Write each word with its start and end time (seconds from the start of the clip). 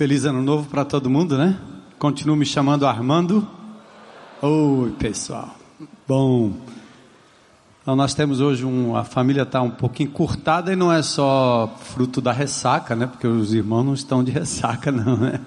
Feliz 0.00 0.24
ano 0.24 0.40
novo 0.40 0.66
para 0.66 0.82
todo 0.82 1.10
mundo, 1.10 1.36
né? 1.36 1.58
Continuo 1.98 2.34
me 2.34 2.46
chamando 2.46 2.86
Armando. 2.86 3.46
Oi, 4.40 4.92
pessoal. 4.92 5.54
Bom. 6.08 6.54
Então 7.82 7.94
nós 7.94 8.14
temos 8.14 8.40
hoje 8.40 8.64
um, 8.64 8.96
a 8.96 9.04
família 9.04 9.42
está 9.42 9.60
um 9.60 9.68
pouquinho 9.68 10.08
curtada 10.08 10.72
e 10.72 10.74
não 10.74 10.90
é 10.90 11.02
só 11.02 11.76
fruto 11.78 12.22
da 12.22 12.32
ressaca, 12.32 12.96
né? 12.96 13.08
Porque 13.08 13.26
os 13.26 13.52
irmãos 13.52 13.84
não 13.84 13.92
estão 13.92 14.24
de 14.24 14.30
ressaca, 14.30 14.88
não, 14.90 15.18
né? 15.18 15.38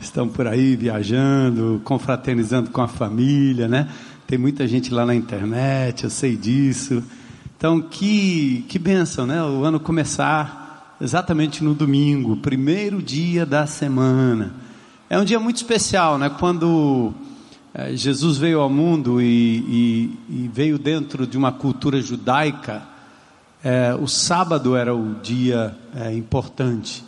Estão 0.00 0.26
por 0.26 0.46
aí 0.46 0.74
viajando, 0.74 1.78
confraternizando 1.84 2.70
com 2.70 2.80
a 2.80 2.88
família, 2.88 3.68
né? 3.68 3.90
Tem 4.26 4.38
muita 4.38 4.66
gente 4.66 4.90
lá 4.90 5.04
na 5.04 5.14
internet, 5.14 6.04
eu 6.04 6.10
sei 6.10 6.34
disso. 6.34 7.04
Então 7.58 7.78
que 7.78 8.64
que 8.70 8.78
benção, 8.78 9.26
né? 9.26 9.42
O 9.42 9.64
ano 9.64 9.78
começar 9.78 10.61
exatamente 11.02 11.64
no 11.64 11.74
domingo, 11.74 12.36
primeiro 12.36 13.02
dia 13.02 13.44
da 13.44 13.66
semana. 13.66 14.54
É 15.10 15.18
um 15.18 15.24
dia 15.24 15.40
muito 15.40 15.56
especial, 15.56 16.16
né? 16.16 16.30
Quando 16.30 17.12
é, 17.74 17.96
Jesus 17.96 18.38
veio 18.38 18.60
ao 18.60 18.70
mundo 18.70 19.20
e, 19.20 19.26
e, 19.26 20.44
e, 20.44 20.50
veio 20.54 20.78
dentro 20.78 21.26
de 21.26 21.36
uma 21.36 21.50
cultura 21.50 22.00
judaica, 22.00 22.84
é, 23.64 23.92
o 24.00 24.06
sábado 24.06 24.76
era 24.76 24.94
o 24.94 25.16
dia 25.16 25.76
é, 25.92 26.14
importante, 26.14 27.04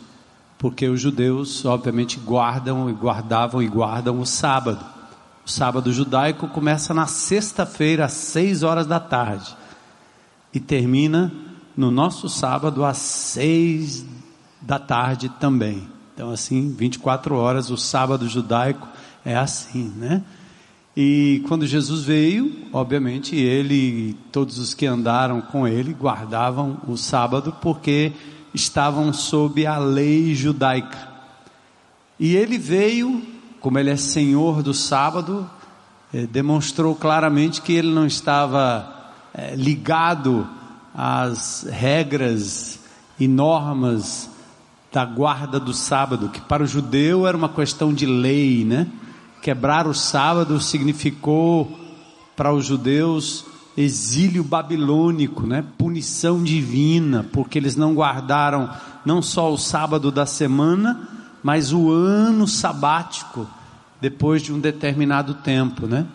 porque 0.59 0.89
os 0.89 0.99
judeus, 0.99 1.63
obviamente, 1.63 2.19
guardam 2.19 2.89
e 2.89 2.93
guardavam 2.93 3.63
e 3.63 3.67
guardam 3.67 4.19
o 4.19 4.25
sábado. 4.25 4.83
O 5.45 5.49
sábado 5.49 5.93
judaico 5.93 6.49
começa 6.49 6.93
na 6.93 7.07
sexta-feira, 7.07 8.05
às 8.05 8.13
seis 8.13 8.61
horas 8.61 8.87
da 8.87 8.99
tarde, 8.99 9.55
e 10.53 10.59
termina 10.59 11.31
no 11.75 11.91
nosso 11.91 12.29
sábado 12.29 12.85
às 12.85 12.97
seis 12.97 14.05
da 14.61 14.79
tarde 14.79 15.29
também. 15.39 15.87
Então, 16.13 16.31
assim, 16.31 16.73
24 16.73 17.35
horas, 17.35 17.69
o 17.69 17.77
sábado 17.77 18.27
judaico 18.27 18.87
é 19.23 19.35
assim, 19.35 19.91
né? 19.97 20.23
E 20.95 21.43
quando 21.47 21.67
Jesus 21.67 22.05
veio, 22.05 22.67
obviamente, 22.71 23.35
ele 23.35 23.75
e 23.75 24.13
todos 24.31 24.57
os 24.57 24.73
que 24.73 24.85
andaram 24.85 25.41
com 25.41 25.67
ele 25.67 25.93
guardavam 25.93 26.77
o 26.87 26.95
sábado 26.95 27.53
porque 27.61 28.13
estavam 28.53 29.11
sob 29.11 29.65
a 29.67 29.77
lei 29.77 30.33
judaica. 30.33 31.09
E 32.17 32.33
ele 32.37 32.57
veio, 32.57 33.21
como 33.59 33.77
ele 33.77 33.89
é 33.89 33.97
senhor 33.97 34.63
do 34.63 34.73
sábado, 34.73 35.49
eh, 36.13 36.25
demonstrou 36.25 36.95
claramente 36.95 37.61
que 37.61 37.73
ele 37.73 37.93
não 37.93 38.05
estava 38.05 39.11
eh, 39.33 39.53
ligado 39.53 40.47
as 40.95 41.67
regras 41.69 42.79
e 43.19 43.27
normas 43.27 44.29
da 44.91 45.03
guarda 45.03 45.59
do 45.59 45.73
sábado, 45.73 46.29
que 46.29 46.39
para 46.39 46.63
o 46.63 46.67
judeu 46.67 47.27
era 47.27 47.35
uma 47.35 47.49
questão 47.49 47.93
de 47.93 48.05
lei, 48.05 48.63
né? 48.63 48.87
Quebrar 49.41 49.87
o 49.87 49.93
sábado 49.93 50.59
significou 50.61 51.77
para 52.35 52.53
os 52.53 52.65
judeus 52.65 53.45
exílio 53.75 54.41
babilônico, 54.41 55.45
né? 55.45 55.65
Punição 55.77 56.41
divina, 56.41 57.25
porque 57.33 57.57
eles 57.57 57.75
não 57.75 57.93
guardaram 57.93 58.69
não 59.05 59.21
só 59.21 59.51
o 59.51 59.57
sábado 59.57 60.11
da 60.11 60.25
semana, 60.25 61.09
mas 61.43 61.73
o 61.73 61.91
ano 61.91 62.47
sabático 62.47 63.45
depois 63.99 64.41
de 64.41 64.53
um 64.53 64.59
determinado 64.59 65.33
tempo, 65.33 65.87
né? 65.87 66.05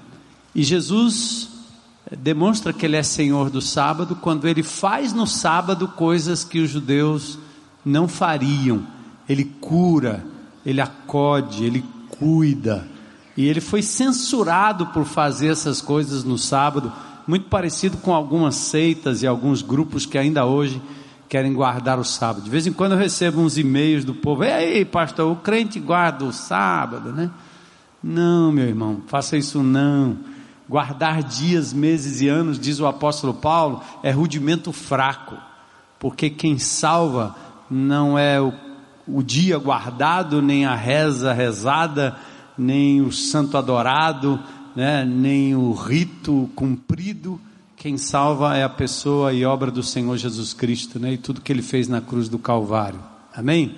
E 0.55 0.63
Jesus 0.63 1.50
demonstra 2.17 2.73
que 2.73 2.85
ele 2.85 2.97
é 2.97 3.03
senhor 3.03 3.51
do 3.51 3.61
sábado 3.61 4.17
quando 4.17 4.49
ele 4.49 4.63
faz 4.63 5.13
no 5.13 5.27
sábado 5.27 5.87
coisas 5.89 6.43
que 6.43 6.59
os 6.59 6.71
judeus 6.71 7.39
não 7.85 8.09
fariam. 8.09 8.83
Ele 9.29 9.45
cura, 9.45 10.25
ele 10.67 10.81
acode, 10.81 11.65
ele 11.65 11.85
cuida. 12.19 12.87
E 13.37 13.47
ele 13.47 13.61
foi 13.61 13.81
censurado 13.81 14.87
por 14.87 15.05
fazer 15.05 15.49
essas 15.49 15.81
coisas 15.81 16.25
no 16.25 16.37
sábado, 16.37 16.93
muito 17.27 17.49
parecido 17.49 17.97
com 17.99 18.13
algumas 18.13 18.57
seitas 18.57 19.23
e 19.23 19.27
alguns 19.27 19.63
grupos 19.63 20.05
que 20.05 20.19
ainda 20.19 20.45
hoje 20.45 20.83
querem 21.29 21.53
guardar 21.53 21.99
o 21.99 22.05
sábado. 22.05 22.43
De 22.43 22.51
vez 22.51 22.67
em 22.67 22.73
quando 22.73 22.93
eu 22.93 22.99
recebo 22.99 23.41
uns 23.41 23.57
e-mails 23.57 24.05
do 24.05 24.15
povo: 24.15 24.43
"Ei, 24.43 24.85
pastor, 24.85 25.31
o 25.31 25.37
crente 25.37 25.79
guarda 25.79 26.25
o 26.25 26.33
sábado, 26.33 27.13
né?" 27.13 27.31
Não, 28.03 28.51
meu 28.51 28.67
irmão, 28.67 29.03
faça 29.07 29.37
isso 29.37 29.63
não. 29.63 30.19
Guardar 30.71 31.25
dias, 31.25 31.73
meses 31.73 32.21
e 32.21 32.29
anos, 32.29 32.57
diz 32.57 32.79
o 32.79 32.87
apóstolo 32.87 33.35
Paulo, 33.35 33.83
é 34.05 34.13
rudimento 34.13 34.71
fraco, 34.73 35.37
porque 35.99 36.31
quem 36.31 36.61
salva 36.61 37.35
não 37.69 38.17
é 38.17 38.41
o, 38.41 38.53
o 39.05 39.21
dia 39.21 39.59
guardado, 39.59 40.41
nem 40.41 40.65
a 40.65 40.77
reza 40.77 41.33
rezada, 41.33 42.17
nem 42.57 43.01
o 43.01 43.11
santo 43.11 43.59
adorado, 43.59 44.39
né, 44.77 45.05
nem 45.05 45.57
o 45.57 45.73
rito 45.73 46.49
cumprido. 46.55 47.41
Quem 47.75 47.99
salva 47.99 48.57
é 48.57 48.63
a 48.63 48.69
pessoa 48.69 49.33
e 49.33 49.45
obra 49.45 49.73
do 49.73 49.83
Senhor 49.83 50.17
Jesus 50.17 50.55
Cristo, 50.55 51.01
né, 51.01 51.15
e 51.15 51.19
tudo 51.19 51.41
que 51.41 51.51
Ele 51.51 51.63
fez 51.63 51.89
na 51.89 52.01
cruz 52.01 52.29
do 52.29 52.39
Calvário. 52.39 53.01
Amém? 53.35 53.75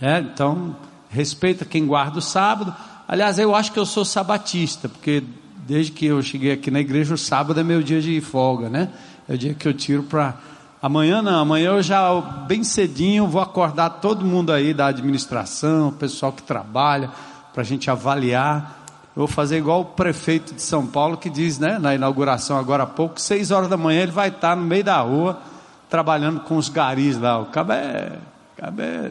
É, 0.00 0.20
então, 0.20 0.74
respeita 1.10 1.66
quem 1.66 1.86
guarda 1.86 2.18
o 2.18 2.22
sábado. 2.22 2.74
Aliás, 3.06 3.38
eu 3.38 3.54
acho 3.54 3.72
que 3.72 3.78
eu 3.78 3.84
sou 3.84 4.06
sabatista, 4.06 4.88
porque 4.88 5.22
desde 5.66 5.92
que 5.92 6.06
eu 6.06 6.22
cheguei 6.22 6.52
aqui 6.52 6.70
na 6.70 6.80
igreja, 6.80 7.14
o 7.14 7.18
sábado 7.18 7.58
é 7.58 7.64
meu 7.64 7.82
dia 7.82 8.00
de 8.00 8.20
folga, 8.20 8.68
né? 8.68 8.88
É 9.28 9.34
o 9.34 9.38
dia 9.38 9.54
que 9.54 9.66
eu 9.66 9.74
tiro 9.74 10.02
para. 10.02 10.34
Amanhã 10.82 11.22
não, 11.22 11.40
amanhã 11.40 11.70
eu 11.70 11.82
já, 11.82 12.20
bem 12.46 12.62
cedinho, 12.62 13.26
vou 13.26 13.40
acordar 13.40 13.88
todo 13.88 14.24
mundo 14.24 14.52
aí 14.52 14.74
da 14.74 14.86
administração, 14.86 15.88
o 15.88 15.92
pessoal 15.92 16.30
que 16.30 16.42
trabalha, 16.42 17.10
para 17.54 17.62
a 17.62 17.64
gente 17.64 17.90
avaliar. 17.90 18.84
Eu 19.16 19.20
vou 19.20 19.26
fazer 19.26 19.56
igual 19.56 19.80
o 19.80 19.84
prefeito 19.84 20.54
de 20.54 20.60
São 20.60 20.86
Paulo 20.86 21.16
que 21.16 21.30
diz, 21.30 21.58
né, 21.58 21.78
na 21.78 21.94
inauguração 21.94 22.58
agora 22.58 22.82
há 22.82 22.86
pouco, 22.86 23.18
seis 23.18 23.50
horas 23.50 23.70
da 23.70 23.76
manhã 23.76 24.02
ele 24.02 24.12
vai 24.12 24.28
estar 24.28 24.54
no 24.54 24.62
meio 24.62 24.84
da 24.84 25.00
rua, 25.00 25.40
trabalhando 25.88 26.40
com 26.40 26.56
os 26.56 26.68
garis 26.68 27.18
lá. 27.18 27.38
O 27.38 27.46
cabé, 27.46 28.18
cabé, 28.56 29.10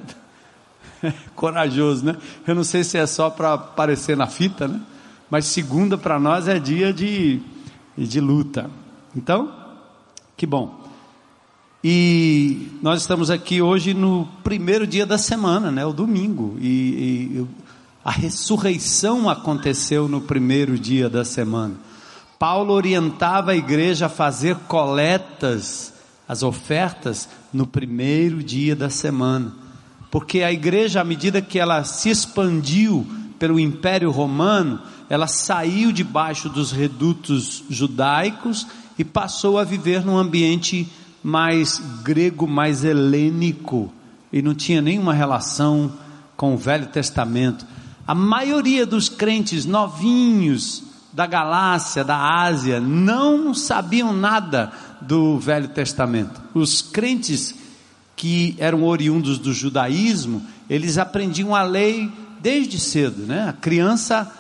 corajoso, 1.36 2.06
né? 2.06 2.18
Eu 2.46 2.54
não 2.54 2.64
sei 2.64 2.84
se 2.84 3.00
é 3.00 3.08
só 3.08 3.32
para 3.32 3.54
aparecer 3.54 4.16
na 4.16 4.28
fita, 4.28 4.68
né? 4.68 4.80
Mas 5.34 5.46
segunda 5.46 5.98
para 5.98 6.20
nós 6.20 6.48
é 6.48 6.60
dia 6.60 6.94
de, 6.94 7.42
de 7.98 8.20
luta. 8.22 8.70
Então, 9.16 9.52
que 10.38 10.46
bom. 10.46 10.80
E 11.84 12.68
nós 12.84 13.02
estamos 13.02 13.32
aqui 13.32 13.60
hoje 13.60 13.96
no 13.96 14.28
primeiro 14.44 14.86
dia 14.86 15.08
da 15.08 15.18
semana, 15.18 15.72
né, 15.72 15.84
o 15.84 15.92
domingo, 15.92 16.56
e, 16.62 16.68
e 16.68 17.48
a 18.06 18.12
ressurreição 18.12 19.28
aconteceu 19.28 20.08
no 20.08 20.22
primeiro 20.22 20.78
dia 20.78 21.10
da 21.10 21.26
semana. 21.26 21.78
Paulo 22.38 22.72
orientava 22.72 23.54
a 23.54 23.56
igreja 23.56 24.06
a 24.06 24.10
fazer 24.10 24.56
coletas, 24.68 25.96
as 26.28 26.44
ofertas, 26.44 27.28
no 27.52 27.66
primeiro 27.66 28.44
dia 28.44 28.76
da 28.76 28.92
semana, 28.92 29.52
porque 30.12 30.44
a 30.44 30.54
igreja, 30.54 31.02
à 31.02 31.04
medida 31.04 31.42
que 31.42 31.58
ela 31.58 31.84
se 31.84 32.12
expandiu 32.12 33.04
pelo 33.40 33.60
Império 33.60 34.12
Romano, 34.12 34.80
ela 35.10 35.28
saiu 35.28 35.92
debaixo 35.92 36.50
dos 36.50 36.72
redutos 36.72 37.64
judaicos 37.70 38.68
e 38.98 39.04
passou 39.04 39.58
a 39.58 39.64
viver 39.64 40.06
num 40.06 40.18
ambiente 40.18 40.88
mais 41.24 41.82
grego, 42.04 42.48
mais 42.48 42.84
helênico, 42.84 43.94
e 44.32 44.42
não 44.42 44.54
tinha 44.54 44.82
nenhuma 44.82 45.14
relação 45.14 45.92
com 46.36 46.54
o 46.54 46.58
Velho 46.58 46.88
Testamento. 46.88 47.66
A 48.06 48.14
maioria 48.14 48.86
dos 48.86 49.08
crentes 49.08 49.66
novinhos 49.66 50.84
da 51.14 51.26
Galácia, 51.26 52.04
da 52.04 52.42
Ásia, 52.42 52.80
não 52.80 53.54
sabiam 53.54 54.12
nada 54.12 54.72
do 55.00 55.40
Velho 55.40 55.70
Testamento. 55.70 56.42
Os 56.54 56.82
crentes 56.82 57.56
que 58.16 58.56
eram 58.58 58.84
oriundos 58.84 59.38
do 59.38 59.54
judaísmo, 59.54 60.42
eles 60.70 60.98
aprendiam 60.98 61.56
a 61.56 61.64
lei 61.64 62.12
desde 62.42 62.80
cedo, 62.80 63.26
né? 63.26 63.48
A 63.48 63.54
criança 63.54 64.32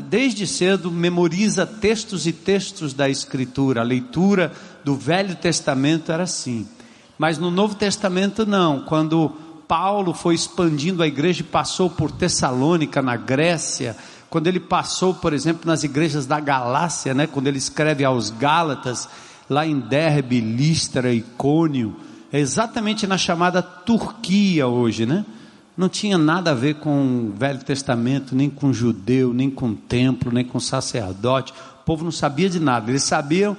desde 0.00 0.46
cedo 0.46 0.90
memoriza 0.90 1.66
textos 1.66 2.26
e 2.26 2.32
textos 2.32 2.94
da 2.94 3.08
Escritura. 3.08 3.80
A 3.80 3.84
leitura 3.84 4.52
do 4.84 4.94
Velho 4.94 5.34
Testamento 5.36 6.12
era 6.12 6.24
assim. 6.24 6.66
Mas 7.18 7.38
no 7.38 7.50
Novo 7.50 7.74
Testamento 7.74 8.46
não. 8.46 8.80
Quando 8.80 9.30
Paulo 9.68 10.12
foi 10.12 10.34
expandindo 10.34 11.02
a 11.02 11.06
igreja 11.06 11.40
e 11.40 11.44
passou 11.44 11.88
por 11.88 12.10
Tessalônica, 12.10 13.00
na 13.00 13.16
Grécia, 13.16 13.96
quando 14.28 14.46
ele 14.46 14.60
passou, 14.60 15.14
por 15.14 15.32
exemplo, 15.32 15.62
nas 15.66 15.84
igrejas 15.84 16.26
da 16.26 16.40
Galácia, 16.40 17.14
né, 17.14 17.26
quando 17.26 17.48
ele 17.48 17.58
escreve 17.58 18.04
aos 18.04 18.30
Gálatas, 18.30 19.08
lá 19.48 19.66
em 19.66 19.78
Derbe, 19.78 20.40
Listra, 20.40 21.12
Icônio, 21.12 21.96
é 22.32 22.38
exatamente 22.38 23.06
na 23.06 23.18
chamada 23.18 23.60
Turquia 23.60 24.66
hoje, 24.66 25.04
né? 25.04 25.24
Não 25.76 25.88
tinha 25.88 26.18
nada 26.18 26.50
a 26.50 26.54
ver 26.54 26.76
com 26.76 27.30
o 27.32 27.38
Velho 27.38 27.60
Testamento, 27.60 28.34
nem 28.34 28.50
com 28.50 28.72
judeu, 28.72 29.32
nem 29.32 29.50
com 29.50 29.74
templo, 29.74 30.30
nem 30.30 30.44
com 30.44 30.60
sacerdote. 30.60 31.52
O 31.80 31.84
povo 31.84 32.04
não 32.04 32.12
sabia 32.12 32.48
de 32.50 32.60
nada. 32.60 32.90
Eles 32.90 33.04
sabiam 33.04 33.56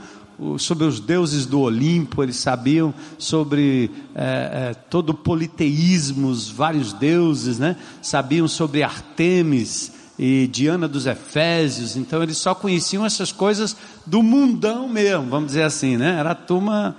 sobre 0.58 0.86
os 0.86 1.00
deuses 1.00 1.46
do 1.46 1.60
Olimpo, 1.60 2.24
eles 2.24 2.38
sabiam 2.38 2.94
sobre 3.18 3.92
é, 4.16 4.70
é, 4.72 4.74
todo 4.74 5.12
o 5.12 5.14
politeísmo, 5.14 6.28
os 6.28 6.50
vários 6.50 6.92
deuses, 6.94 7.60
né? 7.60 7.76
sabiam 8.02 8.48
sobre 8.48 8.84
Artemis 8.84 9.92
e 10.18 10.48
Diana 10.48 10.88
dos 10.88 11.06
Efésios, 11.06 11.96
então 11.96 12.22
eles 12.22 12.38
só 12.38 12.54
conheciam 12.54 13.06
essas 13.06 13.32
coisas 13.32 13.76
do 14.06 14.22
mundão 14.22 14.88
mesmo, 14.88 15.28
vamos 15.28 15.48
dizer 15.48 15.64
assim, 15.64 15.98
né? 15.98 16.18
era 16.20 16.32
a 16.32 16.36
turma 16.36 16.96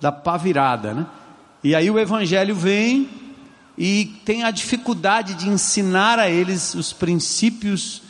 da 0.00 0.12
pá 0.12 0.36
virada. 0.36 0.94
Né? 0.94 1.06
E 1.62 1.74
aí 1.74 1.90
o 1.90 1.98
Evangelho 1.98 2.54
vem 2.54 3.08
e 3.76 4.20
tem 4.24 4.44
a 4.44 4.50
dificuldade 4.50 5.34
de 5.34 5.48
ensinar 5.48 6.18
a 6.18 6.28
eles 6.30 6.74
os 6.74 6.92
princípios 6.92 8.02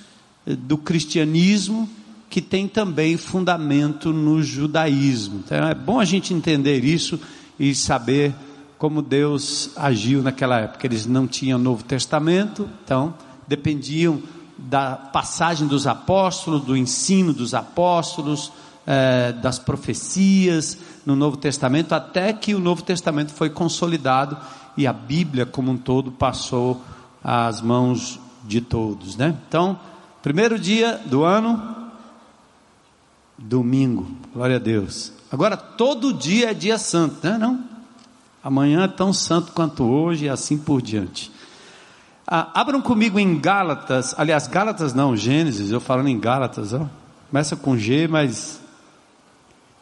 eh, 0.46 0.54
do 0.54 0.76
cristianismo 0.76 1.88
que 2.28 2.42
tem 2.42 2.66
também 2.66 3.16
fundamento 3.16 4.12
no 4.12 4.42
judaísmo. 4.42 5.42
Então 5.44 5.68
é 5.68 5.74
bom 5.74 6.00
a 6.00 6.04
gente 6.04 6.34
entender 6.34 6.84
isso 6.84 7.20
e 7.58 7.74
saber 7.74 8.34
como 8.76 9.00
Deus 9.00 9.70
agiu 9.76 10.20
naquela 10.20 10.58
época. 10.58 10.86
Eles 10.86 11.06
não 11.06 11.26
tinham 11.26 11.58
Novo 11.58 11.84
Testamento, 11.84 12.68
então 12.84 13.14
dependiam 13.46 14.20
da 14.58 14.96
passagem 14.96 15.66
dos 15.66 15.86
apóstolos, 15.86 16.62
do 16.62 16.76
ensino 16.76 17.32
dos 17.32 17.54
apóstolos, 17.54 18.52
eh, 18.86 19.32
das 19.40 19.58
profecias 19.58 20.76
no 21.06 21.14
Novo 21.14 21.36
Testamento, 21.36 21.94
até 21.94 22.32
que 22.32 22.54
o 22.54 22.60
Novo 22.60 22.82
Testamento 22.82 23.32
foi 23.32 23.48
consolidado 23.48 24.36
e 24.76 24.86
a 24.86 24.92
Bíblia 24.92 25.46
como 25.46 25.70
um 25.70 25.76
todo 25.76 26.10
passou 26.12 26.82
às 27.22 27.60
mãos 27.60 28.20
de 28.44 28.60
todos, 28.60 29.16
né? 29.16 29.36
Então, 29.48 29.78
primeiro 30.22 30.58
dia 30.58 31.00
do 31.06 31.24
ano, 31.24 31.74
Domingo, 33.36 34.06
glória 34.32 34.56
a 34.56 34.60
Deus. 34.60 35.12
Agora, 35.30 35.56
todo 35.56 36.12
dia 36.12 36.50
é 36.50 36.54
dia 36.54 36.78
santo, 36.78 37.26
né? 37.26 37.36
Não? 37.36 37.64
Amanhã 38.42 38.84
é 38.84 38.88
tão 38.88 39.12
santo 39.12 39.52
quanto 39.52 39.84
hoje 39.84 40.26
e 40.26 40.28
assim 40.28 40.56
por 40.56 40.80
diante. 40.80 41.32
Ah, 42.26 42.50
abram 42.54 42.80
comigo 42.80 43.18
em 43.18 43.38
Gálatas, 43.38 44.14
aliás, 44.16 44.46
Gálatas 44.46 44.94
não, 44.94 45.16
Gênesis, 45.16 45.70
eu 45.70 45.80
falando 45.80 46.08
em 46.08 46.18
Gálatas, 46.18 46.72
ó. 46.72 46.86
Começa 47.30 47.56
com 47.56 47.76
G, 47.76 48.06
mas. 48.06 48.60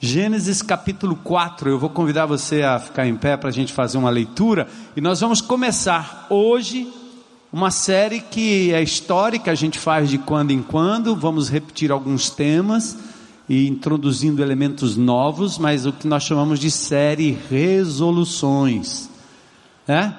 Gênesis 0.05 0.63
capítulo 0.63 1.15
4, 1.15 1.71
eu 1.71 1.79
vou 1.79 1.89
convidar 1.89 2.27
você 2.27 2.65
a 2.65 2.81
ficar 2.81 3.07
em 3.07 3.15
pé 3.15 3.37
para 3.37 3.51
a 3.51 3.53
gente 3.53 3.73
fazer 3.73 3.99
uma 3.99 4.11
leitura, 4.11 4.67
e 4.97 5.01
nós 5.01 5.21
vamos 5.21 5.41
começar 5.41 6.27
hoje 6.29 6.93
uma 7.53 7.71
série 7.71 8.19
que 8.19 8.73
é 8.73 8.83
histórica, 8.83 9.53
a 9.53 9.55
gente 9.55 9.79
faz 9.79 10.11
de 10.11 10.19
quando 10.19 10.51
em 10.51 10.61
quando, 10.61 11.15
vamos 11.15 11.49
repetir 11.49 11.93
alguns 11.93 12.31
temas 12.31 12.99
e 13.49 13.69
introduzindo 13.69 14.43
elementos 14.43 14.97
novos, 14.97 15.57
mas 15.57 15.87
o 15.87 15.93
que 15.93 16.09
nós 16.09 16.25
chamamos 16.25 16.59
de 16.59 16.69
série 16.69 17.39
resoluções. 17.49 19.09
É? 19.87 20.13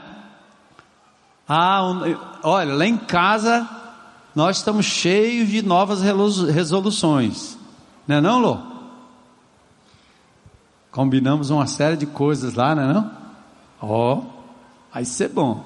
Ah, 1.45 1.81
olha, 2.41 2.74
lá 2.74 2.88
em 2.88 2.95
casa 2.95 3.69
nós 4.33 4.59
estamos 4.59 4.86
cheios 4.86 5.50
de 5.50 5.62
novas 5.62 6.00
resoluções. 6.01 7.57
Não 8.07 8.15
é 8.15 8.21
não, 8.21 8.39
Lô? 8.39 8.72
Combinamos 10.93 11.49
uma 11.49 11.67
série 11.67 11.97
de 11.97 12.05
coisas 12.05 12.53
lá, 12.53 12.73
não 12.73 12.83
é 12.83 12.93
não? 12.93 13.11
Ó, 13.81 14.13
oh, 14.13 14.23
vai 14.93 15.03
ser 15.03 15.27
bom. 15.27 15.65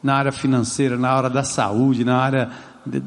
Na 0.00 0.14
área 0.14 0.32
financeira, 0.32 0.96
na 0.96 1.10
área 1.10 1.28
da 1.28 1.42
saúde, 1.42 2.04
na 2.04 2.16
área 2.16 2.48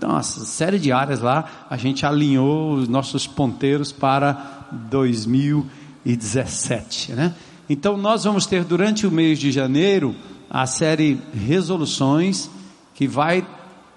nossa, 0.01 0.44
série 0.45 0.77
de 0.77 0.91
áreas 0.91 1.21
lá, 1.21 1.65
a 1.69 1.77
gente 1.77 2.06
alinhou 2.06 2.73
os 2.73 2.88
nossos 2.88 3.25
ponteiros 3.25 3.91
para 3.91 4.68
2017, 4.89 7.13
né? 7.13 7.33
Então 7.69 7.97
nós 7.97 8.23
vamos 8.25 8.45
ter 8.45 8.63
durante 8.63 9.07
o 9.07 9.12
mês 9.12 9.39
de 9.39 9.51
janeiro 9.51 10.15
a 10.50 10.68
série 10.68 11.19
Resoluções, 11.33 12.50
que 12.94 13.07
vai 13.07 13.47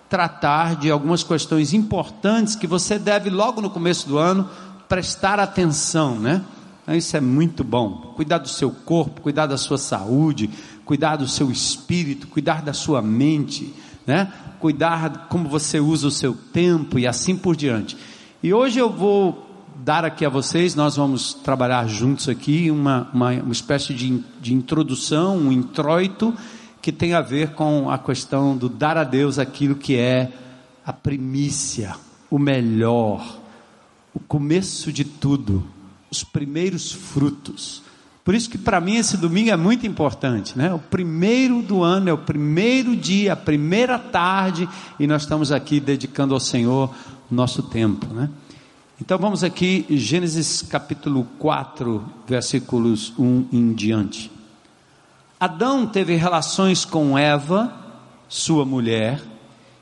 tratar 0.08 0.76
de 0.76 0.90
algumas 0.90 1.22
questões 1.24 1.74
importantes 1.74 2.54
que 2.54 2.68
você 2.68 2.98
deve 2.98 3.28
logo 3.28 3.60
no 3.60 3.68
começo 3.68 4.08
do 4.08 4.16
ano 4.16 4.48
prestar 4.88 5.38
atenção, 5.40 6.18
né? 6.18 6.42
Então, 6.84 6.94
isso 6.94 7.16
é 7.16 7.20
muito 7.20 7.64
bom. 7.64 8.12
Cuidar 8.14 8.38
do 8.38 8.48
seu 8.48 8.70
corpo, 8.70 9.22
cuidar 9.22 9.46
da 9.46 9.56
sua 9.56 9.78
saúde, 9.78 10.50
cuidar 10.84 11.16
do 11.16 11.26
seu 11.26 11.50
espírito, 11.50 12.26
cuidar 12.26 12.60
da 12.60 12.74
sua 12.74 13.00
mente, 13.00 13.74
né? 14.06 14.30
Cuidar 14.60 15.28
como 15.28 15.48
você 15.48 15.80
usa 15.80 16.06
o 16.06 16.10
seu 16.10 16.34
tempo 16.34 16.98
e 16.98 17.06
assim 17.06 17.36
por 17.36 17.56
diante. 17.56 17.96
E 18.42 18.52
hoje 18.52 18.78
eu 18.78 18.90
vou 18.90 19.50
dar 19.76 20.04
aqui 20.04 20.26
a 20.26 20.28
vocês, 20.28 20.74
nós 20.74 20.96
vamos 20.96 21.32
trabalhar 21.32 21.88
juntos 21.88 22.28
aqui 22.28 22.70
uma, 22.70 23.08
uma, 23.12 23.30
uma 23.32 23.52
espécie 23.52 23.94
de, 23.94 24.22
de 24.40 24.52
introdução, 24.52 25.38
um 25.38 25.50
introito 25.50 26.34
que 26.82 26.92
tem 26.92 27.14
a 27.14 27.22
ver 27.22 27.52
com 27.52 27.90
a 27.90 27.98
questão 27.98 28.54
do 28.54 28.68
dar 28.68 28.98
a 28.98 29.04
Deus 29.04 29.38
aquilo 29.38 29.74
que 29.74 29.96
é 29.96 30.30
a 30.84 30.92
primícia, 30.92 31.96
o 32.30 32.38
melhor, 32.38 33.38
o 34.12 34.20
começo 34.20 34.92
de 34.92 35.02
tudo, 35.02 35.66
os 36.14 36.22
primeiros 36.22 36.92
frutos. 36.92 37.82
Por 38.24 38.34
isso 38.34 38.48
que 38.48 38.56
para 38.56 38.80
mim 38.80 38.96
esse 38.96 39.16
domingo 39.16 39.50
é 39.50 39.56
muito 39.56 39.86
importante, 39.86 40.56
né? 40.56 40.72
O 40.72 40.78
primeiro 40.78 41.60
do 41.60 41.82
ano 41.82 42.08
é 42.08 42.12
o 42.12 42.18
primeiro 42.18 42.96
dia, 42.96 43.32
a 43.32 43.36
primeira 43.36 43.98
tarde, 43.98 44.68
e 44.98 45.06
nós 45.06 45.22
estamos 45.22 45.50
aqui 45.50 45.80
dedicando 45.80 46.32
ao 46.32 46.40
Senhor 46.40 46.94
nosso 47.30 47.64
tempo, 47.64 48.06
né? 48.14 48.30
Então 49.00 49.18
vamos 49.18 49.42
aqui, 49.42 49.84
Gênesis 49.90 50.62
capítulo 50.62 51.26
4, 51.38 52.02
versículos 52.26 53.12
1 53.18 53.48
em 53.52 53.72
diante. 53.74 54.30
Adão 55.38 55.84
teve 55.84 56.14
relações 56.14 56.84
com 56.84 57.18
Eva, 57.18 57.74
sua 58.28 58.64
mulher, 58.64 59.20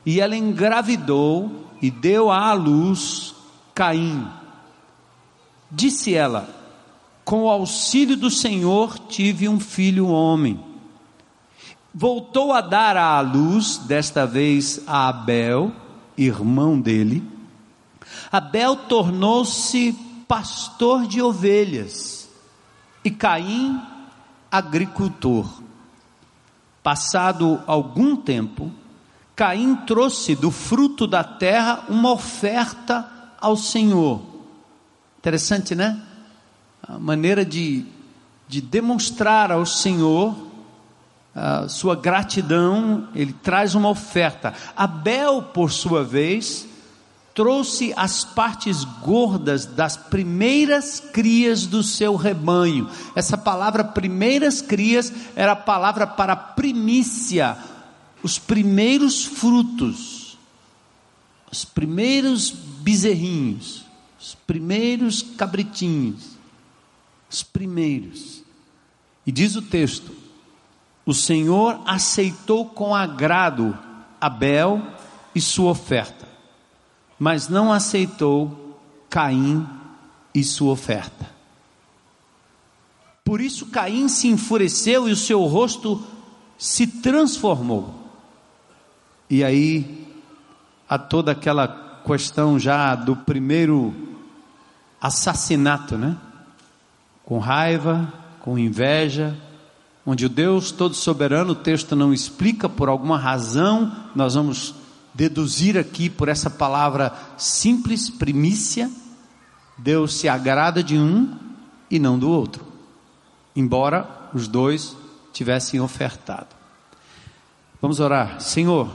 e 0.05 0.19
ela 0.19 0.35
engravidou 0.35 1.69
e 1.81 1.91
deu 1.91 2.31
à 2.31 2.51
luz 2.53 3.35
Caim. 3.73 4.27
Disse 5.75 6.13
ela: 6.13 6.47
com 7.25 7.43
o 7.43 7.49
auxílio 7.49 8.15
do 8.15 8.29
Senhor 8.29 8.99
tive 8.99 9.47
um 9.49 9.59
filho 9.59 10.07
homem. 10.07 10.59
Voltou 11.93 12.51
a 12.51 12.61
dar 12.61 12.97
à 12.97 13.19
luz, 13.21 13.77
desta 13.77 14.25
vez 14.25 14.81
a 14.85 15.07
Abel, 15.09 15.71
irmão 16.17 16.79
dele. 16.79 17.23
Abel 18.31 18.75
tornou-se 18.75 19.93
pastor 20.27 21.07
de 21.07 21.21
ovelhas 21.21 22.29
e 23.03 23.11
Caim 23.11 23.79
agricultor. 24.51 25.61
Passado 26.81 27.61
algum 27.65 28.15
tempo, 28.15 28.71
Caim 29.35 29.75
trouxe 29.87 30.35
do 30.35 30.51
fruto 30.51 31.07
da 31.07 31.23
terra 31.23 31.85
uma 31.89 32.11
oferta 32.11 33.09
ao 33.39 33.55
Senhor. 33.55 34.32
Interessante, 35.23 35.73
né? 35.73 36.01
a 36.85 36.99
maneira 36.99 37.45
de, 37.45 37.85
de 38.45 38.59
demonstrar 38.59 39.53
ao 39.53 39.65
Senhor 39.65 40.35
a 41.33 41.69
sua 41.69 41.95
gratidão, 41.95 43.07
ele 43.15 43.31
traz 43.31 43.73
uma 43.73 43.89
oferta. 43.89 44.53
Abel, 44.75 45.41
por 45.41 45.71
sua 45.71 46.03
vez, 46.03 46.67
trouxe 47.33 47.93
as 47.95 48.25
partes 48.25 48.83
gordas 48.83 49.65
das 49.65 49.95
primeiras 49.95 50.99
crias 50.99 51.65
do 51.65 51.81
seu 51.81 52.17
rebanho. 52.17 52.89
Essa 53.15 53.37
palavra 53.37 53.83
primeiras 53.83 54.61
crias 54.61 55.11
era 55.37 55.53
a 55.53 55.55
palavra 55.55 56.05
para 56.05 56.35
primícia, 56.35 57.57
os 58.21 58.37
primeiros 58.37 59.25
frutos, 59.25 60.37
os 61.49 61.63
primeiros 61.65 62.51
bezerrinhos, 62.51 63.82
os 64.23 64.35
primeiros 64.47 65.21
cabritinhos 65.21 66.33
os 67.33 67.41
primeiros. 67.41 68.43
E 69.25 69.31
diz 69.31 69.55
o 69.55 69.61
texto: 69.61 70.11
o 71.05 71.13
Senhor 71.13 71.81
aceitou 71.85 72.65
com 72.67 72.95
agrado 72.95 73.77
Abel 74.21 74.81
e 75.33 75.41
sua 75.41 75.71
oferta, 75.71 76.27
mas 77.17 77.49
não 77.49 77.73
aceitou 77.73 78.79
Caim 79.09 79.67
e 80.33 80.43
sua 80.43 80.71
oferta. 80.71 81.33
Por 83.23 83.41
isso 83.41 83.67
Caim 83.67 84.07
se 84.07 84.27
enfureceu 84.27 85.09
e 85.09 85.11
o 85.11 85.17
seu 85.17 85.43
rosto 85.45 86.03
se 86.57 86.85
transformou. 86.85 88.01
E 89.29 89.43
aí, 89.43 90.07
a 90.87 90.99
toda 90.99 91.31
aquela 91.31 92.01
questão 92.05 92.59
já 92.59 92.93
do 92.95 93.15
primeiro 93.15 94.02
assassinato, 95.03 95.97
né? 95.97 96.15
com 97.25 97.37
raiva, 97.37 98.11
com 98.39 98.57
inveja, 98.57 99.37
onde 100.05 100.25
o 100.25 100.29
Deus 100.29 100.71
todo 100.71 100.95
soberano, 100.95 101.51
o 101.51 101.55
texto 101.55 101.93
não 101.93 102.13
explica 102.13 102.69
por 102.69 102.87
alguma 102.87 103.17
razão, 103.17 103.93
nós 104.15 104.35
vamos 104.35 104.73
deduzir 105.13 105.77
aqui 105.77 106.09
por 106.09 106.29
essa 106.29 106.49
palavra 106.49 107.13
simples, 107.37 108.09
primícia, 108.09 108.89
Deus 109.77 110.13
se 110.15 110.29
agrada 110.29 110.81
de 110.81 110.97
um 110.97 111.37
e 111.91 111.99
não 111.99 112.17
do 112.17 112.29
outro, 112.29 112.65
embora 113.53 114.29
os 114.33 114.47
dois 114.47 114.95
tivessem 115.33 115.81
ofertado. 115.81 116.55
Vamos 117.81 117.99
orar, 117.99 118.39
Senhor, 118.39 118.89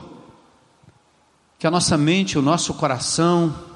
que 1.59 1.67
a 1.67 1.71
nossa 1.71 1.99
mente, 1.99 2.39
o 2.39 2.43
nosso 2.43 2.73
coração, 2.75 3.68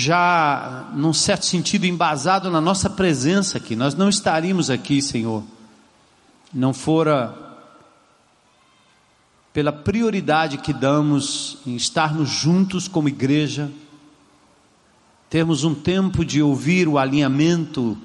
já 0.00 0.90
num 0.94 1.12
certo 1.12 1.44
sentido 1.44 1.84
embasado 1.84 2.52
na 2.52 2.60
nossa 2.60 2.88
presença 2.88 3.58
aqui, 3.58 3.74
nós 3.74 3.96
não 3.96 4.08
estaríamos 4.08 4.70
aqui, 4.70 5.02
Senhor, 5.02 5.42
não 6.54 6.72
fora 6.72 7.36
pela 9.52 9.72
prioridade 9.72 10.58
que 10.58 10.72
damos 10.72 11.58
em 11.66 11.74
estarmos 11.74 12.28
juntos 12.28 12.86
como 12.86 13.08
igreja, 13.08 13.72
termos 15.28 15.64
um 15.64 15.74
tempo 15.74 16.24
de 16.24 16.40
ouvir 16.40 16.86
o 16.86 16.96
alinhamento 16.96 17.98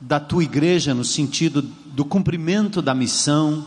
da 0.00 0.18
tua 0.18 0.42
igreja 0.42 0.92
no 0.92 1.04
sentido 1.04 1.62
do 1.62 2.04
cumprimento 2.04 2.82
da 2.82 2.96
missão, 2.96 3.64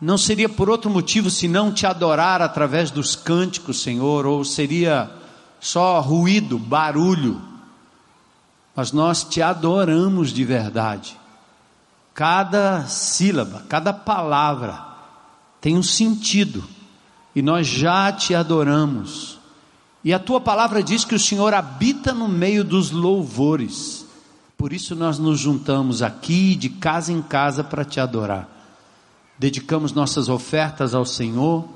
não 0.00 0.18
seria 0.18 0.48
por 0.48 0.68
outro 0.68 0.90
motivo 0.90 1.30
senão 1.30 1.72
te 1.72 1.86
adorar 1.86 2.42
através 2.42 2.90
dos 2.90 3.14
cânticos, 3.14 3.82
Senhor, 3.82 4.26
ou 4.26 4.44
seria 4.44 5.10
só 5.60 6.00
ruído, 6.00 6.58
barulho, 6.58 7.40
mas 8.74 8.92
nós 8.92 9.24
te 9.24 9.40
adoramos 9.40 10.30
de 10.30 10.44
verdade. 10.44 11.16
Cada 12.12 12.86
sílaba, 12.86 13.64
cada 13.68 13.92
palavra 13.92 14.84
tem 15.60 15.76
um 15.76 15.82
sentido, 15.82 16.62
e 17.34 17.40
nós 17.40 17.66
já 17.66 18.12
te 18.12 18.34
adoramos. 18.34 19.38
E 20.04 20.12
a 20.12 20.18
tua 20.18 20.40
palavra 20.40 20.82
diz 20.82 21.04
que 21.04 21.14
o 21.14 21.20
Senhor 21.20 21.54
habita 21.54 22.12
no 22.12 22.28
meio 22.28 22.62
dos 22.62 22.90
louvores. 22.90 24.06
Por 24.58 24.72
isso 24.72 24.94
nós 24.94 25.18
nos 25.18 25.40
juntamos 25.40 26.02
aqui, 26.02 26.54
de 26.54 26.68
casa 26.68 27.10
em 27.10 27.22
casa, 27.22 27.64
para 27.64 27.84
te 27.84 27.98
adorar. 27.98 28.48
Dedicamos 29.38 29.92
nossas 29.92 30.28
ofertas 30.28 30.94
ao 30.94 31.04
Senhor 31.04 31.68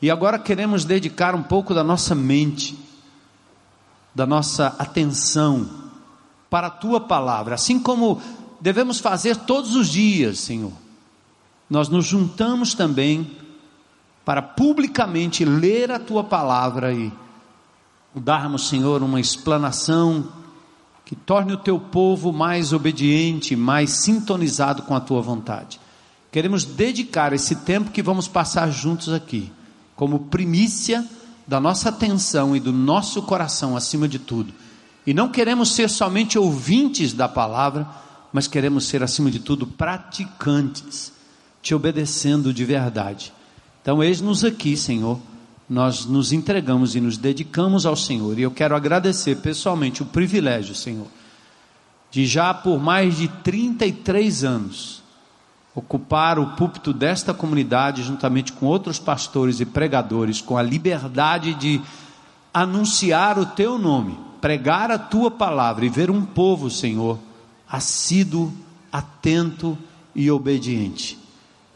e 0.00 0.10
agora 0.10 0.38
queremos 0.38 0.84
dedicar 0.84 1.34
um 1.34 1.42
pouco 1.42 1.74
da 1.74 1.82
nossa 1.82 2.14
mente, 2.14 2.78
da 4.14 4.26
nossa 4.26 4.74
atenção 4.78 5.68
para 6.50 6.68
a 6.68 6.70
tua 6.70 7.00
palavra, 7.00 7.54
assim 7.54 7.78
como 7.78 8.20
devemos 8.60 8.98
fazer 9.00 9.36
todos 9.36 9.76
os 9.76 9.88
dias, 9.88 10.38
Senhor. 10.38 10.72
Nós 11.68 11.88
nos 11.88 12.06
juntamos 12.06 12.74
também 12.74 13.30
para 14.24 14.42
publicamente 14.42 15.44
ler 15.44 15.90
a 15.90 15.98
tua 15.98 16.24
palavra 16.24 16.92
e 16.92 17.12
darmos, 18.14 18.68
Senhor, 18.68 19.02
uma 19.02 19.20
explanação 19.20 20.28
que 21.04 21.16
torne 21.16 21.52
o 21.52 21.58
teu 21.58 21.78
povo 21.78 22.32
mais 22.32 22.72
obediente, 22.72 23.56
mais 23.56 23.90
sintonizado 23.90 24.82
com 24.82 24.94
a 24.94 25.00
tua 25.00 25.22
vontade. 25.22 25.80
Queremos 26.30 26.64
dedicar 26.64 27.32
esse 27.32 27.56
tempo 27.56 27.90
que 27.90 28.02
vamos 28.02 28.28
passar 28.28 28.70
juntos 28.70 29.12
aqui, 29.12 29.50
como 29.96 30.26
primícia 30.26 31.04
da 31.46 31.58
nossa 31.58 31.88
atenção 31.88 32.54
e 32.54 32.60
do 32.60 32.72
nosso 32.72 33.22
coração 33.22 33.74
acima 33.76 34.06
de 34.06 34.18
tudo. 34.18 34.52
E 35.06 35.14
não 35.14 35.30
queremos 35.30 35.72
ser 35.72 35.88
somente 35.88 36.38
ouvintes 36.38 37.14
da 37.14 37.26
palavra, 37.26 37.88
mas 38.30 38.46
queremos 38.46 38.84
ser, 38.84 39.02
acima 39.02 39.30
de 39.30 39.38
tudo, 39.38 39.66
praticantes, 39.66 41.10
te 41.62 41.74
obedecendo 41.74 42.52
de 42.52 42.62
verdade. 42.62 43.32
Então, 43.80 44.02
eis-nos 44.02 44.44
aqui, 44.44 44.76
Senhor. 44.76 45.18
Nós 45.68 46.04
nos 46.04 46.32
entregamos 46.32 46.94
e 46.94 47.00
nos 47.00 47.16
dedicamos 47.16 47.86
ao 47.86 47.96
Senhor. 47.96 48.38
E 48.38 48.42
eu 48.42 48.50
quero 48.50 48.76
agradecer 48.76 49.36
pessoalmente 49.36 50.02
o 50.02 50.06
privilégio, 50.06 50.74
Senhor, 50.74 51.06
de 52.10 52.26
já 52.26 52.52
por 52.52 52.78
mais 52.78 53.16
de 53.16 53.28
33 53.28 54.44
anos 54.44 54.97
ocupar 55.78 56.40
o 56.40 56.56
púlpito 56.56 56.92
desta 56.92 57.32
comunidade 57.32 58.02
juntamente 58.02 58.52
com 58.52 58.66
outros 58.66 58.98
pastores 58.98 59.60
e 59.60 59.64
pregadores, 59.64 60.40
com 60.40 60.58
a 60.58 60.62
liberdade 60.62 61.54
de 61.54 61.80
anunciar 62.52 63.38
o 63.38 63.46
teu 63.46 63.78
nome, 63.78 64.18
pregar 64.40 64.90
a 64.90 64.98
tua 64.98 65.30
palavra 65.30 65.86
e 65.86 65.88
ver 65.88 66.10
um 66.10 66.24
povo, 66.24 66.68
Senhor, 66.68 67.16
assíduo, 67.70 68.52
atento 68.90 69.78
e 70.16 70.28
obediente. 70.28 71.16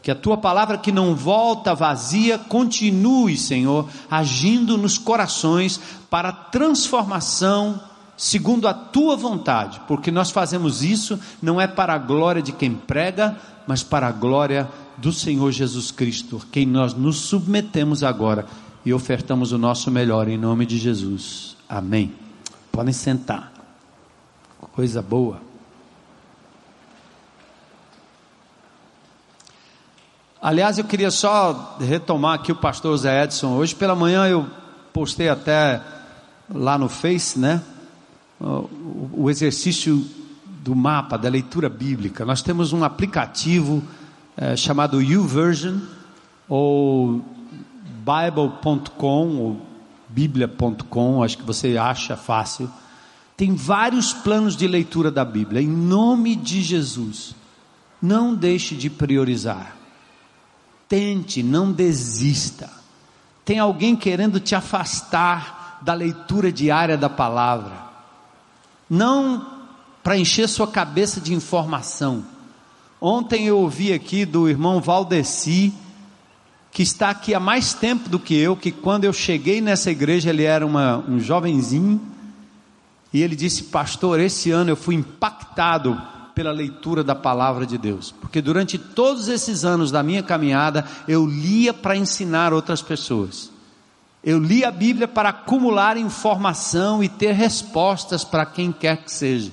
Que 0.01 0.11
a 0.11 0.15
tua 0.15 0.35
palavra 0.35 0.77
que 0.77 0.91
não 0.91 1.15
volta 1.15 1.73
vazia 1.73 2.37
continue, 2.37 3.37
Senhor, 3.37 3.87
agindo 4.11 4.77
nos 4.77 4.97
corações 4.97 5.79
para 6.09 6.33
transformação 6.33 7.79
segundo 8.15 8.67
a 8.67 8.73
tua 8.73 9.15
vontade, 9.15 9.81
porque 9.87 10.11
nós 10.11 10.31
fazemos 10.31 10.83
isso 10.83 11.19
não 11.41 11.59
é 11.59 11.67
para 11.67 11.93
a 11.93 11.97
glória 11.97 12.41
de 12.41 12.51
quem 12.51 12.73
prega, 12.73 13.35
mas 13.67 13.83
para 13.83 14.07
a 14.07 14.11
glória 14.11 14.69
do 14.97 15.11
Senhor 15.11 15.51
Jesus 15.51 15.91
Cristo, 15.91 16.41
quem 16.51 16.65
nós 16.65 16.93
nos 16.93 17.17
submetemos 17.17 18.03
agora 18.03 18.45
e 18.85 18.93
ofertamos 18.93 19.51
o 19.51 19.57
nosso 19.57 19.89
melhor 19.89 20.27
em 20.27 20.37
nome 20.37 20.65
de 20.65 20.77
Jesus. 20.77 21.55
Amém. 21.67 22.13
Podem 22.71 22.93
sentar. 22.93 23.51
Coisa 24.73 25.01
boa. 25.01 25.41
Aliás, 30.41 30.77
eu 30.77 30.83
queria 30.83 31.09
só 31.09 31.77
retomar 31.79 32.33
aqui 32.33 32.51
o 32.51 32.55
pastor 32.55 32.97
Zé 32.97 33.23
Edson. 33.23 33.55
Hoje 33.55 33.73
pela 33.73 33.95
manhã 33.95 34.27
eu 34.27 34.45
postei 34.91 35.29
até 35.29 35.81
lá 36.53 36.77
no 36.77 36.89
Face, 36.89 37.39
né? 37.39 37.61
O 39.13 39.29
exercício 39.29 40.05
do 40.61 40.75
mapa, 40.75 41.17
da 41.17 41.29
leitura 41.29 41.69
bíblica. 41.69 42.25
Nós 42.25 42.41
temos 42.41 42.73
um 42.73 42.83
aplicativo 42.83 43.83
é, 44.35 44.55
chamado 44.55 45.01
YouVersion 45.01 45.79
ou 46.47 47.23
Bible.com 47.99 49.37
ou 49.37 49.61
Bíblia.com, 50.09 51.23
acho 51.23 51.37
que 51.37 51.43
você 51.43 51.77
acha 51.77 52.15
fácil. 52.15 52.69
Tem 53.35 53.55
vários 53.55 54.13
planos 54.13 54.55
de 54.55 54.67
leitura 54.67 55.09
da 55.09 55.25
Bíblia. 55.25 55.61
Em 55.61 55.67
nome 55.67 56.35
de 56.35 56.61
Jesus, 56.61 57.35
não 58.01 58.35
deixe 58.35 58.75
de 58.75 58.89
priorizar 58.89 59.83
tente, 60.93 61.41
não 61.41 61.71
desista. 61.71 62.69
Tem 63.43 63.57
alguém 63.57 63.95
querendo 63.95 64.39
te 64.39 64.53
afastar 64.53 65.79
da 65.81 65.95
leitura 65.95 66.51
diária 66.51 66.95
da 66.95 67.09
palavra. 67.09 67.82
Não 68.89 69.45
para 70.03 70.17
encher 70.17 70.49
sua 70.49 70.67
cabeça 70.67 71.21
de 71.21 71.33
informação. 71.33 72.25
Ontem 72.99 73.47
eu 73.47 73.57
ouvi 73.57 73.93
aqui 73.93 74.25
do 74.25 74.49
irmão 74.49 74.81
Valdeci, 74.81 75.73
que 76.71 76.83
está 76.83 77.09
aqui 77.09 77.33
há 77.33 77.39
mais 77.39 77.73
tempo 77.73 78.09
do 78.09 78.19
que 78.19 78.35
eu, 78.35 78.55
que 78.57 78.71
quando 78.71 79.05
eu 79.05 79.13
cheguei 79.13 79.61
nessa 79.61 79.91
igreja 79.91 80.29
ele 80.29 80.43
era 80.43 80.65
uma, 80.65 80.97
um 81.07 81.19
jovenzinho, 81.19 82.01
e 83.13 83.21
ele 83.21 83.35
disse: 83.35 83.65
Pastor, 83.65 84.19
esse 84.19 84.51
ano 84.51 84.71
eu 84.71 84.75
fui 84.75 84.95
impactado 84.95 86.01
pela 86.33 86.51
leitura 86.51 87.03
da 87.03 87.13
palavra 87.13 87.65
de 87.65 87.77
Deus, 87.77 88.11
porque 88.19 88.41
durante 88.41 88.77
todos 88.77 89.27
esses 89.27 89.63
anos 89.63 89.91
da 89.91 90.01
minha 90.01 90.23
caminhada 90.23 90.83
eu 91.07 91.25
lia 91.25 91.73
para 91.73 91.95
ensinar 91.95 92.51
outras 92.51 92.81
pessoas. 92.81 93.52
Eu 94.23 94.39
li 94.39 94.63
a 94.63 94.71
Bíblia 94.71 95.07
para 95.07 95.29
acumular 95.29 95.97
informação 95.97 97.03
e 97.03 97.09
ter 97.09 97.33
respostas 97.33 98.23
para 98.23 98.45
quem 98.45 98.71
quer 98.71 99.03
que 99.03 99.11
seja. 99.11 99.51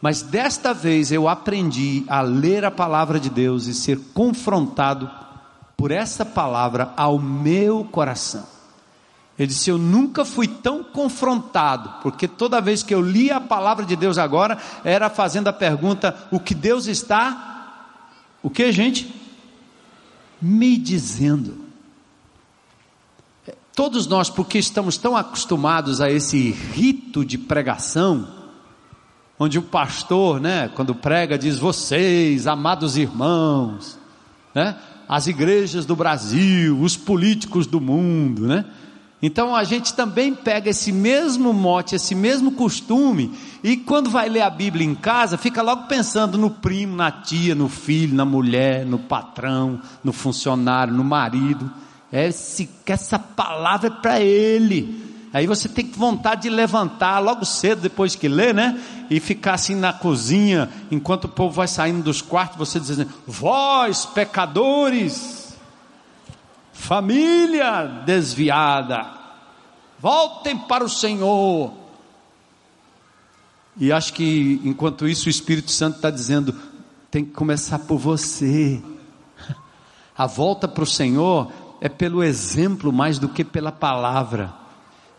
Mas 0.00 0.20
desta 0.20 0.74
vez 0.74 1.10
eu 1.10 1.26
aprendi 1.26 2.04
a 2.06 2.20
ler 2.20 2.66
a 2.66 2.70
palavra 2.70 3.18
de 3.18 3.30
Deus 3.30 3.66
e 3.66 3.72
ser 3.72 3.98
confrontado 4.12 5.10
por 5.74 5.90
essa 5.90 6.24
palavra 6.24 6.92
ao 6.96 7.18
meu 7.18 7.82
coração. 7.84 8.44
Ele 9.38 9.48
disse: 9.48 9.70
Eu 9.70 9.78
nunca 9.78 10.24
fui 10.24 10.46
tão 10.46 10.84
confrontado, 10.84 11.94
porque 12.02 12.28
toda 12.28 12.60
vez 12.60 12.82
que 12.82 12.94
eu 12.94 13.00
lia 13.00 13.36
a 13.36 13.40
palavra 13.40 13.84
de 13.86 13.96
Deus 13.96 14.18
agora, 14.18 14.58
era 14.84 15.08
fazendo 15.08 15.48
a 15.48 15.52
pergunta: 15.52 16.14
O 16.30 16.38
que 16.38 16.54
Deus 16.54 16.86
está, 16.86 17.86
o 18.42 18.50
que, 18.50 18.70
gente? 18.70 19.14
Me 20.40 20.76
dizendo. 20.76 21.65
Todos 23.76 24.06
nós, 24.06 24.30
porque 24.30 24.56
estamos 24.56 24.96
tão 24.96 25.14
acostumados 25.14 26.00
a 26.00 26.10
esse 26.10 26.50
rito 26.50 27.22
de 27.22 27.36
pregação, 27.36 28.26
onde 29.38 29.58
o 29.58 29.62
pastor, 29.62 30.40
né, 30.40 30.70
quando 30.74 30.94
prega, 30.94 31.36
diz: 31.36 31.58
Vocês, 31.58 32.46
amados 32.46 32.96
irmãos, 32.96 33.98
né, 34.54 34.76
as 35.06 35.26
igrejas 35.26 35.84
do 35.84 35.94
Brasil, 35.94 36.80
os 36.80 36.96
políticos 36.96 37.66
do 37.66 37.78
mundo, 37.78 38.46
né? 38.46 38.64
Então 39.20 39.54
a 39.54 39.62
gente 39.62 39.92
também 39.92 40.34
pega 40.34 40.70
esse 40.70 40.90
mesmo 40.90 41.52
mote, 41.52 41.94
esse 41.94 42.14
mesmo 42.14 42.52
costume, 42.52 43.30
e 43.62 43.76
quando 43.76 44.08
vai 44.08 44.30
ler 44.30 44.40
a 44.40 44.48
Bíblia 44.48 44.86
em 44.86 44.94
casa, 44.94 45.36
fica 45.36 45.60
logo 45.60 45.82
pensando 45.82 46.38
no 46.38 46.48
primo, 46.48 46.96
na 46.96 47.10
tia, 47.10 47.54
no 47.54 47.68
filho, 47.68 48.14
na 48.14 48.24
mulher, 48.24 48.86
no 48.86 48.98
patrão, 48.98 49.82
no 50.02 50.14
funcionário, 50.14 50.94
no 50.94 51.04
marido. 51.04 51.70
Esse, 52.12 52.68
essa 52.86 53.18
palavra 53.18 53.88
é 53.88 53.90
para 53.90 54.20
ele. 54.20 55.06
Aí 55.32 55.46
você 55.46 55.68
tem 55.68 55.90
vontade 55.90 56.42
de 56.42 56.50
levantar 56.50 57.18
logo 57.18 57.44
cedo 57.44 57.82
depois 57.82 58.14
que 58.14 58.28
lê, 58.28 58.52
né? 58.52 58.80
E 59.10 59.20
ficar 59.20 59.54
assim 59.54 59.74
na 59.74 59.92
cozinha, 59.92 60.70
enquanto 60.90 61.24
o 61.24 61.28
povo 61.28 61.54
vai 61.54 61.68
saindo 61.68 62.02
dos 62.02 62.22
quartos, 62.22 62.56
você 62.56 62.80
dizendo: 62.80 63.10
Vós, 63.26 64.06
pecadores, 64.06 65.54
família 66.72 67.82
desviada, 68.06 69.06
voltem 69.98 70.56
para 70.56 70.84
o 70.84 70.88
Senhor. 70.88 71.72
E 73.78 73.92
acho 73.92 74.14
que 74.14 74.60
enquanto 74.64 75.06
isso 75.06 75.26
o 75.26 75.30
Espírito 75.30 75.70
Santo 75.70 75.96
está 75.96 76.10
dizendo: 76.10 76.54
tem 77.10 77.24
que 77.24 77.32
começar 77.32 77.80
por 77.80 77.98
você. 77.98 78.82
A 80.16 80.26
volta 80.26 80.66
para 80.66 80.82
o 80.82 80.86
Senhor 80.86 81.52
é 81.80 81.88
pelo 81.88 82.22
exemplo 82.22 82.92
mais 82.92 83.18
do 83.18 83.28
que 83.28 83.44
pela 83.44 83.72
palavra. 83.72 84.52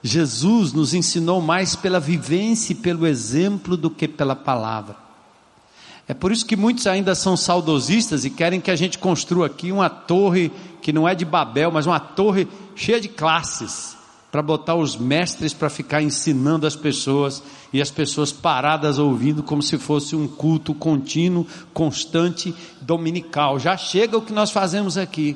Jesus 0.01 0.73
nos 0.73 0.93
ensinou 0.93 1.41
mais 1.41 1.75
pela 1.75 1.99
vivência 1.99 2.73
e 2.73 2.75
pelo 2.75 3.05
exemplo 3.05 3.75
do 3.75 3.89
que 3.89 4.07
pela 4.07 4.35
palavra. 4.35 4.95
É 6.07 6.13
por 6.13 6.31
isso 6.31 6.45
que 6.45 6.55
muitos 6.55 6.87
ainda 6.87 7.13
são 7.13 7.35
saudosistas 7.35 8.23
e 8.23 8.29
querem 8.29 8.61
que 8.61 8.71
a 8.71 8.75
gente 8.75 8.97
construa 8.97 9.47
aqui 9.47 9.71
uma 9.71 9.89
torre 9.89 10.51
que 10.81 10.93
não 10.93 11.07
é 11.07 11.13
de 11.13 11.25
Babel, 11.25 11.71
mas 11.71 11.85
uma 11.85 11.99
torre 11.99 12.47
cheia 12.75 13.01
de 13.01 13.09
classes, 13.09 13.97
para 14.31 14.41
botar 14.41 14.75
os 14.75 14.95
mestres 14.95 15.53
para 15.53 15.69
ficar 15.69 16.01
ensinando 16.01 16.65
as 16.65 16.75
pessoas 16.75 17.43
e 17.73 17.81
as 17.81 17.91
pessoas 17.91 18.31
paradas 18.31 18.99
ouvindo 18.99 19.43
como 19.43 19.61
se 19.61 19.77
fosse 19.77 20.15
um 20.15 20.27
culto 20.27 20.73
contínuo, 20.73 21.45
constante, 21.73 22.55
dominical. 22.79 23.59
Já 23.59 23.75
chega 23.75 24.17
o 24.17 24.21
que 24.21 24.31
nós 24.31 24.51
fazemos 24.51 24.97
aqui. 24.97 25.35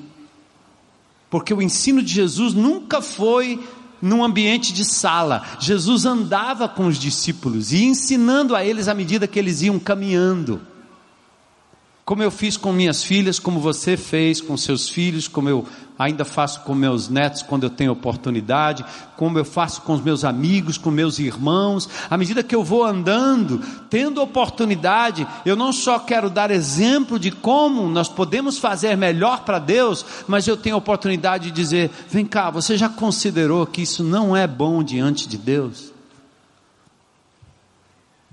Porque 1.31 1.53
o 1.53 1.61
ensino 1.61 2.03
de 2.03 2.13
Jesus 2.13 2.53
nunca 2.53 3.01
foi 3.01 3.57
num 4.01 4.23
ambiente 4.23 4.73
de 4.73 4.83
sala. 4.83 5.43
Jesus 5.59 6.05
andava 6.05 6.67
com 6.67 6.87
os 6.87 6.97
discípulos 6.97 7.71
e 7.71 7.85
ensinando 7.85 8.55
a 8.55 8.65
eles 8.65 8.89
à 8.89 8.93
medida 8.93 9.27
que 9.27 9.39
eles 9.39 9.61
iam 9.61 9.79
caminhando. 9.79 10.61
Como 12.03 12.23
eu 12.23 12.31
fiz 12.31 12.57
com 12.57 12.73
minhas 12.73 13.03
filhas, 13.03 13.39
como 13.39 13.59
você 13.59 13.95
fez 13.95 14.41
com 14.41 14.57
seus 14.57 14.89
filhos, 14.89 15.27
como 15.27 15.47
eu 15.47 15.65
ainda 15.97 16.25
faço 16.25 16.61
com 16.61 16.73
meus 16.73 17.07
netos 17.07 17.43
quando 17.43 17.63
eu 17.63 17.69
tenho 17.69 17.91
oportunidade, 17.91 18.83
como 19.15 19.37
eu 19.37 19.45
faço 19.45 19.83
com 19.83 19.93
os 19.93 20.01
meus 20.01 20.25
amigos, 20.25 20.77
com 20.77 20.89
meus 20.89 21.19
irmãos. 21.19 21.87
À 22.09 22.17
medida 22.17 22.41
que 22.41 22.55
eu 22.55 22.63
vou 22.63 22.83
andando, 22.83 23.59
tendo 23.87 24.21
oportunidade, 24.21 25.27
eu 25.45 25.55
não 25.55 25.71
só 25.71 25.99
quero 25.99 26.29
dar 26.29 26.49
exemplo 26.49 27.19
de 27.19 27.29
como 27.29 27.87
nós 27.87 28.09
podemos 28.09 28.57
fazer 28.57 28.97
melhor 28.97 29.41
para 29.41 29.59
Deus, 29.59 30.03
mas 30.27 30.47
eu 30.47 30.57
tenho 30.57 30.77
oportunidade 30.77 31.45
de 31.45 31.51
dizer: 31.51 31.91
vem 32.09 32.25
cá, 32.25 32.49
você 32.49 32.75
já 32.75 32.89
considerou 32.89 33.65
que 33.67 33.83
isso 33.83 34.03
não 34.03 34.35
é 34.35 34.47
bom 34.47 34.83
diante 34.83 35.27
de 35.27 35.37
Deus? 35.37 35.90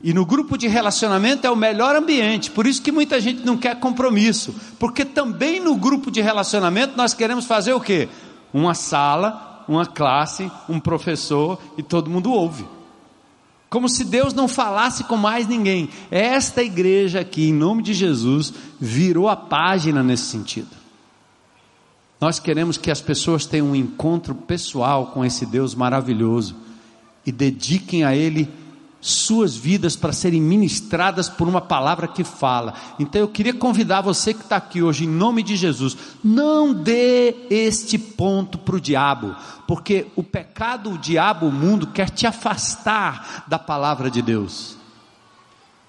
E 0.02 0.14
no 0.14 0.24
grupo 0.24 0.56
de 0.56 0.68
relacionamento 0.68 1.46
é 1.46 1.50
o 1.50 1.56
melhor 1.56 1.96
ambiente, 1.96 2.50
por 2.52 2.66
isso 2.66 2.80
que 2.80 2.92
muita 2.92 3.20
gente 3.20 3.44
não 3.44 3.56
quer 3.56 3.80
compromisso, 3.80 4.54
porque 4.78 5.04
também 5.04 5.58
no 5.58 5.74
grupo 5.74 6.10
de 6.10 6.20
relacionamento 6.20 6.96
nós 6.96 7.14
queremos 7.14 7.46
fazer 7.46 7.72
o 7.72 7.80
quê? 7.80 8.08
Uma 8.52 8.74
sala, 8.74 9.64
uma 9.68 9.84
classe, 9.84 10.50
um 10.68 10.78
professor 10.78 11.58
e 11.76 11.82
todo 11.82 12.10
mundo 12.10 12.30
ouve. 12.30 12.64
Como 13.68 13.88
se 13.88 14.04
Deus 14.04 14.32
não 14.32 14.48
falasse 14.48 15.04
com 15.04 15.16
mais 15.16 15.46
ninguém. 15.46 15.90
Esta 16.10 16.62
igreja 16.62 17.20
aqui, 17.20 17.50
em 17.50 17.52
nome 17.52 17.82
de 17.82 17.92
Jesus, 17.92 18.54
virou 18.80 19.28
a 19.28 19.36
página 19.36 20.02
nesse 20.02 20.24
sentido. 20.24 20.70
Nós 22.20 22.38
queremos 22.38 22.78
que 22.78 22.90
as 22.90 23.00
pessoas 23.00 23.44
tenham 23.46 23.68
um 23.68 23.76
encontro 23.76 24.34
pessoal 24.34 25.08
com 25.08 25.24
esse 25.24 25.44
Deus 25.44 25.74
maravilhoso 25.74 26.56
e 27.26 27.30
dediquem 27.30 28.04
a 28.04 28.16
Ele 28.16 28.48
suas 29.00 29.56
vidas 29.56 29.94
para 29.94 30.12
serem 30.12 30.40
ministradas 30.40 31.28
por 31.28 31.48
uma 31.48 31.60
palavra 31.60 32.08
que 32.08 32.24
fala. 32.24 32.74
Então 32.98 33.20
eu 33.20 33.28
queria 33.28 33.54
convidar 33.54 34.00
você 34.00 34.34
que 34.34 34.42
está 34.42 34.56
aqui 34.56 34.82
hoje, 34.82 35.04
em 35.04 35.08
nome 35.08 35.42
de 35.42 35.56
Jesus, 35.56 35.96
não 36.22 36.74
dê 36.74 37.34
este 37.48 37.96
ponto 37.96 38.58
para 38.58 38.76
o 38.76 38.80
diabo, 38.80 39.36
porque 39.66 40.06
o 40.16 40.22
pecado, 40.22 40.92
o 40.92 40.98
diabo, 40.98 41.46
o 41.46 41.52
mundo 41.52 41.86
quer 41.88 42.10
te 42.10 42.26
afastar 42.26 43.44
da 43.46 43.58
palavra 43.58 44.10
de 44.10 44.20
Deus. 44.20 44.76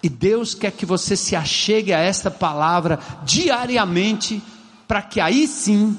E 0.02 0.08
Deus 0.08 0.54
quer 0.54 0.72
que 0.72 0.86
você 0.86 1.16
se 1.18 1.36
achegue 1.36 1.92
a 1.92 2.00
esta 2.00 2.32
palavra 2.32 3.00
diariamente, 3.24 4.42
para 4.88 5.02
que 5.02 5.20
aí 5.20 5.46
sim 5.46 5.98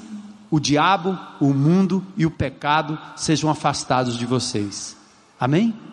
o 0.50 0.58
diabo, 0.58 1.18
o 1.38 1.52
mundo 1.52 2.04
e 2.16 2.24
o 2.24 2.30
pecado 2.30 2.98
sejam 3.14 3.50
afastados 3.50 4.16
de 4.16 4.24
vocês. 4.24 4.96
Amém? 5.38 5.89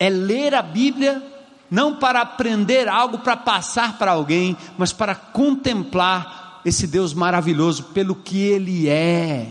É 0.00 0.08
ler 0.08 0.54
a 0.54 0.62
Bíblia 0.62 1.22
não 1.70 1.94
para 1.94 2.22
aprender 2.22 2.88
algo 2.88 3.18
para 3.18 3.36
passar 3.36 3.98
para 3.98 4.12
alguém, 4.12 4.56
mas 4.76 4.92
para 4.92 5.14
contemplar 5.14 6.60
esse 6.64 6.86
Deus 6.86 7.14
maravilhoso 7.14 7.84
pelo 7.84 8.14
que 8.14 8.38
Ele 8.42 8.88
é. 8.88 9.46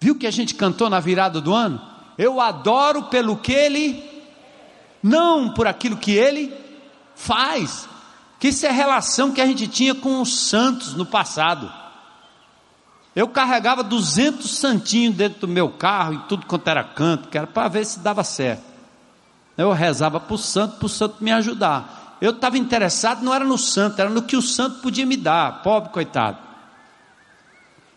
Viu 0.00 0.14
que 0.14 0.26
a 0.26 0.30
gente 0.30 0.54
cantou 0.54 0.88
na 0.88 1.00
virada 1.00 1.40
do 1.40 1.52
ano? 1.52 1.80
Eu 2.16 2.40
adoro 2.40 3.04
pelo 3.04 3.36
que 3.36 3.52
Ele, 3.52 4.02
não 5.02 5.52
por 5.52 5.66
aquilo 5.66 5.96
que 5.96 6.12
Ele 6.12 6.54
faz. 7.14 7.88
Que 8.38 8.48
isso 8.48 8.64
é 8.66 8.68
a 8.68 8.72
relação 8.72 9.32
que 9.32 9.40
a 9.40 9.46
gente 9.46 9.66
tinha 9.66 9.94
com 9.94 10.22
os 10.22 10.48
santos 10.48 10.94
no 10.94 11.04
passado. 11.04 11.70
Eu 13.14 13.28
carregava 13.28 13.82
200 13.82 14.58
santinhos 14.58 15.16
dentro 15.16 15.40
do 15.40 15.48
meu 15.48 15.70
carro 15.70 16.14
e 16.14 16.18
tudo 16.28 16.46
quanto 16.46 16.68
era 16.68 16.84
canto, 16.84 17.28
que 17.28 17.36
era 17.36 17.46
para 17.46 17.68
ver 17.68 17.84
se 17.84 17.98
dava 17.98 18.22
certo. 18.22 18.75
Eu 19.56 19.72
rezava 19.72 20.20
para 20.20 20.34
o 20.34 20.38
santo, 20.38 20.76
para 20.76 20.86
o 20.86 20.88
santo 20.88 21.16
me 21.22 21.32
ajudar. 21.32 22.16
Eu 22.20 22.30
estava 22.30 22.58
interessado, 22.58 23.22
não 23.22 23.34
era 23.34 23.44
no 23.44 23.58
santo, 23.58 24.00
era 24.00 24.10
no 24.10 24.22
que 24.22 24.36
o 24.36 24.42
santo 24.42 24.80
podia 24.80 25.06
me 25.06 25.16
dar, 25.16 25.62
pobre 25.62 25.90
coitado. 25.90 26.38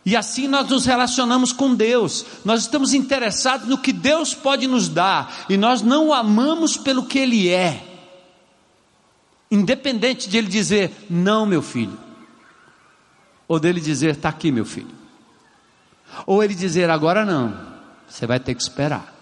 E 0.05 0.15
assim 0.15 0.47
nós 0.47 0.67
nos 0.69 0.85
relacionamos 0.85 1.51
com 1.51 1.75
Deus, 1.75 2.25
nós 2.43 2.61
estamos 2.61 2.93
interessados 2.93 3.67
no 3.67 3.77
que 3.77 3.93
Deus 3.93 4.33
pode 4.33 4.65
nos 4.65 4.89
dar, 4.89 5.45
e 5.49 5.57
nós 5.57 5.81
não 5.81 6.07
o 6.07 6.13
amamos 6.13 6.77
pelo 6.77 7.05
que 7.05 7.19
Ele 7.19 7.49
é, 7.49 7.85
independente 9.51 10.29
de 10.29 10.37
Ele 10.37 10.47
dizer, 10.47 11.05
não, 11.09 11.45
meu 11.45 11.61
filho, 11.61 11.97
ou 13.47 13.59
dele 13.59 13.81
dizer, 13.81 14.15
está 14.15 14.29
aqui, 14.29 14.51
meu 14.51 14.65
filho, 14.65 14.95
ou 16.25 16.43
Ele 16.43 16.55
dizer, 16.55 16.89
agora 16.89 17.25
não, 17.25 17.55
você 18.07 18.25
vai 18.25 18.39
ter 18.39 18.55
que 18.55 18.61
esperar. 18.61 19.18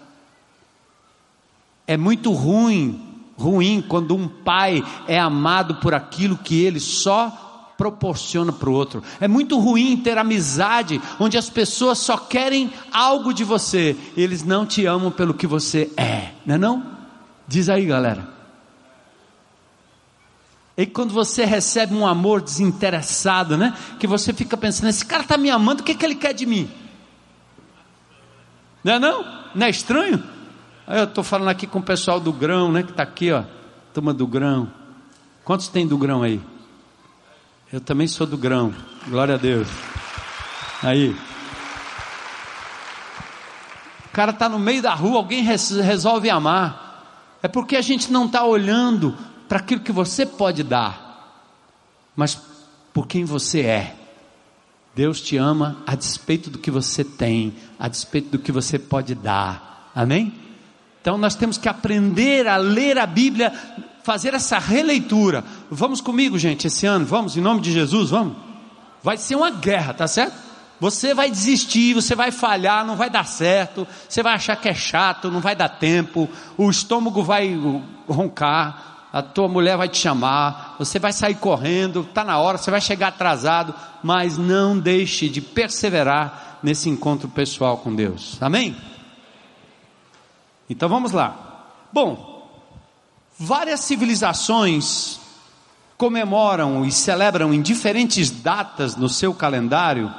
É 1.88 1.96
muito 1.96 2.32
ruim, 2.32 3.00
ruim 3.34 3.82
quando 3.88 4.14
um 4.14 4.28
pai 4.28 4.84
é 5.06 5.18
amado 5.18 5.76
por 5.76 5.94
aquilo 5.94 6.36
que 6.36 6.62
ele 6.62 6.78
só 6.78 7.72
proporciona 7.78 8.52
para 8.52 8.68
o 8.68 8.74
outro. 8.74 9.02
É 9.18 9.26
muito 9.26 9.58
ruim 9.58 9.96
ter 9.96 10.18
amizade 10.18 11.00
onde 11.18 11.38
as 11.38 11.48
pessoas 11.48 11.96
só 11.98 12.18
querem 12.18 12.70
algo 12.92 13.32
de 13.32 13.42
você, 13.42 13.96
eles 14.14 14.44
não 14.44 14.66
te 14.66 14.84
amam 14.84 15.10
pelo 15.10 15.32
que 15.32 15.46
você 15.46 15.90
é, 15.96 16.32
não 16.44 16.56
é 16.56 16.58
não? 16.58 16.86
Diz 17.46 17.70
aí, 17.70 17.86
galera. 17.86 18.36
E 20.76 20.84
quando 20.84 21.14
você 21.14 21.46
recebe 21.46 21.94
um 21.94 22.06
amor 22.06 22.42
desinteressado, 22.42 23.56
né? 23.56 23.74
Que 23.98 24.06
você 24.06 24.34
fica 24.34 24.56
pensando, 24.58 24.90
esse 24.90 25.06
cara 25.06 25.22
está 25.22 25.38
me 25.38 25.50
amando, 25.50 25.80
o 25.80 25.84
que, 25.84 25.94
que 25.94 26.04
ele 26.04 26.14
quer 26.14 26.34
de 26.34 26.44
mim? 26.44 26.70
Não 28.84 28.92
é 28.92 28.98
não? 28.98 29.24
Não 29.54 29.66
é 29.66 29.70
estranho? 29.70 30.22
Eu 30.90 31.04
estou 31.04 31.22
falando 31.22 31.48
aqui 31.48 31.66
com 31.66 31.80
o 31.80 31.82
pessoal 31.82 32.18
do 32.18 32.32
grão, 32.32 32.72
né? 32.72 32.82
Que 32.82 32.92
está 32.92 33.02
aqui, 33.02 33.30
ó. 33.30 33.44
Turma 33.92 34.14
do 34.14 34.26
grão. 34.26 34.72
Quantos 35.44 35.68
tem 35.68 35.86
do 35.86 35.98
grão 35.98 36.22
aí? 36.22 36.40
Eu 37.70 37.78
também 37.78 38.08
sou 38.08 38.26
do 38.26 38.38
grão. 38.38 38.74
Glória 39.06 39.34
a 39.34 39.38
Deus. 39.38 39.68
Aí. 40.82 41.14
O 44.06 44.08
cara 44.14 44.30
está 44.30 44.48
no 44.48 44.58
meio 44.58 44.80
da 44.80 44.94
rua, 44.94 45.18
alguém 45.18 45.42
resolve 45.42 46.30
amar. 46.30 47.36
É 47.42 47.48
porque 47.48 47.76
a 47.76 47.82
gente 47.82 48.10
não 48.10 48.24
está 48.24 48.44
olhando 48.44 49.14
para 49.46 49.58
aquilo 49.58 49.82
que 49.82 49.92
você 49.92 50.24
pode 50.24 50.62
dar, 50.62 51.44
mas 52.16 52.40
por 52.92 53.06
quem 53.06 53.24
você 53.26 53.60
é. 53.60 53.96
Deus 54.94 55.20
te 55.20 55.36
ama 55.36 55.76
a 55.86 55.94
despeito 55.94 56.48
do 56.50 56.58
que 56.58 56.70
você 56.70 57.04
tem, 57.04 57.54
a 57.78 57.88
despeito 57.88 58.30
do 58.30 58.38
que 58.38 58.50
você 58.50 58.78
pode 58.78 59.14
dar. 59.14 59.90
Amém? 59.94 60.47
Então 61.08 61.16
nós 61.16 61.34
temos 61.34 61.56
que 61.56 61.70
aprender 61.70 62.46
a 62.46 62.58
ler 62.58 62.98
a 62.98 63.06
Bíblia, 63.06 63.50
fazer 64.02 64.34
essa 64.34 64.58
releitura. 64.58 65.42
Vamos 65.70 66.02
comigo, 66.02 66.38
gente, 66.38 66.66
esse 66.66 66.84
ano, 66.84 67.06
vamos, 67.06 67.34
em 67.34 67.40
nome 67.40 67.62
de 67.62 67.72
Jesus, 67.72 68.10
vamos. 68.10 68.36
Vai 69.02 69.16
ser 69.16 69.34
uma 69.34 69.50
guerra, 69.50 69.94
tá 69.94 70.06
certo? 70.06 70.34
Você 70.78 71.14
vai 71.14 71.30
desistir, 71.30 71.94
você 71.94 72.14
vai 72.14 72.30
falhar, 72.30 72.84
não 72.84 72.94
vai 72.94 73.08
dar 73.08 73.24
certo, 73.24 73.88
você 74.06 74.22
vai 74.22 74.34
achar 74.34 74.54
que 74.56 74.68
é 74.68 74.74
chato, 74.74 75.30
não 75.30 75.40
vai 75.40 75.56
dar 75.56 75.70
tempo, 75.70 76.28
o 76.58 76.68
estômago 76.68 77.22
vai 77.22 77.58
roncar, 78.06 79.08
a 79.10 79.22
tua 79.22 79.48
mulher 79.48 79.78
vai 79.78 79.88
te 79.88 79.96
chamar, 79.96 80.76
você 80.78 80.98
vai 80.98 81.14
sair 81.14 81.36
correndo, 81.36 82.02
está 82.02 82.22
na 82.22 82.36
hora, 82.36 82.58
você 82.58 82.70
vai 82.70 82.82
chegar 82.82 83.08
atrasado, 83.08 83.74
mas 84.02 84.36
não 84.36 84.78
deixe 84.78 85.26
de 85.26 85.40
perseverar 85.40 86.58
nesse 86.62 86.90
encontro 86.90 87.30
pessoal 87.30 87.78
com 87.78 87.94
Deus. 87.94 88.36
Amém? 88.42 88.76
Então 90.68 90.88
vamos 90.88 91.12
lá. 91.12 91.66
Bom, 91.92 92.48
várias 93.38 93.80
civilizações 93.80 95.18
comemoram 95.96 96.84
e 96.84 96.92
celebram 96.92 97.52
em 97.52 97.60
diferentes 97.60 98.30
datas 98.30 98.94
no 98.94 99.08
seu 99.08 99.34
calendário 99.34 100.12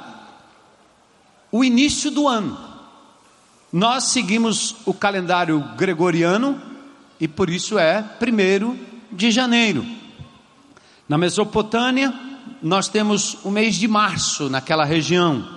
o 1.51 1.63
início 1.63 2.11
do 2.11 2.27
ano. 2.27 2.57
Nós 3.71 4.05
seguimos 4.05 4.75
o 4.85 4.93
calendário 4.93 5.59
gregoriano 5.77 6.59
e 7.19 7.27
por 7.27 7.49
isso 7.49 7.77
é 7.77 8.03
1 8.21 8.77
de 9.11 9.31
janeiro. 9.31 9.85
Na 11.07 11.17
Mesopotâmia, 11.17 12.13
nós 12.61 12.87
temos 12.87 13.37
o 13.43 13.51
mês 13.51 13.75
de 13.75 13.87
março 13.87 14.49
naquela 14.49 14.85
região. 14.85 15.47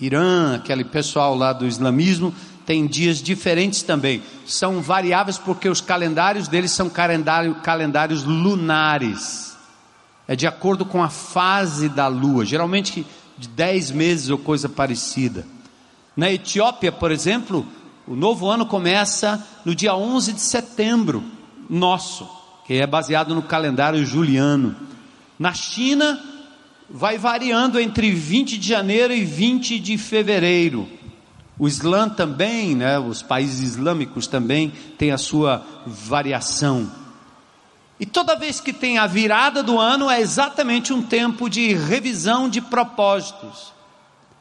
Irã, 0.00 0.56
aquele 0.56 0.84
pessoal 0.84 1.34
lá 1.34 1.52
do 1.52 1.66
islamismo, 1.66 2.34
tem 2.66 2.86
dias 2.86 3.22
diferentes 3.22 3.82
também. 3.82 4.22
São 4.44 4.82
variáveis 4.82 5.38
porque 5.38 5.68
os 5.68 5.80
calendários 5.80 6.48
deles 6.48 6.72
são 6.72 6.90
calendário, 6.90 7.54
calendários 7.62 8.24
lunares. 8.24 9.56
É 10.26 10.34
de 10.34 10.46
acordo 10.46 10.84
com 10.84 11.02
a 11.02 11.08
fase 11.08 11.88
da 11.88 12.08
lua, 12.08 12.44
geralmente 12.44 13.06
de 13.38 13.48
10 13.48 13.92
meses 13.92 14.28
ou 14.28 14.36
coisa 14.36 14.68
parecida. 14.68 15.46
Na 16.16 16.30
Etiópia, 16.30 16.90
por 16.90 17.12
exemplo, 17.12 17.64
o 18.06 18.16
novo 18.16 18.50
ano 18.50 18.66
começa 18.66 19.46
no 19.64 19.74
dia 19.74 19.94
11 19.94 20.32
de 20.32 20.40
setembro, 20.40 21.22
nosso, 21.70 22.28
que 22.66 22.74
é 22.74 22.86
baseado 22.86 23.34
no 23.34 23.42
calendário 23.42 24.04
juliano. 24.04 24.74
Na 25.38 25.52
China, 25.52 26.20
vai 26.90 27.18
variando 27.18 27.78
entre 27.78 28.10
20 28.10 28.58
de 28.58 28.68
janeiro 28.68 29.12
e 29.12 29.24
20 29.24 29.78
de 29.78 29.96
fevereiro. 29.98 30.88
O 31.58 31.66
Islã 31.66 32.08
também, 32.08 32.74
né, 32.74 32.98
os 32.98 33.22
países 33.22 33.60
islâmicos 33.60 34.26
também 34.26 34.72
têm 34.98 35.10
a 35.10 35.18
sua 35.18 35.64
variação. 35.86 36.90
E 37.98 38.04
toda 38.04 38.36
vez 38.36 38.60
que 38.60 38.74
tem 38.74 38.98
a 38.98 39.06
virada 39.06 39.62
do 39.62 39.78
ano 39.78 40.10
é 40.10 40.20
exatamente 40.20 40.92
um 40.92 41.00
tempo 41.00 41.48
de 41.48 41.72
revisão 41.72 42.48
de 42.48 42.60
propósitos. 42.60 43.72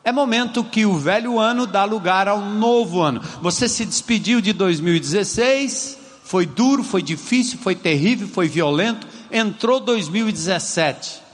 É 0.04 0.12
momento 0.12 0.64
que 0.64 0.86
o 0.86 1.00
velho 1.00 1.40
ano 1.40 1.66
dá 1.66 1.86
lugar 1.86 2.28
ao 2.28 2.42
novo 2.42 3.02
ano. 3.02 3.22
Você 3.42 3.70
se 3.70 3.86
despediu 3.86 4.42
de 4.42 4.52
2016, 4.52 5.98
foi 6.24 6.46
duro, 6.46 6.84
foi 6.84 7.02
difícil, 7.02 7.58
foi 7.58 7.76
terrível, 7.76 8.28
foi 8.28 8.48
violento. 8.48 9.08
Entrou 9.32 9.80
2017. 9.80 11.25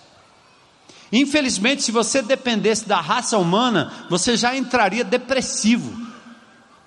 Infelizmente, 1.12 1.84
se 1.84 1.91
você 1.91 2.21
dependesse 2.21 2.88
da 2.88 3.02
raça 3.02 3.38
humana, 3.38 3.91
você 4.10 4.38
já 4.38 4.56
entraria 4.56 5.04
depressivo. 5.04 6.10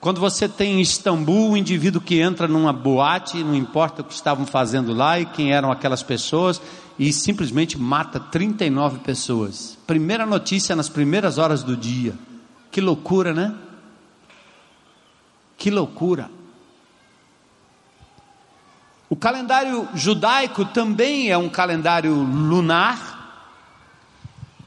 Quando 0.00 0.20
você 0.20 0.48
tem 0.48 0.74
em 0.74 0.80
Istambul 0.80 1.50
um 1.50 1.56
indivíduo 1.56 2.00
que 2.00 2.20
entra 2.20 2.48
numa 2.48 2.72
boate, 2.72 3.42
não 3.42 3.54
importa 3.54 4.02
o 4.02 4.04
que 4.04 4.14
estavam 4.14 4.46
fazendo 4.46 4.92
lá 4.92 5.18
e 5.18 5.26
quem 5.26 5.52
eram 5.52 5.70
aquelas 5.70 6.02
pessoas, 6.02 6.60
e 6.98 7.12
simplesmente 7.12 7.78
mata 7.78 8.20
39 8.20 9.00
pessoas. 9.00 9.78
Primeira 9.86 10.24
notícia 10.24 10.76
nas 10.76 10.88
primeiras 10.88 11.38
horas 11.38 11.62
do 11.62 11.76
dia. 11.76 12.14
Que 12.70 12.80
loucura, 12.80 13.34
né? 13.34 13.54
Que 15.56 15.70
loucura. 15.70 16.30
O 19.08 19.16
calendário 19.16 19.88
judaico 19.94 20.64
também 20.64 21.30
é 21.30 21.38
um 21.38 21.48
calendário 21.48 22.12
lunar 22.14 23.13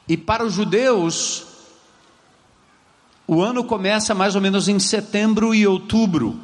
e 0.07 0.15
para 0.15 0.45
os 0.45 0.53
judeus, 0.53 1.45
o 3.27 3.41
ano 3.41 3.63
começa 3.63 4.15
mais 4.15 4.35
ou 4.35 4.41
menos 4.41 4.69
em 4.69 4.79
setembro 4.79 5.53
e 5.53 5.67
outubro. 5.67 6.39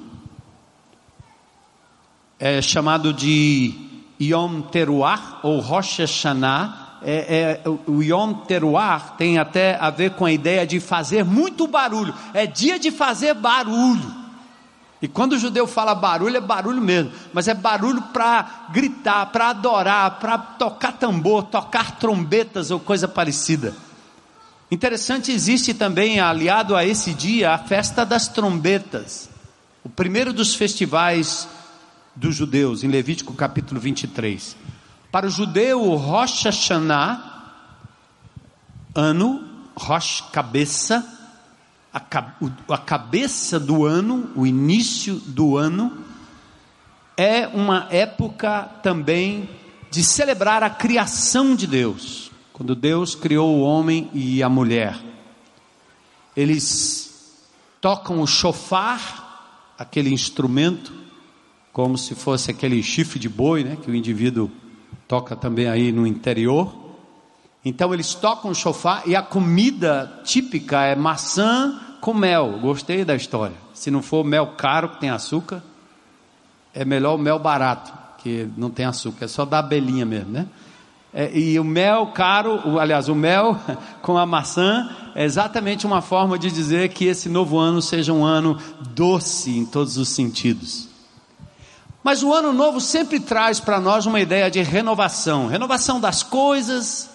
É 2.37 2.61
chamado 2.61 3.13
de 3.13 3.73
Yom 4.21 4.61
Teruah 4.61 5.39
ou 5.43 5.59
Rosh 5.59 5.99
Hashanah. 5.99 6.99
É, 7.05 7.61
é, 7.65 7.69
o 7.89 8.01
Yom 8.01 8.33
Teruah 8.33 9.15
tem 9.17 9.37
até 9.37 9.77
a 9.79 9.89
ver 9.89 10.11
com 10.11 10.25
a 10.25 10.31
ideia 10.31 10.67
de 10.67 10.79
fazer 10.79 11.23
muito 11.23 11.67
barulho. 11.67 12.13
É 12.33 12.45
dia 12.45 12.77
de 12.77 12.91
fazer 12.91 13.33
barulho. 13.33 14.22
E 15.03 15.07
quando 15.09 15.33
o 15.33 15.37
judeu 15.37 15.67
fala 15.67 15.93
barulho, 15.93 16.37
é 16.37 16.39
barulho 16.39 16.81
mesmo, 16.81 17.11
mas 17.33 17.49
é 17.49 17.53
barulho 17.53 18.01
para 18.13 18.67
gritar, 18.71 19.25
para 19.33 19.49
adorar, 19.49 20.17
para 20.17 20.37
tocar 20.37 20.93
tambor, 20.93 21.43
tocar 21.43 21.97
trombetas 21.97 22.71
ou 22.71 22.79
coisa 22.79 23.05
parecida. 23.05 23.75
Interessante, 24.71 25.29
existe 25.29 25.73
também, 25.73 26.21
aliado 26.21 26.73
a 26.73 26.85
esse 26.85 27.13
dia, 27.13 27.51
a 27.51 27.57
festa 27.57 28.05
das 28.05 28.29
trombetas, 28.29 29.29
o 29.83 29.89
primeiro 29.89 30.31
dos 30.31 30.55
festivais 30.55 31.49
dos 32.15 32.33
judeus, 32.33 32.81
em 32.81 32.87
Levítico 32.87 33.33
capítulo 33.33 33.81
23. 33.81 34.55
Para 35.11 35.27
o 35.27 35.29
judeu, 35.29 35.81
o 35.83 35.97
Rosh 35.97 36.45
Hashanah, 36.45 37.51
ano, 38.95 39.43
Rosh, 39.75 40.23
cabeça, 40.31 41.05
a, 41.93 42.77
cabeça 42.79 43.59
do 43.59 43.85
ano, 43.85 44.31
o 44.35 44.47
início 44.47 45.15
do 45.27 45.55
ano, 45.55 45.95
é 47.15 47.47
uma 47.47 47.87
época 47.91 48.63
também 48.81 49.47
de 49.91 50.03
celebrar 50.03 50.63
a 50.63 50.71
criação 50.71 51.55
de 51.55 51.67
Deus. 51.67 52.31
Quando 52.51 52.75
Deus 52.75 53.13
criou 53.13 53.55
o 53.55 53.61
homem 53.61 54.09
e 54.11 54.41
a 54.41 54.49
mulher, 54.49 54.99
eles 56.35 57.43
tocam 57.79 58.21
o 58.21 58.25
chofar, 58.25 59.73
aquele 59.77 60.11
instrumento, 60.11 60.91
como 61.71 61.95
se 61.95 62.15
fosse 62.15 62.49
aquele 62.49 62.81
chifre 62.81 63.19
de 63.19 63.29
boi, 63.29 63.63
né, 63.63 63.77
que 63.79 63.91
o 63.91 63.95
indivíduo 63.95 64.49
toca 65.07 65.35
também 65.35 65.67
aí 65.67 65.91
no 65.91 66.07
interior. 66.07 66.73
Então 67.63 67.93
eles 67.93 68.15
tocam 68.15 68.51
o 68.51 68.55
chofar 68.55 69.03
e 69.07 69.15
a 69.15 69.21
comida 69.21 70.21
típica 70.23 70.83
é 70.85 70.95
maçã 70.95 71.82
com 72.03 72.13
mel. 72.13 72.59
Gostei 72.61 73.05
da 73.05 73.15
história. 73.15 73.55
Se 73.73 73.89
não 73.89 74.01
for 74.01 74.25
mel 74.25 74.47
caro 74.57 74.89
que 74.89 74.99
tem 74.99 75.09
açúcar, 75.09 75.63
é 76.73 76.83
melhor 76.83 77.15
o 77.15 77.17
mel 77.17 77.39
barato, 77.39 77.93
que 78.17 78.49
não 78.57 78.69
tem 78.69 78.85
açúcar, 78.85 79.23
é 79.23 79.27
só 79.29 79.45
da 79.45 79.59
abelhinha 79.59 80.05
mesmo, 80.05 80.29
né? 80.29 80.45
É, 81.13 81.31
e 81.33 81.57
o 81.57 81.63
mel 81.63 82.07
caro, 82.07 82.59
o, 82.67 82.77
aliás, 82.77 83.07
o 83.07 83.15
mel 83.15 83.57
com 84.01 84.17
a 84.17 84.25
maçã 84.25 84.89
é 85.15 85.23
exatamente 85.23 85.87
uma 85.87 86.01
forma 86.01 86.37
de 86.37 86.51
dizer 86.51 86.89
que 86.89 87.05
esse 87.05 87.29
novo 87.29 87.57
ano 87.57 87.81
seja 87.81 88.11
um 88.11 88.25
ano 88.25 88.59
doce 88.89 89.57
em 89.57 89.65
todos 89.65 89.95
os 89.95 90.09
sentidos. 90.09 90.89
Mas 92.03 92.21
o 92.21 92.33
ano 92.33 92.51
novo 92.51 92.81
sempre 92.81 93.17
traz 93.17 93.61
para 93.61 93.79
nós 93.79 94.05
uma 94.05 94.19
ideia 94.19 94.51
de 94.51 94.61
renovação 94.61 95.47
renovação 95.47 96.01
das 96.01 96.21
coisas, 96.21 97.09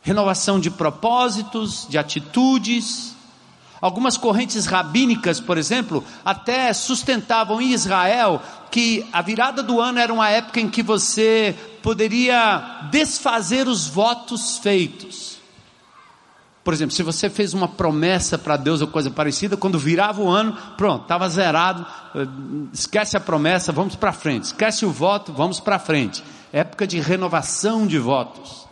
renovação 0.00 0.60
de 0.60 0.70
propósitos, 0.70 1.88
de 1.88 1.98
atitudes. 1.98 3.15
Algumas 3.80 4.16
correntes 4.16 4.66
rabínicas, 4.66 5.38
por 5.38 5.58
exemplo, 5.58 6.02
até 6.24 6.72
sustentavam 6.72 7.60
em 7.60 7.72
Israel 7.72 8.42
que 8.70 9.06
a 9.12 9.20
virada 9.22 9.62
do 9.62 9.80
ano 9.80 9.98
era 9.98 10.12
uma 10.12 10.28
época 10.28 10.60
em 10.60 10.68
que 10.68 10.82
você 10.82 11.54
poderia 11.82 12.88
desfazer 12.90 13.68
os 13.68 13.86
votos 13.86 14.58
feitos. 14.58 15.36
Por 16.66 16.74
exemplo, 16.74 16.96
se 16.96 17.02
você 17.04 17.30
fez 17.30 17.54
uma 17.54 17.68
promessa 17.68 18.36
para 18.36 18.56
Deus 18.56 18.80
ou 18.80 18.88
coisa 18.88 19.08
parecida, 19.08 19.56
quando 19.56 19.78
virava 19.78 20.20
o 20.20 20.28
ano, 20.28 20.56
pronto, 20.76 21.02
estava 21.02 21.28
zerado, 21.28 21.86
eh, 22.12 22.26
esquece 22.72 23.16
a 23.16 23.20
promessa, 23.20 23.70
vamos 23.70 23.94
para 23.94 24.12
frente, 24.12 24.46
esquece 24.46 24.84
o 24.84 24.90
voto, 24.90 25.32
vamos 25.32 25.60
para 25.60 25.78
frente. 25.78 26.24
Época 26.52 26.84
de 26.84 26.98
renovação 26.98 27.86
de 27.86 28.00
votos. 28.00 28.65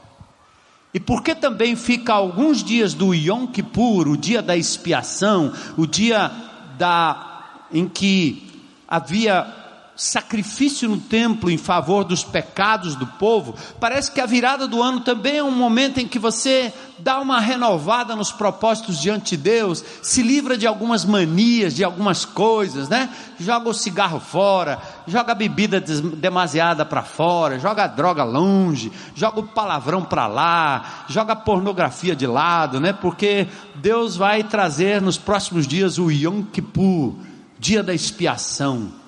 E 0.94 1.00
por 1.00 1.24
que 1.24 1.34
também 1.34 1.74
fica 1.74 2.12
alguns 2.12 2.62
dias 2.62 2.94
do 2.94 3.12
Yom 3.12 3.48
Kippur, 3.48 4.06
o 4.06 4.16
dia 4.16 4.40
da 4.40 4.56
expiação, 4.56 5.52
o 5.76 5.88
dia 5.88 6.30
da 6.78 7.32
em 7.72 7.88
que 7.88 8.40
havia 8.86 9.63
sacrifício 9.96 10.88
no 10.88 10.98
templo 10.98 11.50
em 11.50 11.58
favor 11.58 12.04
dos 12.04 12.24
pecados 12.24 12.96
do 12.96 13.06
povo, 13.06 13.54
parece 13.78 14.10
que 14.10 14.20
a 14.20 14.26
virada 14.26 14.66
do 14.66 14.82
ano 14.82 15.00
também 15.00 15.36
é 15.36 15.44
um 15.44 15.52
momento 15.52 15.98
em 15.98 16.08
que 16.08 16.18
você 16.18 16.72
dá 16.98 17.20
uma 17.20 17.40
renovada 17.40 18.16
nos 18.16 18.32
propósitos 18.32 19.00
diante 19.00 19.36
de 19.36 19.42
Deus, 19.42 19.84
se 20.02 20.22
livra 20.22 20.56
de 20.56 20.66
algumas 20.66 21.04
manias, 21.04 21.74
de 21.74 21.84
algumas 21.84 22.24
coisas, 22.24 22.88
né? 22.88 23.08
Joga 23.38 23.68
o 23.68 23.74
cigarro 23.74 24.18
fora, 24.18 24.78
joga 25.06 25.32
a 25.32 25.34
bebida 25.34 25.80
demasiada 25.80 26.84
para 26.84 27.02
fora, 27.02 27.58
joga 27.58 27.84
a 27.84 27.88
droga 27.88 28.24
longe, 28.24 28.92
joga 29.14 29.40
o 29.40 29.46
palavrão 29.46 30.02
para 30.02 30.26
lá, 30.26 31.04
joga 31.08 31.34
a 31.34 31.36
pornografia 31.36 32.16
de 32.16 32.26
lado, 32.26 32.80
né? 32.80 32.92
Porque 32.92 33.46
Deus 33.76 34.16
vai 34.16 34.42
trazer 34.42 35.00
nos 35.00 35.18
próximos 35.18 35.66
dias 35.66 35.98
o 35.98 36.10
Yom 36.10 36.42
Kippur, 36.42 37.14
dia 37.58 37.82
da 37.82 37.94
expiação 37.94 39.03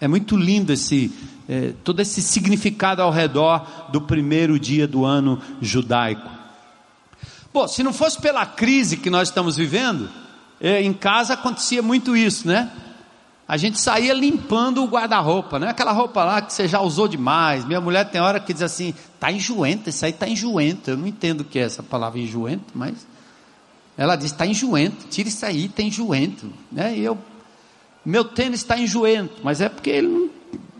é 0.00 0.06
muito 0.06 0.36
lindo 0.36 0.72
esse, 0.72 1.12
é, 1.48 1.72
todo 1.82 2.00
esse 2.00 2.22
significado 2.22 3.02
ao 3.02 3.10
redor 3.10 3.66
do 3.90 4.00
primeiro 4.00 4.58
dia 4.58 4.86
do 4.86 5.04
ano 5.04 5.40
judaico. 5.60 6.28
Bom, 7.52 7.66
se 7.66 7.82
não 7.82 7.92
fosse 7.92 8.20
pela 8.20 8.46
crise 8.46 8.96
que 8.96 9.10
nós 9.10 9.28
estamos 9.28 9.56
vivendo, 9.56 10.08
é, 10.60 10.82
em 10.82 10.92
casa 10.92 11.34
acontecia 11.34 11.82
muito 11.82 12.16
isso, 12.16 12.46
né? 12.46 12.70
A 13.48 13.56
gente 13.56 13.80
saía 13.80 14.12
limpando 14.12 14.84
o 14.84 14.86
guarda-roupa, 14.86 15.58
né? 15.58 15.70
Aquela 15.70 15.90
roupa 15.90 16.22
lá 16.22 16.42
que 16.42 16.52
você 16.52 16.68
já 16.68 16.82
usou 16.82 17.08
demais. 17.08 17.64
Minha 17.64 17.80
mulher 17.80 18.04
tem 18.10 18.20
hora 18.20 18.38
que 18.38 18.52
diz 18.52 18.60
assim, 18.60 18.94
tá 19.18 19.32
enjoenta, 19.32 19.88
isso 19.88 20.04
aí 20.04 20.12
tá 20.12 20.28
enjoento. 20.28 20.90
Eu 20.90 20.98
não 20.98 21.06
entendo 21.06 21.40
o 21.40 21.44
que 21.44 21.58
é 21.58 21.62
essa 21.62 21.82
palavra 21.82 22.20
enjoento, 22.20 22.66
mas 22.74 23.06
ela 23.96 24.16
diz, 24.16 24.32
tá 24.32 24.46
enjoento, 24.46 25.06
tira 25.08 25.30
isso 25.30 25.46
aí, 25.46 25.68
tá 25.68 25.82
enjoento. 25.82 26.52
Né? 26.70 26.98
E 26.98 27.00
eu, 27.02 27.16
meu 28.04 28.24
tênis 28.24 28.60
está 28.60 28.78
enjoento, 28.78 29.40
mas 29.42 29.60
é 29.60 29.68
porque 29.68 29.90
ele 29.90 30.08
não, 30.08 30.30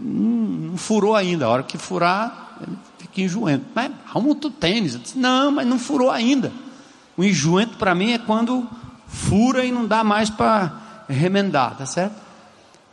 não, 0.00 0.48
não, 0.70 0.76
furou 0.76 1.14
ainda. 1.14 1.46
A 1.46 1.48
hora 1.48 1.62
que 1.62 1.76
furar, 1.76 2.57
ele 2.61 2.76
fica 2.98 3.20
enjoento. 3.20 3.66
Mas 3.74 3.92
arruma 4.09 4.28
outro 4.28 4.50
tênis. 4.50 4.98
Disse, 5.00 5.18
não, 5.18 5.50
mas 5.50 5.66
não 5.66 5.78
furou 5.78 6.11
ainda. 6.11 6.52
O 7.16 7.24
enjoento 7.24 7.76
para 7.76 7.94
mim 7.94 8.12
é 8.12 8.18
quando 8.18 8.66
fura 9.07 9.64
e 9.64 9.72
não 9.72 9.87
dá 9.87 10.04
mais 10.04 10.31
para 10.31 11.04
remendar, 11.09 11.76
tá 11.76 11.87
certo? 11.87 12.14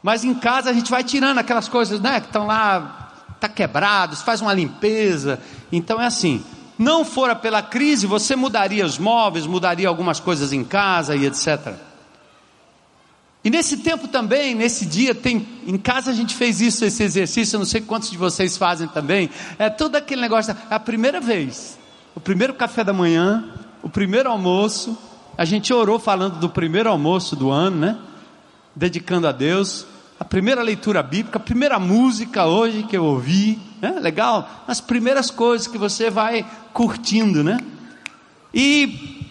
Mas 0.01 0.23
em 0.23 0.33
casa 0.33 0.69
a 0.69 0.73
gente 0.73 0.89
vai 0.89 1.03
tirando 1.03 1.39
aquelas 1.39 1.67
coisas, 1.67 1.99
né, 1.99 2.19
que 2.19 2.27
estão 2.27 2.45
lá, 2.45 3.11
tá 3.39 3.49
quebrados, 3.49 4.21
faz 4.21 4.41
uma 4.41 4.53
limpeza. 4.53 5.39
Então 5.71 5.99
é 5.99 6.05
assim, 6.05 6.43
não 6.77 7.03
fora 7.05 7.35
pela 7.35 7.61
crise, 7.61 8.05
você 8.05 8.35
mudaria 8.35 8.85
os 8.85 8.97
móveis, 8.97 9.45
mudaria 9.45 9.87
algumas 9.87 10.19
coisas 10.19 10.53
em 10.53 10.63
casa 10.63 11.15
e 11.15 11.25
etc. 11.25 11.73
E 13.45 13.49
nesse 13.49 13.77
tempo 13.77 14.07
também, 14.07 14.53
nesse 14.53 14.85
dia, 14.85 15.15
tem, 15.15 15.47
em 15.65 15.77
casa 15.77 16.11
a 16.11 16.13
gente 16.13 16.35
fez 16.35 16.59
isso, 16.59 16.83
esse 16.83 17.03
exercício, 17.03 17.57
não 17.57 17.65
sei 17.65 17.79
quantos 17.79 18.09
de 18.09 18.17
vocês 18.17 18.57
fazem 18.57 18.87
também. 18.87 19.29
É 19.57 19.69
todo 19.69 19.95
aquele 19.95 20.19
negócio, 20.19 20.51
é 20.51 20.75
a 20.75 20.79
primeira 20.79 21.21
vez, 21.21 21.77
o 22.15 22.19
primeiro 22.19 22.55
café 22.55 22.83
da 22.83 22.91
manhã, 22.91 23.45
o 23.81 23.87
primeiro 23.89 24.29
almoço, 24.29 24.97
a 25.37 25.45
gente 25.45 25.71
orou 25.71 25.99
falando 25.99 26.39
do 26.39 26.49
primeiro 26.49 26.89
almoço 26.89 27.35
do 27.35 27.51
ano, 27.51 27.77
né? 27.77 27.97
Dedicando 28.75 29.27
a 29.27 29.31
Deus 29.31 29.85
a 30.19 30.23
primeira 30.23 30.61
leitura 30.61 31.03
bíblica, 31.03 31.37
a 31.37 31.41
primeira 31.41 31.77
música 31.77 32.45
hoje 32.45 32.83
que 32.83 32.95
eu 32.95 33.03
ouvi, 33.03 33.59
né? 33.81 33.99
legal, 33.99 34.63
as 34.67 34.79
primeiras 34.79 35.29
coisas 35.29 35.67
que 35.67 35.77
você 35.77 36.09
vai 36.09 36.45
curtindo, 36.73 37.43
né? 37.43 37.59
E 38.53 39.27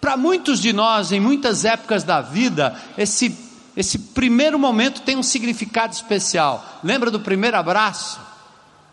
para 0.00 0.16
muitos 0.16 0.60
de 0.60 0.72
nós, 0.72 1.10
em 1.10 1.18
muitas 1.18 1.64
épocas 1.64 2.04
da 2.04 2.20
vida, 2.20 2.76
esse, 2.98 3.30
esse 3.76 3.98
primeiro 3.98 4.58
momento 4.58 5.02
tem 5.02 5.16
um 5.16 5.22
significado 5.22 5.92
especial. 5.92 6.80
Lembra 6.82 7.10
do 7.10 7.20
primeiro 7.20 7.58
abraço? 7.58 8.18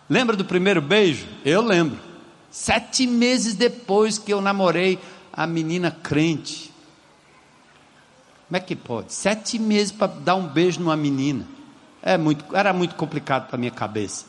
Lembra 0.10 0.36
do 0.36 0.44
primeiro 0.44 0.82
beijo? 0.82 1.26
Eu 1.46 1.62
lembro. 1.62 1.98
Sete 2.52 3.08
meses 3.08 3.56
depois 3.56 4.18
que 4.18 4.34
eu 4.34 4.42
namorei 4.42 5.00
a 5.32 5.48
menina 5.48 5.90
crente. 5.90 6.72
Como 8.48 8.58
é 8.58 8.60
que 8.60 8.76
pode? 8.76 9.14
Sete 9.14 9.58
meses 9.58 9.92
para 9.92 10.08
dar 10.08 10.36
um 10.36 10.48
beijo 10.48 10.82
numa 10.82 10.98
menina. 10.98 11.48
É 12.02 12.18
muito, 12.18 12.46
era 12.56 12.74
muito 12.74 12.96
complicado 12.96 13.48
para 13.48 13.58
minha 13.58 13.72
cabeça. 13.72 14.26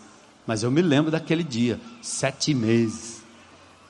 Mas 0.47 0.63
eu 0.63 0.71
me 0.71 0.81
lembro 0.81 1.11
daquele 1.11 1.43
dia. 1.43 1.81
Sete 2.01 2.55
meses. 2.55 3.23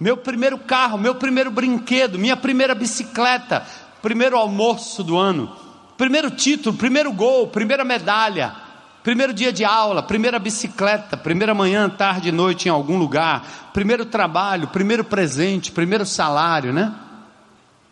Meu 0.01 0.17
primeiro 0.17 0.59
carro, 0.59 0.97
meu 0.97 1.15
primeiro 1.15 1.51
brinquedo, 1.51 2.19
minha 2.19 2.37
primeira 2.37 2.75
bicicleta, 2.75 3.65
primeiro 4.03 4.37
almoço 4.37 5.05
do 5.05 5.17
ano, 5.17 5.55
primeiro 5.97 6.31
título, 6.31 6.77
primeiro 6.77 7.13
gol, 7.13 7.49
primeira 7.49 7.85
medalha, 7.85 8.55
primeiro 9.03 9.33
dia 9.33 9.53
de 9.53 9.65
aula, 9.65 10.03
primeira 10.03 10.39
bicicleta, 10.39 11.17
primeira 11.17 11.55
manhã, 11.55 11.89
tarde 11.89 12.31
e 12.31 12.33
noite 12.33 12.69
em 12.69 12.71
algum 12.71 12.97
lugar, 12.97 13.71
primeiro 13.73 14.05
trabalho, 14.05 14.69
primeiro 14.69 15.05
presente, 15.05 15.71
primeiro 15.71 16.07
salário, 16.07 16.73
né? 16.73 16.95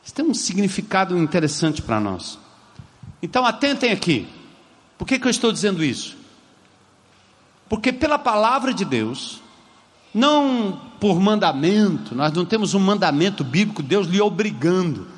Isso 0.04 0.14
tem 0.14 0.24
um 0.24 0.34
significado 0.34 1.16
interessante 1.16 1.80
para 1.80 2.00
nós. 2.00 2.38
Então 3.22 3.46
atentem 3.46 3.92
aqui. 3.92 4.28
Por 4.98 5.06
que, 5.06 5.18
que 5.18 5.26
eu 5.26 5.30
estou 5.30 5.52
dizendo 5.52 5.84
isso? 5.84 6.16
Porque 7.68 7.92
pela 7.92 8.18
palavra 8.18 8.74
de 8.74 8.84
Deus, 8.84 9.40
não 10.14 10.80
por 11.00 11.18
mandamento, 11.20 12.14
nós 12.14 12.32
não 12.32 12.44
temos 12.44 12.74
um 12.74 12.78
mandamento 12.78 13.42
bíblico, 13.42 13.82
Deus 13.82 14.06
lhe 14.06 14.20
obrigando, 14.20 15.08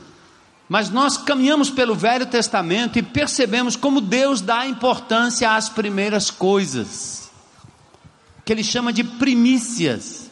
mas 0.68 0.90
nós 0.90 1.16
caminhamos 1.16 1.70
pelo 1.70 1.94
Velho 1.94 2.26
Testamento 2.26 2.98
e 2.98 3.02
percebemos 3.02 3.76
como 3.76 4.00
Deus 4.00 4.40
dá 4.40 4.66
importância 4.66 5.54
às 5.54 5.68
primeiras 5.68 6.30
coisas, 6.30 7.30
que 8.44 8.52
Ele 8.52 8.64
chama 8.64 8.92
de 8.92 9.04
primícias 9.04 10.24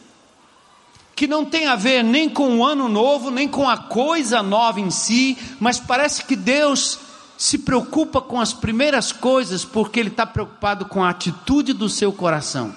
que 1.15 1.27
não 1.27 1.45
tem 1.45 1.67
a 1.67 1.75
ver 1.75 2.03
nem 2.03 2.27
com 2.27 2.57
o 2.57 2.65
ano 2.65 2.89
novo, 2.89 3.29
nem 3.29 3.47
com 3.47 3.69
a 3.69 3.77
coisa 3.77 4.41
nova 4.41 4.79
em 4.79 4.89
si, 4.89 5.37
mas 5.59 5.79
parece 5.79 6.25
que 6.25 6.35
Deus 6.35 6.99
se 7.37 7.59
preocupa 7.59 8.21
com 8.21 8.39
as 8.39 8.53
primeiras 8.53 9.11
coisas 9.11 9.63
porque 9.63 9.99
Ele 9.99 10.09
está 10.09 10.25
preocupado 10.25 10.85
com 10.85 11.03
a 11.03 11.09
atitude 11.09 11.73
do 11.73 11.87
seu 11.87 12.11
coração. 12.11 12.75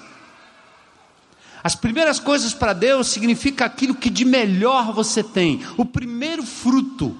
As 1.63 1.75
primeiras 1.75 2.19
coisas 2.19 2.53
para 2.53 2.73
Deus 2.73 3.07
significa 3.07 3.65
aquilo 3.65 3.95
que 3.95 4.09
de 4.09 4.23
melhor 4.23 4.93
você 4.93 5.23
tem, 5.23 5.61
o 5.75 5.83
primeiro 5.83 6.43
fruto. 6.43 7.17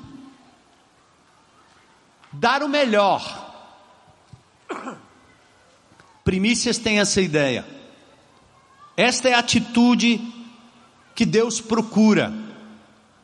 Dar 2.39 2.61
o 2.61 2.69
melhor. 2.69 3.45
Primícias 6.23 6.77
têm 6.77 6.99
essa 6.99 7.21
ideia. 7.21 7.65
Esta 8.95 9.29
é 9.29 9.33
a 9.33 9.39
atitude 9.39 10.21
que 11.15 11.25
Deus 11.25 11.59
procura. 11.59 12.33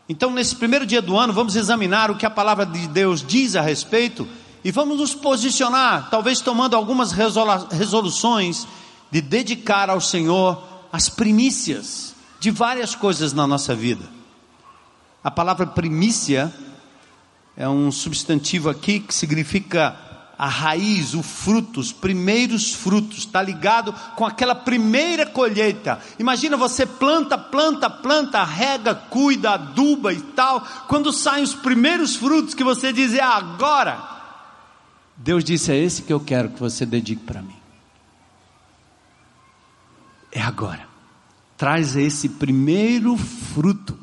Então, 0.09 0.31
nesse 0.31 0.55
primeiro 0.55 0.85
dia 0.85 1.01
do 1.01 1.17
ano, 1.17 1.31
vamos 1.31 1.55
examinar 1.55 2.09
o 2.09 2.15
que 2.15 2.25
a 2.25 2.29
palavra 2.29 2.65
de 2.65 2.87
Deus 2.87 3.21
diz 3.21 3.55
a 3.55 3.61
respeito 3.61 4.27
e 4.63 4.71
vamos 4.71 4.97
nos 4.97 5.13
posicionar, 5.13 6.09
talvez 6.09 6.39
tomando 6.39 6.75
algumas 6.75 7.11
resoluções 7.11 8.67
de 9.11 9.21
dedicar 9.21 9.89
ao 9.89 10.01
Senhor 10.01 10.63
as 10.91 11.09
primícias 11.09 12.15
de 12.39 12.49
várias 12.49 12.95
coisas 12.95 13.31
na 13.33 13.45
nossa 13.45 13.75
vida. 13.75 14.05
A 15.23 15.29
palavra 15.29 15.67
primícia 15.67 16.53
é 17.55 17.67
um 17.69 17.91
substantivo 17.91 18.69
aqui 18.69 18.99
que 18.99 19.13
significa 19.13 19.95
a 20.37 20.47
raiz, 20.47 21.13
o 21.13 21.21
fruto, 21.21 21.79
os 21.79 21.91
primeiros 21.93 22.73
frutos, 22.73 23.19
está 23.19 23.41
ligado 23.41 23.93
com 24.15 24.25
aquela 24.25 24.55
primeira 24.55 25.25
colheita. 25.25 25.99
Imagina 26.17 26.57
você 26.57 26.85
planta, 26.85 27.37
planta, 27.37 27.89
planta, 27.89 28.43
rega, 28.43 28.95
cuida, 28.95 29.51
aduba 29.51 30.11
e 30.11 30.19
tal. 30.19 30.61
Quando 30.87 31.13
saem 31.13 31.43
os 31.43 31.53
primeiros 31.53 32.15
frutos 32.15 32.55
que 32.55 32.63
você 32.63 32.91
diz, 32.91 33.13
é 33.13 33.21
agora. 33.21 34.01
Deus 35.15 35.43
disse: 35.43 35.71
É 35.71 35.77
esse 35.77 36.01
que 36.01 36.11
eu 36.11 36.19
quero 36.19 36.49
que 36.49 36.59
você 36.59 36.85
dedique 36.85 37.23
para 37.23 37.41
mim. 37.41 37.55
É 40.31 40.41
agora. 40.41 40.87
Traz 41.55 41.95
esse 41.95 42.27
primeiro 42.27 43.15
fruto. 43.15 44.02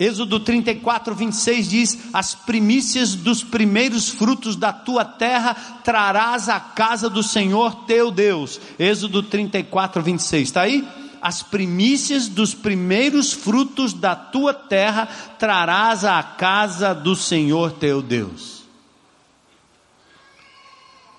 Êxodo 0.00 0.40
34, 0.40 1.14
26 1.14 1.68
diz: 1.68 1.98
As 2.10 2.34
primícias 2.34 3.14
dos 3.14 3.44
primeiros 3.44 4.08
frutos 4.08 4.56
da 4.56 4.72
tua 4.72 5.04
terra 5.04 5.54
trarás 5.84 6.48
à 6.48 6.58
casa 6.58 7.10
do 7.10 7.22
Senhor 7.22 7.84
teu 7.84 8.10
Deus. 8.10 8.58
Êxodo 8.78 9.22
34, 9.22 10.02
26. 10.02 10.48
Está 10.48 10.62
aí? 10.62 10.88
As 11.20 11.42
primícias 11.42 12.28
dos 12.28 12.54
primeiros 12.54 13.34
frutos 13.34 13.92
da 13.92 14.16
tua 14.16 14.54
terra 14.54 15.06
trarás 15.38 16.02
à 16.02 16.22
casa 16.22 16.94
do 16.94 17.14
Senhor 17.14 17.72
teu 17.72 18.00
Deus. 18.00 18.64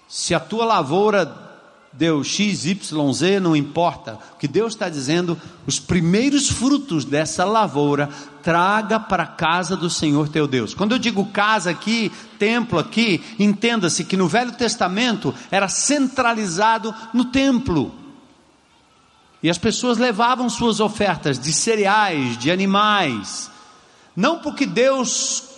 Se 0.08 0.34
a 0.34 0.40
tua 0.40 0.66
lavoura 0.66 1.51
deu 1.94 2.24
X, 2.24 2.66
Y, 2.66 3.14
Z, 3.14 3.40
não 3.40 3.56
importa. 3.56 4.18
O 4.34 4.38
que 4.38 4.48
Deus 4.48 4.74
está 4.74 4.88
dizendo, 4.88 5.40
os 5.68 5.80
primeiros 5.80 6.50
frutos 6.50 7.04
dessa 7.04 7.44
lavoura, 7.44 8.10
traga 8.42 9.00
para 9.00 9.24
a 9.24 9.28
casa 9.28 9.76
do 9.76 9.90
Senhor 9.90 10.30
teu 10.30 10.48
Deus. 10.48 10.74
Quando 10.74 10.94
eu 10.94 11.00
digo 11.00 11.26
casa 11.28 11.70
aqui, 11.70 12.12
templo 12.40 12.80
aqui, 12.80 13.22
entenda-se 13.38 14.06
que 14.06 14.18
no 14.18 14.28
Velho 14.28 14.54
Testamento 14.54 15.34
era 15.50 15.68
centralizado 15.68 16.94
no 17.14 17.26
templo. 17.26 17.94
E 19.44 19.50
as 19.50 19.58
pessoas 19.58 19.98
levavam 19.98 20.50
suas 20.50 20.80
ofertas 20.80 21.40
de 21.40 21.52
cereais, 21.52 22.38
de 22.38 22.52
animais, 22.52 23.50
não 24.16 24.40
porque 24.40 24.66
Deus 24.66 25.50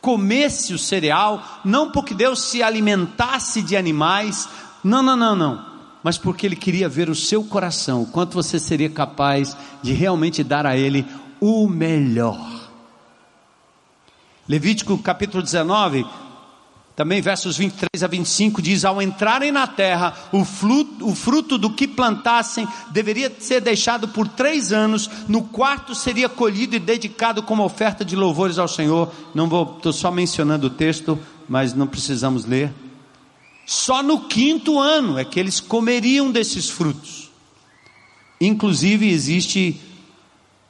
comesse 0.00 0.72
o 0.72 0.78
cereal, 0.78 1.60
não 1.64 1.90
porque 1.90 2.14
Deus 2.14 2.40
se 2.40 2.62
alimentasse 2.62 3.60
de 3.60 3.76
animais, 3.76 4.48
não, 4.82 5.02
não, 5.02 5.16
não, 5.16 5.36
não 5.36 5.65
mas 6.06 6.16
porque 6.16 6.46
Ele 6.46 6.54
queria 6.54 6.88
ver 6.88 7.10
o 7.10 7.16
seu 7.16 7.42
coração, 7.42 8.04
quanto 8.04 8.34
você 8.34 8.60
seria 8.60 8.88
capaz 8.88 9.56
de 9.82 9.92
realmente 9.92 10.44
dar 10.44 10.64
a 10.64 10.76
Ele 10.76 11.04
o 11.40 11.66
melhor. 11.66 12.70
Levítico 14.48 14.96
capítulo 14.98 15.42
19, 15.42 16.06
Também 16.94 17.20
versos 17.20 17.58
23 17.58 18.04
a 18.04 18.06
25 18.06 18.62
diz: 18.62 18.84
Ao 18.84 19.02
entrarem 19.02 19.50
na 19.50 19.66
terra, 19.66 20.14
o 20.30 20.44
fruto, 20.44 21.08
o 21.08 21.12
fruto 21.12 21.58
do 21.58 21.70
que 21.70 21.88
plantassem 21.88 22.68
deveria 22.92 23.34
ser 23.40 23.60
deixado 23.60 24.06
por 24.06 24.28
três 24.28 24.72
anos, 24.72 25.10
no 25.26 25.42
quarto 25.42 25.92
seria 25.92 26.28
colhido 26.28 26.76
e 26.76 26.78
dedicado 26.78 27.42
como 27.42 27.64
oferta 27.64 28.04
de 28.04 28.14
louvores 28.14 28.60
ao 28.60 28.68
Senhor. 28.68 29.12
Não 29.34 29.48
vou, 29.48 29.74
estou 29.76 29.92
só 29.92 30.12
mencionando 30.12 30.68
o 30.68 30.70
texto, 30.70 31.18
mas 31.48 31.74
não 31.74 31.88
precisamos 31.88 32.44
ler. 32.44 32.85
Só 33.66 34.02
no 34.02 34.28
quinto 34.28 34.78
ano 34.78 35.18
é 35.18 35.24
que 35.24 35.38
eles 35.38 35.60
comeriam 35.60 36.30
desses 36.30 36.70
frutos. 36.70 37.30
Inclusive, 38.40 39.10
existe 39.10 39.80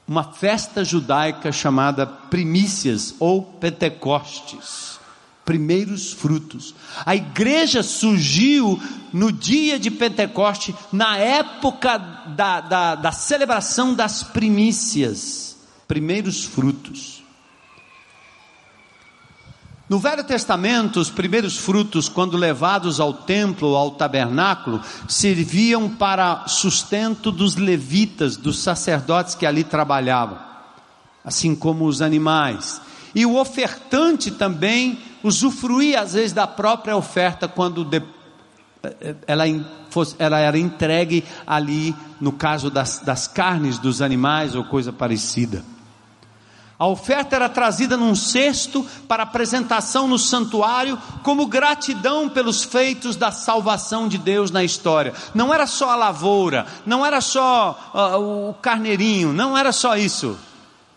uma 0.09 0.24
festa 0.24 0.85
judaica 0.85 1.52
chamada 1.52 2.06
Primícias 2.06 3.14
ou 3.18 3.42
Pentecostes 3.42 4.96
primeiros 5.46 6.12
frutos. 6.12 6.74
A 7.06 7.14
igreja 7.14 7.80
surgiu 7.80 8.82
no 9.12 9.30
dia 9.30 9.78
de 9.78 9.92
Pentecoste, 9.92 10.74
na 10.92 11.16
época 11.16 11.96
da, 11.96 12.61
da, 12.61 12.94
da 12.96 13.12
celebração 13.12 13.94
das 13.94 14.24
primícias, 14.24 15.56
primeiros 15.87 16.44
frutos. 16.44 17.15
No 19.88 20.01
Velho 20.01 20.25
Testamento, 20.25 20.99
os 20.99 21.11
primeiros 21.11 21.57
frutos, 21.57 22.09
quando 22.09 22.37
levados 22.37 22.99
ao 22.99 23.12
templo, 23.12 23.77
ao 23.77 23.92
tabernáculo, 23.92 24.81
serviam 25.09 25.88
para 25.88 26.49
sustento 26.49 27.31
dos 27.31 27.55
levitas, 27.55 28.37
dos 28.37 28.59
sacerdotes 28.59 29.37
que 29.37 29.46
ali 29.46 29.62
trabalhavam, 29.62 30.38
assim 31.25 31.55
como 31.55 31.87
os 31.87 32.03
animais. 32.03 32.81
E 33.14 33.25
o 33.25 33.37
ofertante 33.37 34.33
também 34.33 34.99
usufruía 35.22 36.01
às 36.01 36.14
vezes 36.14 36.33
da 36.33 36.49
própria 36.49 36.96
oferta 36.96 37.46
quando 37.46 37.88
ela, 39.25 39.44
fosse, 39.88 40.16
ela, 40.18 40.40
era 40.40 40.59
entregue 40.59 41.25
ali, 41.46 41.94
no 42.20 42.33
caso 42.33 42.70
das, 42.70 43.01
das 43.01 43.29
carnes 43.29 43.79
dos 43.79 44.03
animais 44.03 44.57
ou 44.57 44.64
coisa 44.64 44.92
parecida. 44.92 45.76
A 46.79 46.87
oferta 46.87 47.35
era 47.35 47.49
trazida 47.49 47.97
num 47.97 48.15
cesto 48.15 48.87
para 49.09 49.23
apresentação 49.23 50.07
no 50.07 50.19
santuário, 50.19 50.99
como 51.23 51.47
gratidão 51.47 52.29
pelos 52.29 52.65
feitos 52.65 53.17
da 53.17 53.33
salvação 53.33 54.07
de 54.07 54.19
Deus 54.19 54.51
na 54.51 54.62
história. 54.62 55.15
Não 55.35 55.55
era 55.55 55.67
só 55.67 55.91
a 55.91 55.97
lavoura, 55.97 56.67
não 56.85 57.05
era 57.05 57.23
só 57.23 57.93
uh, 57.95 58.51
o 58.51 58.55
carneirinho, 58.55 59.33
não 59.33 59.57
era 59.57 59.73
só 59.73 59.97
isso. 59.97 60.39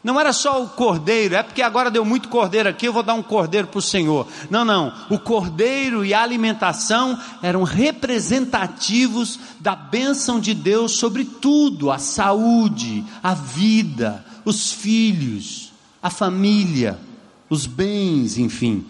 Não 0.04 0.20
era 0.20 0.32
só 0.32 0.64
o 0.64 0.70
cordeiro, 0.70 1.36
é 1.36 1.44
porque 1.44 1.62
agora 1.62 1.92
deu 1.92 2.06
muito 2.06 2.30
cordeiro 2.30 2.70
aqui, 2.70 2.86
eu 2.86 2.94
vou 2.94 3.04
dar 3.04 3.14
um 3.14 3.24
cordeiro 3.24 3.68
para 3.68 3.80
o 3.80 3.82
Senhor. 3.82 4.28
Não, 4.50 4.64
não. 4.64 4.94
O 5.10 5.20
cordeiro 5.20 6.06
e 6.06 6.14
a 6.14 6.22
alimentação 6.22 7.20
eram 7.42 7.64
representativos 7.64 9.40
da 9.60 9.76
bênção 9.76 10.40
de 10.40 10.54
Deus 10.54 10.94
sobre 10.94 11.26
tudo: 11.26 11.92
a 11.92 11.98
saúde, 11.98 13.04
a 13.22 13.34
vida, 13.34 14.26
os 14.46 14.72
filhos, 14.72 15.69
a 16.02 16.10
família, 16.10 17.00
os 17.50 17.66
bens, 17.66 18.38
enfim. 18.38 18.86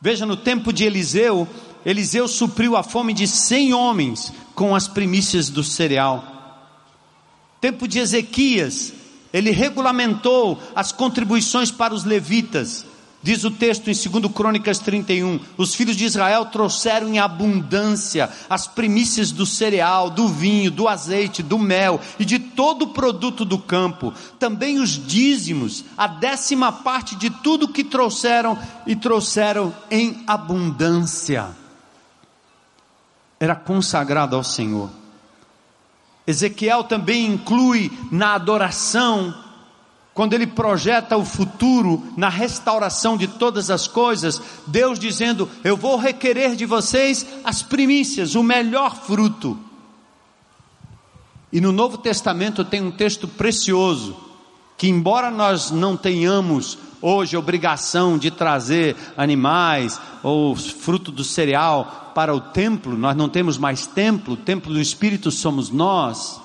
Veja, 0.00 0.26
no 0.26 0.36
tempo 0.36 0.72
de 0.72 0.84
Eliseu, 0.84 1.46
Eliseu 1.84 2.26
supriu 2.26 2.76
a 2.76 2.82
fome 2.82 3.12
de 3.12 3.26
cem 3.26 3.72
homens 3.72 4.32
com 4.54 4.74
as 4.74 4.88
primícias 4.88 5.48
do 5.48 5.62
cereal. 5.62 6.28
Tempo 7.60 7.86
de 7.86 7.98
Ezequias, 7.98 8.92
ele 9.32 9.50
regulamentou 9.50 10.60
as 10.74 10.92
contribuições 10.92 11.70
para 11.70 11.94
os 11.94 12.04
levitas. 12.04 12.84
Diz 13.22 13.44
o 13.44 13.52
texto 13.52 13.88
em 13.88 13.94
2 13.94 14.32
Crônicas 14.32 14.80
31: 14.80 15.38
Os 15.56 15.76
filhos 15.76 15.96
de 15.96 16.04
Israel 16.04 16.46
trouxeram 16.46 17.08
em 17.08 17.20
abundância 17.20 18.28
as 18.50 18.66
primícias 18.66 19.30
do 19.30 19.46
cereal, 19.46 20.10
do 20.10 20.26
vinho, 20.26 20.72
do 20.72 20.88
azeite, 20.88 21.40
do 21.40 21.56
mel 21.56 22.00
e 22.18 22.24
de 22.24 22.40
todo 22.40 22.82
o 22.82 22.88
produto 22.88 23.44
do 23.44 23.58
campo, 23.58 24.12
também 24.40 24.80
os 24.80 24.90
dízimos, 24.90 25.84
a 25.96 26.08
décima 26.08 26.72
parte 26.72 27.14
de 27.14 27.30
tudo 27.30 27.68
que 27.68 27.84
trouxeram 27.84 28.58
e 28.84 28.96
trouxeram 28.96 29.72
em 29.88 30.24
abundância. 30.26 31.50
Era 33.38 33.54
consagrado 33.54 34.34
ao 34.34 34.42
Senhor. 34.42 34.90
Ezequiel 36.26 36.84
também 36.84 37.26
inclui 37.26 37.90
na 38.10 38.34
adoração, 38.34 39.34
quando 40.14 40.34
ele 40.34 40.46
projeta 40.46 41.16
o 41.16 41.24
futuro 41.24 42.02
na 42.16 42.28
restauração 42.28 43.16
de 43.16 43.26
todas 43.26 43.70
as 43.70 43.88
coisas, 43.88 44.40
Deus 44.66 44.98
dizendo: 44.98 45.48
Eu 45.64 45.76
vou 45.76 45.96
requerer 45.96 46.54
de 46.54 46.66
vocês 46.66 47.26
as 47.42 47.62
primícias, 47.62 48.34
o 48.34 48.42
melhor 48.42 48.94
fruto. 48.94 49.58
E 51.50 51.60
no 51.60 51.72
Novo 51.72 51.98
Testamento 51.98 52.64
tem 52.64 52.82
um 52.82 52.90
texto 52.90 53.26
precioso, 53.26 54.16
que 54.76 54.88
embora 54.88 55.30
nós 55.30 55.70
não 55.70 55.96
tenhamos 55.96 56.78
hoje 57.00 57.36
obrigação 57.36 58.16
de 58.16 58.30
trazer 58.30 58.96
animais 59.16 60.00
ou 60.22 60.54
fruto 60.54 61.10
do 61.10 61.24
cereal 61.24 62.12
para 62.14 62.34
o 62.34 62.40
templo, 62.40 62.96
nós 62.96 63.16
não 63.16 63.28
temos 63.28 63.56
mais 63.56 63.86
templo, 63.86 64.34
o 64.34 64.36
templo 64.36 64.72
do 64.72 64.80
Espírito 64.80 65.30
somos 65.30 65.70
nós. 65.70 66.41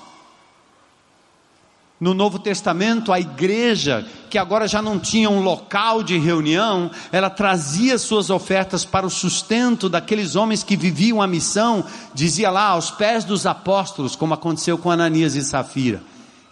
No 2.00 2.14
Novo 2.14 2.38
Testamento, 2.38 3.12
a 3.12 3.18
igreja, 3.18 4.06
que 4.30 4.38
agora 4.38 4.68
já 4.68 4.80
não 4.80 5.00
tinha 5.00 5.28
um 5.28 5.40
local 5.40 6.02
de 6.02 6.16
reunião, 6.16 6.90
ela 7.10 7.28
trazia 7.28 7.98
suas 7.98 8.30
ofertas 8.30 8.84
para 8.84 9.04
o 9.04 9.10
sustento 9.10 9.88
daqueles 9.88 10.36
homens 10.36 10.62
que 10.62 10.76
viviam 10.76 11.20
a 11.20 11.26
missão, 11.26 11.84
dizia 12.14 12.50
lá, 12.50 12.68
aos 12.68 12.92
pés 12.92 13.24
dos 13.24 13.46
apóstolos, 13.46 14.14
como 14.14 14.32
aconteceu 14.32 14.78
com 14.78 14.90
Ananias 14.90 15.34
e 15.34 15.42
Safira 15.42 16.00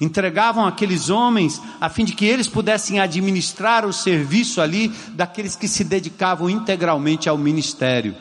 entregavam 0.00 0.66
aqueles 0.66 1.08
homens 1.08 1.60
a 1.80 1.88
fim 1.88 2.04
de 2.04 2.12
que 2.12 2.24
eles 2.24 2.48
pudessem 2.48 3.00
administrar 3.00 3.86
o 3.86 3.92
serviço 3.92 4.60
ali 4.60 4.88
daqueles 5.10 5.56
que 5.56 5.66
se 5.68 5.84
dedicavam 5.84 6.50
integralmente 6.50 7.28
ao 7.28 7.38
ministério. 7.38 8.14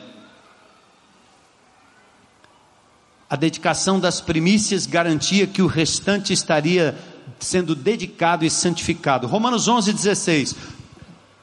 A 3.28 3.36
dedicação 3.36 3.98
das 3.98 4.20
primícias 4.20 4.86
garantia 4.86 5.46
que 5.46 5.60
o 5.60 5.66
restante 5.66 6.32
estaria 6.32 6.96
sendo 7.38 7.74
dedicado 7.74 8.44
e 8.44 8.50
santificado. 8.50 9.26
Romanos 9.26 9.68
11, 9.68 9.92
16. 9.92 10.56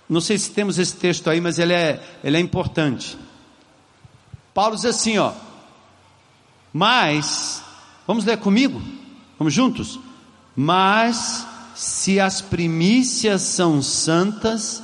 Não 0.10 0.22
sei 0.22 0.38
se 0.38 0.52
temos 0.52 0.78
esse 0.78 0.96
texto 0.96 1.30
aí, 1.30 1.40
mas 1.40 1.60
ele 1.60 1.74
é, 1.74 2.02
ele 2.24 2.38
é 2.38 2.40
importante. 2.40 3.18
Paulo 4.54 4.76
diz 4.76 4.86
assim, 4.86 5.18
ó. 5.18 5.32
Mas, 6.72 7.64
vamos 8.06 8.26
ler 8.26 8.38
comigo? 8.38 8.82
Vamos 9.38 9.54
juntos? 9.54 10.00
Mas 10.56 11.46
se 11.76 12.20
as 12.20 12.42
primícias 12.42 13.42
são 13.42 13.82
santas, 13.82 14.84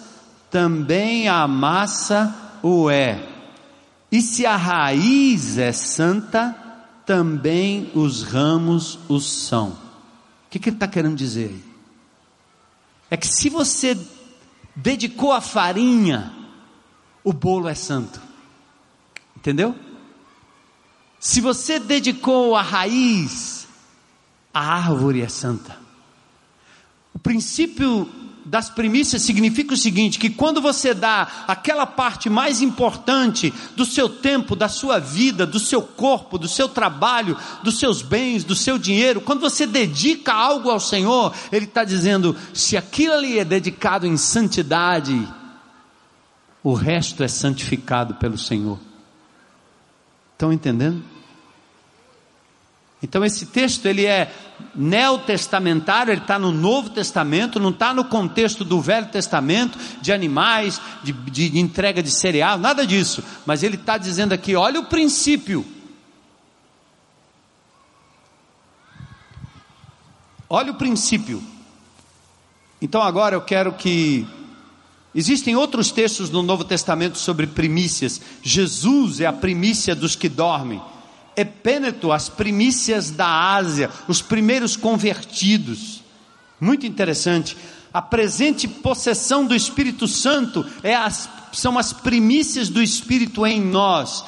também 0.50 1.28
a 1.28 1.48
massa 1.48 2.36
o 2.64 2.90
é. 2.90 3.28
E 4.12 4.22
se 4.22 4.46
a 4.46 4.56
raiz 4.56 5.58
é 5.58 5.72
santa, 5.72 6.56
também 7.06 7.92
os 7.94 8.24
ramos 8.24 8.98
o 9.08 9.20
são. 9.20 9.89
O 10.50 10.52
que, 10.52 10.58
que 10.58 10.70
ele 10.70 10.78
está 10.78 10.88
querendo 10.88 11.16
dizer? 11.16 11.56
É 13.08 13.16
que 13.16 13.28
se 13.28 13.50
você 13.50 13.96
dedicou 14.76 15.32
a 15.32 15.42
farinha, 15.42 16.34
o 17.24 17.32
bolo 17.32 17.68
é 17.68 17.76
santo. 17.76 18.20
Entendeu? 19.38 19.76
Se 21.20 21.40
você 21.40 21.80
dedicou 21.80 22.56
a 22.56 22.64
raiz, 22.64 23.68
a 24.52 24.74
árvore 24.74 25.22
é 25.22 25.30
santa. 25.30 25.80
O 27.14 27.20
princípio 27.20 28.10
das 28.50 28.68
primícias 28.68 29.22
significa 29.22 29.76
o 29.76 29.78
seguinte: 29.78 30.18
que 30.18 30.30
quando 30.30 30.60
você 30.60 30.92
dá 30.94 31.46
aquela 31.48 31.86
parte 31.86 32.30
mais 32.30 32.62
importante 32.62 33.54
do 33.76 33.86
seu 33.86 34.10
tempo, 34.10 34.56
da 34.56 34.68
sua 34.68 34.98
vida, 34.98 35.46
do 35.46 35.60
seu 35.60 35.84
corpo, 35.84 36.38
do 36.40 36.48
seu 36.48 36.68
trabalho, 36.68 37.38
dos 37.64 37.78
seus 37.78 38.02
bens, 38.02 38.44
do 38.44 38.56
seu 38.56 38.80
dinheiro, 38.80 39.22
quando 39.22 39.42
você 39.42 39.68
dedica 39.68 40.34
algo 40.34 40.72
ao 40.72 40.80
Senhor, 40.80 41.32
Ele 41.52 41.66
está 41.66 41.84
dizendo: 41.84 42.36
se 42.52 42.76
aquilo 42.76 43.14
ali 43.14 43.38
é 43.38 43.46
dedicado 43.46 44.08
em 44.08 44.18
santidade, 44.18 45.28
o 46.64 46.74
resto 46.74 47.24
é 47.24 47.28
santificado 47.28 48.16
pelo 48.16 48.38
Senhor. 48.38 48.80
Estão 50.34 50.52
entendendo? 50.52 51.04
Então 53.02 53.24
esse 53.24 53.46
texto 53.46 53.86
ele 53.86 54.06
é 54.06 54.34
neotestamentário, 54.76 56.12
ele 56.12 56.22
está 56.22 56.38
no 56.38 56.52
Novo 56.52 56.90
Testamento, 56.90 57.60
não 57.60 57.70
está 57.70 57.94
no 57.94 58.04
contexto 58.04 58.66
do 58.66 58.82
Velho 58.82 59.08
Testamento, 59.08 59.80
de 60.02 60.12
animais, 60.12 60.82
de, 61.02 61.14
de, 61.14 61.50
de 61.50 61.60
entrega 61.60 62.04
de 62.04 62.12
cereal, 62.12 62.58
nada 62.58 62.86
disso. 62.86 63.24
Mas 63.46 63.64
ele 63.64 63.76
está 63.76 63.98
dizendo 63.98 64.34
aqui: 64.34 64.56
olha 64.56 64.80
o 64.80 64.86
princípio. 64.86 65.66
Olha 70.50 70.72
o 70.72 70.76
princípio. 70.76 71.42
Então 72.82 73.02
agora 73.02 73.36
eu 73.36 73.42
quero 73.42 73.74
que 73.74 74.28
Existem 75.14 75.56
outros 75.56 75.92
textos 75.92 76.30
no 76.30 76.44
Novo 76.44 76.64
Testamento 76.64 77.18
sobre 77.18 77.48
primícias. 77.48 78.22
Jesus 78.44 79.20
é 79.20 79.26
a 79.26 79.34
primícia 79.34 79.96
dos 79.96 80.16
que 80.16 80.30
dormem. 80.30 80.80
Epêneto, 81.36 82.12
as 82.12 82.30
primícias 82.30 83.12
da 83.12 83.28
Ásia, 83.56 83.90
os 84.08 84.22
primeiros 84.22 84.76
convertidos. 84.76 86.02
Muito 86.60 86.86
interessante. 86.86 87.56
A 87.94 88.02
presente 88.02 88.68
possessão 88.68 89.46
do 89.46 89.56
Espírito 89.56 90.08
Santo 90.08 90.66
é 90.84 90.96
as, 90.96 91.30
são 91.52 91.78
as 91.78 91.94
primícias 91.94 92.70
do 92.70 92.82
Espírito 92.82 93.46
em 93.46 93.62
nós. 93.62 94.24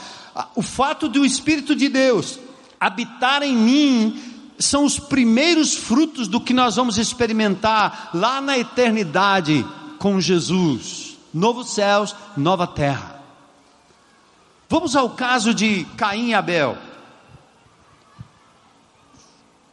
O 0.56 0.62
fato 0.62 1.08
do 1.08 1.26
Espírito 1.26 1.76
de 1.76 1.90
Deus 1.90 2.40
habitar 2.80 3.44
em 3.44 3.56
mim 3.56 4.20
são 4.58 4.86
os 4.86 4.98
primeiros 5.00 5.76
frutos 5.76 6.28
do 6.28 6.42
que 6.42 6.54
nós 6.54 6.76
vamos 6.76 6.98
experimentar 6.98 8.10
lá 8.14 8.42
na 8.42 8.58
eternidade 8.58 9.66
com 10.00 10.20
Jesus. 10.20 11.18
Novos 11.34 11.74
céus, 11.74 12.16
nova 12.36 12.66
terra. 12.66 13.22
Vamos 14.68 14.96
ao 14.96 15.12
caso 15.12 15.54
de 15.54 15.86
Caim 15.98 16.30
e 16.30 16.34
Abel. 16.34 16.78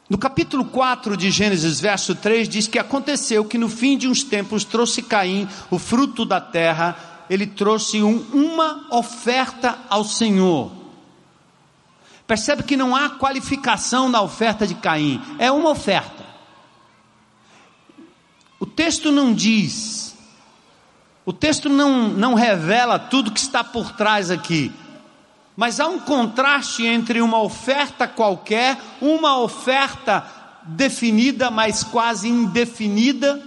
No 0.09 0.17
capítulo 0.17 0.65
4 0.65 1.17
de 1.17 1.31
Gênesis, 1.31 1.81
verso 1.81 2.15
3, 2.15 2.49
diz 2.49 2.67
que 2.67 2.79
aconteceu 2.79 3.45
que 3.45 3.59
no 3.59 3.69
fim 3.69 3.99
de 3.99 4.09
uns 4.09 4.23
tempos 4.23 4.65
trouxe 4.65 5.03
Caim 5.03 5.47
o 5.71 5.79
fruto 5.79 6.25
da 6.25 6.41
terra, 6.41 6.97
ele 7.29 7.47
trouxe 7.47 8.03
um, 8.03 8.19
uma 8.33 8.87
oferta 8.91 9.79
ao 9.91 10.03
Senhor. 10.05 10.73
Percebe 12.27 12.63
que 12.63 12.77
não 12.77 12.97
há 12.97 13.11
qualificação 13.11 14.09
na 14.09 14.23
oferta 14.23 14.67
de 14.67 14.75
Caim, 14.75 15.21
é 15.39 15.53
uma 15.53 15.71
oferta. 15.71 16.25
O 18.59 18.65
texto 18.65 19.13
não 19.13 19.33
diz 19.35 20.09
o 21.29 21.33
texto 21.35 21.69
não, 21.69 22.09
não 22.09 22.33
revela 22.33 22.99
tudo 22.99 23.31
que 23.31 23.39
está 23.39 23.63
por 23.63 23.93
trás 23.93 24.31
aqui, 24.31 24.73
mas 25.59 25.81
há 25.81 25.89
um 25.89 25.99
contraste 25.99 26.87
entre 26.87 27.21
uma 27.21 27.43
oferta 27.43 28.07
qualquer, 28.07 28.79
uma 29.01 29.41
oferta 29.41 30.25
definida, 30.63 31.51
mas 31.51 31.83
quase 31.83 32.29
indefinida. 32.29 33.43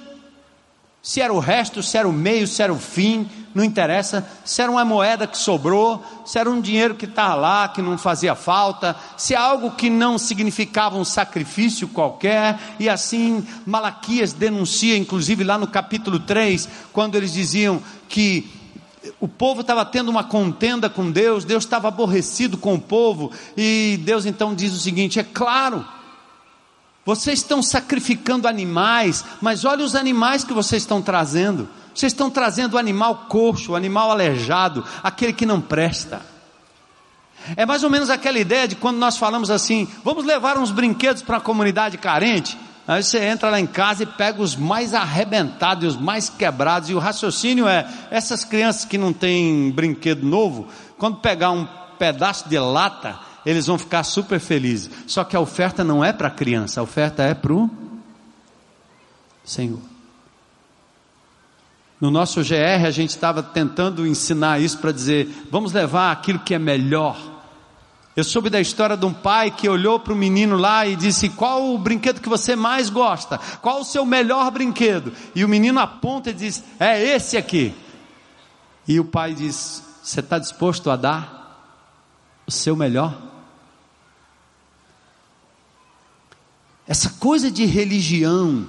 Se 1.02 1.22
era 1.22 1.32
o 1.32 1.40
resto, 1.40 1.82
se 1.82 1.98
era 1.98 2.10
o 2.10 2.12
meio, 2.12 2.46
se 2.48 2.62
era 2.62 2.74
o 2.74 2.78
fim, 2.78 3.30
não 3.56 3.64
interessa. 3.64 4.30
Se 4.44 4.62
era 4.62 4.70
uma 4.70 4.84
moeda 4.84 5.26
que 5.26 5.38
sobrou, 5.38 6.04
se 6.26 6.38
era 6.38 6.50
um 6.50 6.60
dinheiro 6.60 6.96
que 6.96 7.06
estava 7.06 7.36
lá, 7.36 7.70
que 7.70 7.82
não 7.82 7.98
fazia 7.98 8.36
falta, 8.36 8.94
se 9.16 9.34
é 9.34 9.38
algo 9.38 9.72
que 9.72 9.90
não 9.90 10.18
significava 10.18 10.98
um 10.98 11.06
sacrifício 11.06 11.88
qualquer, 11.88 12.60
e 12.78 12.90
assim 12.90 13.42
Malaquias 13.66 14.34
denuncia, 14.34 14.98
inclusive 14.98 15.46
lá 15.46 15.58
no 15.58 15.66
capítulo 15.66 16.20
3, 16.20 16.68
quando 16.92 17.16
eles 17.16 17.32
diziam 17.32 17.82
que 18.10 18.61
o 19.20 19.28
povo 19.28 19.62
estava 19.62 19.86
tendo 19.86 20.10
uma 20.10 20.24
contenda 20.24 20.90
com 20.90 21.12
Deus, 21.12 21.44
Deus 21.44 21.64
estava 21.64 21.88
aborrecido 21.88 22.58
com 22.58 22.76
o 22.76 22.82
povo, 22.82 23.32
e 23.58 24.00
Deus 24.04 24.26
então 24.26 24.54
diz 24.54 24.74
o 24.74 24.80
seguinte: 24.80 25.20
é 25.20 25.24
claro, 25.24 25.86
vocês 27.06 27.40
estão 27.40 27.64
sacrificando 27.64 28.48
animais, 28.48 29.26
mas 29.42 29.66
olha 29.66 29.84
os 29.84 29.96
animais 29.96 30.44
que 30.44 30.54
vocês 30.54 30.84
estão 30.84 31.02
trazendo. 31.02 31.68
Vocês 31.94 32.14
estão 32.14 32.30
trazendo 32.30 32.76
o 32.76 32.78
animal 32.78 33.26
coxo, 33.28 33.74
o 33.74 33.76
animal 33.76 34.12
aleijado, 34.12 34.86
aquele 35.04 35.34
que 35.34 35.46
não 35.46 35.60
presta. 35.60 36.22
É 37.58 37.66
mais 37.66 37.84
ou 37.84 37.90
menos 37.90 38.10
aquela 38.10 38.40
ideia 38.40 38.68
de 38.68 38.76
quando 38.76 38.98
nós 38.98 39.18
falamos 39.18 39.50
assim: 39.50 39.88
vamos 40.04 40.24
levar 40.24 40.58
uns 40.58 40.72
brinquedos 40.72 41.22
para 41.22 41.38
a 41.38 41.42
comunidade 41.42 41.98
carente. 41.98 42.58
Aí 42.88 43.04
você 43.04 43.20
entra 43.20 43.50
lá 43.50 43.60
em 43.60 43.68
casa 43.68 44.04
e 44.04 44.06
pega 44.06 44.42
os 44.42 44.56
mais 44.56 44.94
arrebentados 44.94 45.84
e 45.84 45.88
os 45.88 45.96
mais 45.96 46.30
quebrados, 46.30 46.90
e 46.90 46.94
o 46.94 47.00
raciocínio 47.00 47.68
é: 47.68 47.88
essas 48.10 48.44
crianças 48.44 48.86
que 48.86 48.98
não 48.98 49.14
têm 49.14 49.72
brinquedo 49.72 50.26
novo, 50.26 50.68
quando 50.98 51.18
pegar 51.18 51.52
um 51.52 51.68
pedaço 51.98 52.50
de 52.50 52.58
lata, 52.58 53.20
eles 53.46 53.68
vão 53.68 53.78
ficar 53.78 54.04
super 54.04 54.40
felizes. 54.40 54.90
Só 55.08 55.24
que 55.24 55.36
a 55.36 55.40
oferta 55.40 55.84
não 55.84 56.04
é 56.04 56.12
para 56.12 56.28
a 56.28 56.32
criança, 56.32 56.80
a 56.80 56.84
oferta 56.84 57.24
é 57.24 57.34
para 57.34 57.54
o 57.54 57.70
Senhor. 59.44 59.80
No 62.00 62.10
nosso 62.10 62.42
GR, 62.42 62.86
a 62.86 62.92
gente 62.92 63.12
estava 63.12 63.44
tentando 63.44 64.08
ensinar 64.08 64.60
isso 64.60 64.80
para 64.80 64.92
dizer: 64.92 65.46
vamos 65.52 65.72
levar 65.72 66.12
aquilo 66.12 66.40
que 66.40 66.56
é 66.56 66.60
melhor. 66.60 67.16
Eu 68.16 68.26
soube 68.26 68.50
da 68.50 68.60
história 68.60 68.98
de 68.98 69.06
um 69.06 69.14
pai 69.14 69.52
que 69.52 69.70
olhou 69.70 69.98
para 70.00 70.12
o 70.12 70.16
menino 70.16 70.58
lá 70.58 70.86
e 70.86 70.98
disse: 70.98 71.30
Qual 71.30 71.74
o 71.74 71.78
brinquedo 71.78 72.20
que 72.20 72.28
você 72.28 72.56
mais 72.56 72.90
gosta? 72.90 73.38
Qual 73.62 73.82
o 73.82 73.86
seu 73.86 74.06
melhor 74.06 74.52
brinquedo? 74.52 75.14
E 75.34 75.46
o 75.46 75.50
menino 75.50 75.80
aponta 75.80 76.30
e 76.30 76.34
diz: 76.34 76.64
É 76.80 77.02
esse 77.02 77.38
aqui. 77.38 77.74
E 78.86 79.00
o 79.00 79.06
pai 79.06 79.34
diz: 79.34 79.82
Você 80.04 80.20
está 80.20 80.38
disposto 80.38 80.92
a 80.92 80.98
dar 80.98 81.42
o 82.46 82.52
seu 82.52 82.76
melhor? 82.76 83.18
Essa 86.86 87.12
coisa 87.12 87.50
de 87.50 87.66
religião, 87.66 88.68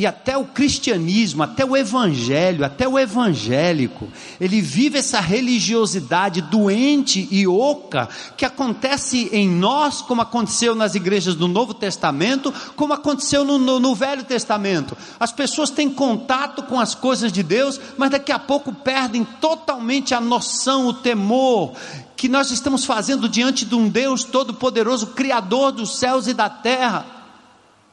e 0.00 0.06
até 0.06 0.34
o 0.34 0.46
cristianismo, 0.46 1.42
até 1.42 1.62
o 1.62 1.76
evangelho, 1.76 2.64
até 2.64 2.88
o 2.88 2.98
evangélico, 2.98 4.08
ele 4.40 4.58
vive 4.62 4.96
essa 4.96 5.20
religiosidade 5.20 6.40
doente 6.40 7.28
e 7.30 7.46
oca 7.46 8.08
que 8.34 8.46
acontece 8.46 9.28
em 9.30 9.46
nós, 9.46 10.00
como 10.00 10.22
aconteceu 10.22 10.74
nas 10.74 10.94
igrejas 10.94 11.34
do 11.34 11.46
Novo 11.46 11.74
Testamento, 11.74 12.50
como 12.76 12.94
aconteceu 12.94 13.44
no, 13.44 13.58
no, 13.58 13.78
no 13.78 13.94
Velho 13.94 14.24
Testamento. 14.24 14.96
As 15.18 15.32
pessoas 15.32 15.68
têm 15.68 15.90
contato 15.90 16.62
com 16.62 16.80
as 16.80 16.94
coisas 16.94 17.30
de 17.30 17.42
Deus, 17.42 17.78
mas 17.98 18.08
daqui 18.08 18.32
a 18.32 18.38
pouco 18.38 18.72
perdem 18.72 19.22
totalmente 19.22 20.14
a 20.14 20.20
noção, 20.20 20.86
o 20.86 20.94
temor 20.94 21.74
que 22.16 22.26
nós 22.26 22.50
estamos 22.50 22.86
fazendo 22.86 23.28
diante 23.28 23.66
de 23.66 23.74
um 23.74 23.86
Deus 23.86 24.24
todo-poderoso, 24.24 25.08
Criador 25.08 25.72
dos 25.72 25.98
céus 25.98 26.26
e 26.26 26.32
da 26.32 26.48
terra 26.48 27.19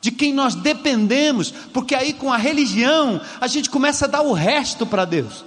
de 0.07 0.11
quem 0.11 0.31
nós 0.31 0.55
dependemos, 0.55 1.51
porque 1.51 1.93
aí 1.93 2.13
com 2.13 2.31
a 2.31 2.37
religião 2.37 3.19
a 3.41 3.47
gente 3.47 3.69
começa 3.69 4.05
a 4.05 4.07
dar 4.07 4.21
o 4.21 4.31
resto 4.31 4.85
para 4.87 5.03
Deus. 5.03 5.43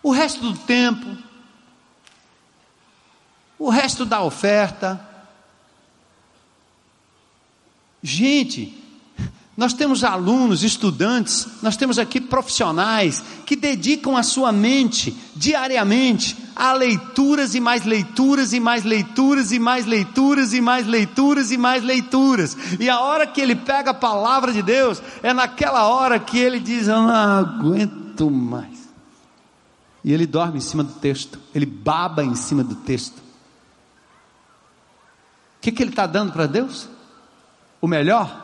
O 0.00 0.12
resto 0.12 0.40
do 0.40 0.56
tempo, 0.56 1.18
o 3.58 3.70
resto 3.70 4.04
da 4.04 4.22
oferta. 4.22 5.04
Gente, 8.00 8.83
nós 9.56 9.72
temos 9.72 10.02
alunos, 10.02 10.64
estudantes, 10.64 11.46
nós 11.62 11.76
temos 11.76 11.96
aqui 11.98 12.20
profissionais 12.20 13.22
que 13.46 13.54
dedicam 13.54 14.16
a 14.16 14.22
sua 14.24 14.50
mente 14.50 15.16
diariamente 15.36 16.36
a 16.56 16.72
leituras 16.72 17.54
e 17.54 17.60
mais 17.60 17.84
leituras 17.84 18.52
e 18.52 18.58
mais 18.58 18.84
leituras 18.84 19.52
e 19.52 19.60
mais 19.60 19.86
leituras 19.86 20.52
e 20.52 20.60
mais 20.60 20.86
leituras 20.86 21.52
e 21.52 21.56
mais 21.56 21.84
leituras. 21.84 22.56
E 22.80 22.90
a 22.90 22.98
hora 23.00 23.28
que 23.28 23.40
ele 23.40 23.54
pega 23.54 23.92
a 23.92 23.94
palavra 23.94 24.52
de 24.52 24.60
Deus, 24.60 25.00
é 25.22 25.32
naquela 25.32 25.86
hora 25.86 26.18
que 26.18 26.36
ele 26.36 26.58
diz: 26.58 26.88
Eu 26.88 27.02
não 27.02 27.10
aguento 27.10 28.28
mais. 28.28 28.74
E 30.02 30.12
ele 30.12 30.26
dorme 30.26 30.58
em 30.58 30.60
cima 30.60 30.82
do 30.82 30.94
texto, 30.94 31.38
ele 31.54 31.66
baba 31.66 32.24
em 32.24 32.34
cima 32.34 32.64
do 32.64 32.74
texto. 32.74 33.18
O 33.18 33.22
que, 35.60 35.72
que 35.72 35.82
ele 35.82 35.90
está 35.90 36.06
dando 36.06 36.32
para 36.32 36.46
Deus? 36.46 36.88
O 37.80 37.86
melhor? 37.86 38.43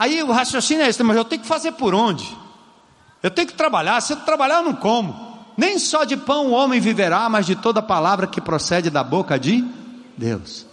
Aí 0.00 0.22
o 0.22 0.32
raciocínio 0.32 0.82
é 0.82 0.88
esse, 0.88 1.02
mas 1.02 1.14
eu 1.14 1.26
tenho 1.26 1.42
que 1.42 1.46
fazer 1.46 1.72
por 1.72 1.94
onde? 1.94 2.26
Eu 3.22 3.30
tenho 3.30 3.46
que 3.46 3.52
trabalhar, 3.52 4.00
se 4.00 4.14
eu 4.14 4.16
trabalhar 4.16 4.60
eu 4.60 4.64
não 4.64 4.74
como. 4.74 5.14
Nem 5.58 5.78
só 5.78 6.04
de 6.04 6.16
pão 6.16 6.46
o 6.46 6.52
homem 6.52 6.80
viverá, 6.80 7.28
mas 7.28 7.44
de 7.44 7.54
toda 7.54 7.82
palavra 7.82 8.26
que 8.26 8.40
procede 8.40 8.88
da 8.88 9.04
boca 9.04 9.38
de 9.38 9.62
Deus. 10.16 10.64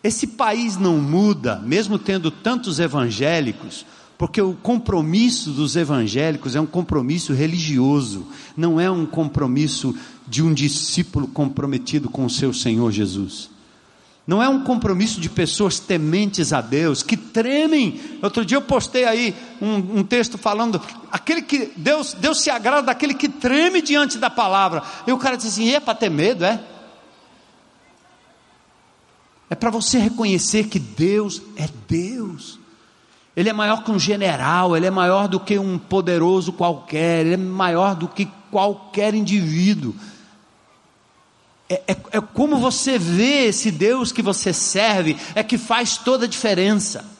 Esse 0.00 0.28
país 0.28 0.76
não 0.76 0.98
muda, 0.98 1.56
mesmo 1.56 1.98
tendo 1.98 2.30
tantos 2.30 2.78
evangélicos, 2.78 3.84
porque 4.16 4.40
o 4.40 4.54
compromisso 4.54 5.50
dos 5.50 5.74
evangélicos 5.74 6.54
é 6.54 6.60
um 6.60 6.66
compromisso 6.66 7.32
religioso, 7.32 8.28
não 8.56 8.80
é 8.80 8.88
um 8.88 9.04
compromisso 9.04 9.92
de 10.24 10.40
um 10.40 10.54
discípulo 10.54 11.26
comprometido 11.26 12.08
com 12.08 12.24
o 12.24 12.30
seu 12.30 12.54
Senhor 12.54 12.92
Jesus. 12.92 13.55
Não 14.26 14.42
é 14.42 14.48
um 14.48 14.64
compromisso 14.64 15.20
de 15.20 15.30
pessoas 15.30 15.78
tementes 15.78 16.52
a 16.52 16.60
Deus, 16.60 17.02
que 17.02 17.16
tremem. 17.16 18.00
Outro 18.20 18.44
dia 18.44 18.56
eu 18.56 18.62
postei 18.62 19.04
aí 19.04 19.36
um, 19.62 20.00
um, 20.00 20.02
texto 20.02 20.36
falando, 20.36 20.82
aquele 21.12 21.42
que 21.42 21.70
Deus, 21.76 22.12
Deus 22.12 22.40
se 22.40 22.50
agrada 22.50 22.82
daquele 22.82 23.14
que 23.14 23.28
treme 23.28 23.80
diante 23.80 24.18
da 24.18 24.28
palavra. 24.28 24.82
E 25.06 25.12
o 25.12 25.18
cara 25.18 25.36
disse 25.36 25.48
assim: 25.48 25.72
é 25.72 25.78
para 25.78 25.94
ter 25.94 26.10
medo, 26.10 26.44
é? 26.44 26.60
É 29.48 29.54
para 29.54 29.70
você 29.70 29.98
reconhecer 29.98 30.64
que 30.64 30.80
Deus 30.80 31.40
é 31.56 31.68
Deus. 31.86 32.58
Ele 33.36 33.48
é 33.48 33.52
maior 33.52 33.84
que 33.84 33.92
um 33.92 33.98
general, 33.98 34.76
ele 34.76 34.86
é 34.86 34.90
maior 34.90 35.28
do 35.28 35.38
que 35.38 35.56
um 35.56 35.78
poderoso 35.78 36.52
qualquer, 36.52 37.20
ele 37.20 37.34
é 37.34 37.36
maior 37.36 37.94
do 37.94 38.08
que 38.08 38.26
qualquer 38.50 39.14
indivíduo. 39.14 39.94
É, 41.68 41.82
é, 41.88 41.96
é, 42.12 42.20
como 42.20 42.56
você 42.58 42.98
vê 42.98 43.46
esse 43.46 43.70
Deus 43.70 44.12
que 44.12 44.22
você 44.22 44.52
serve, 44.52 45.16
é 45.34 45.42
que 45.42 45.58
faz 45.58 45.96
toda 45.96 46.24
a 46.24 46.28
diferença. 46.28 47.16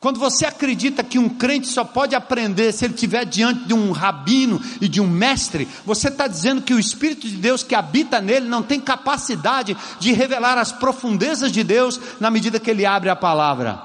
Quando 0.00 0.20
você 0.20 0.44
acredita 0.44 1.02
que 1.02 1.18
um 1.18 1.30
crente 1.30 1.66
só 1.66 1.82
pode 1.82 2.14
aprender 2.14 2.72
se 2.72 2.84
ele 2.84 2.92
estiver 2.92 3.24
diante 3.24 3.64
de 3.64 3.72
um 3.72 3.90
rabino 3.90 4.60
e 4.78 4.86
de 4.86 5.00
um 5.00 5.08
mestre, 5.08 5.66
você 5.84 6.08
está 6.08 6.26
dizendo 6.26 6.60
que 6.60 6.74
o 6.74 6.78
Espírito 6.78 7.26
de 7.26 7.36
Deus 7.36 7.62
que 7.62 7.74
habita 7.74 8.20
nele 8.20 8.46
não 8.46 8.62
tem 8.62 8.78
capacidade 8.78 9.74
de 9.98 10.12
revelar 10.12 10.58
as 10.58 10.72
profundezas 10.72 11.50
de 11.50 11.64
Deus 11.64 11.98
na 12.20 12.30
medida 12.30 12.60
que 12.60 12.70
ele 12.70 12.84
abre 12.84 13.08
a 13.08 13.16
palavra. 13.16 13.82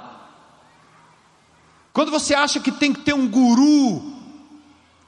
Quando 1.94 2.12
você 2.12 2.36
acha 2.36 2.60
que 2.60 2.72
tem 2.72 2.92
que 2.92 3.00
ter 3.00 3.14
um 3.14 3.28
guru 3.28 4.19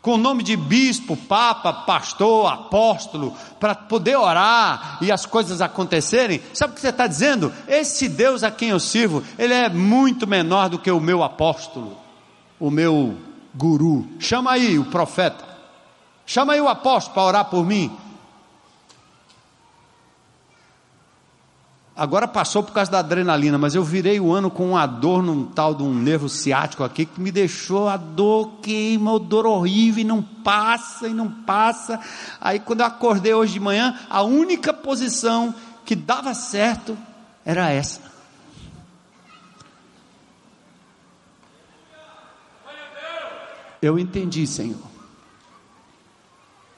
com 0.01 0.15
o 0.15 0.17
nome 0.17 0.41
de 0.41 0.57
bispo, 0.57 1.15
papa, 1.15 1.71
pastor, 1.71 2.51
apóstolo, 2.51 3.35
para 3.59 3.75
poder 3.75 4.15
orar 4.15 4.97
e 4.99 5.11
as 5.11 5.25
coisas 5.25 5.61
acontecerem, 5.61 6.41
sabe 6.53 6.71
o 6.71 6.75
que 6.75 6.81
você 6.81 6.89
está 6.89 7.05
dizendo? 7.05 7.53
Esse 7.67 8.09
Deus 8.09 8.43
a 8.43 8.49
quem 8.49 8.69
eu 8.69 8.79
sirvo, 8.79 9.23
ele 9.37 9.53
é 9.53 9.69
muito 9.69 10.25
menor 10.25 10.69
do 10.69 10.79
que 10.79 10.89
o 10.89 10.99
meu 10.99 11.21
apóstolo, 11.21 11.95
o 12.59 12.71
meu 12.71 13.15
guru. 13.53 14.07
Chama 14.19 14.53
aí 14.53 14.79
o 14.79 14.85
profeta, 14.85 15.45
chama 16.25 16.53
aí 16.53 16.61
o 16.61 16.67
apóstolo 16.67 17.13
para 17.13 17.23
orar 17.23 17.45
por 17.45 17.63
mim. 17.63 17.95
Agora 21.95 22.25
passou 22.25 22.63
por 22.63 22.71
causa 22.71 22.89
da 22.89 22.99
adrenalina, 22.99 23.57
mas 23.57 23.75
eu 23.75 23.83
virei 23.83 24.17
o 24.19 24.31
ano 24.31 24.49
com 24.49 24.71
uma 24.71 24.85
dor 24.85 25.21
num 25.21 25.45
tal 25.45 25.75
de 25.75 25.83
um 25.83 25.93
nervo 25.93 26.29
ciático 26.29 26.85
aqui 26.85 27.05
que 27.05 27.19
me 27.19 27.31
deixou 27.31 27.89
a 27.89 27.97
dor 27.97 28.59
queima, 28.61 29.19
dor 29.19 29.45
horrível 29.45 30.01
e 30.01 30.05
não 30.05 30.23
passa 30.23 31.09
e 31.09 31.13
não 31.13 31.29
passa. 31.29 31.99
Aí 32.39 32.59
quando 32.59 32.79
eu 32.79 32.85
acordei 32.85 33.33
hoje 33.33 33.53
de 33.53 33.59
manhã, 33.59 33.99
a 34.09 34.23
única 34.23 34.73
posição 34.73 35.53
que 35.85 35.93
dava 35.93 36.33
certo 36.33 36.97
era 37.43 37.69
essa. 37.69 37.99
Eu 43.81 43.99
entendi, 43.99 44.47
Senhor. 44.47 44.79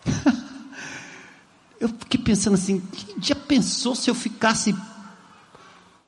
eu 1.80 1.89
fiquei 1.89 2.20
pensando 2.20 2.55
assim: 2.55 2.82
já 3.20 3.36
pensou 3.36 3.93
se 3.93 4.09
eu 4.09 4.16
ficasse 4.16 4.74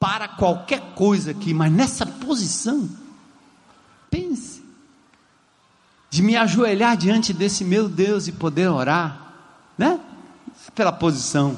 para 0.05 0.27
qualquer 0.27 0.93
coisa 0.93 1.31
aqui, 1.31 1.51
mas 1.51 1.71
nessa 1.71 2.05
posição, 2.05 2.87
pense, 4.07 4.63
de 6.11 6.21
me 6.21 6.35
ajoelhar 6.35 6.95
diante 6.95 7.33
desse 7.33 7.65
meu 7.65 7.89
Deus 7.89 8.27
e 8.27 8.31
poder 8.31 8.67
orar, 8.67 9.33
né? 9.75 9.99
Pela 10.75 10.91
posição. 10.91 11.57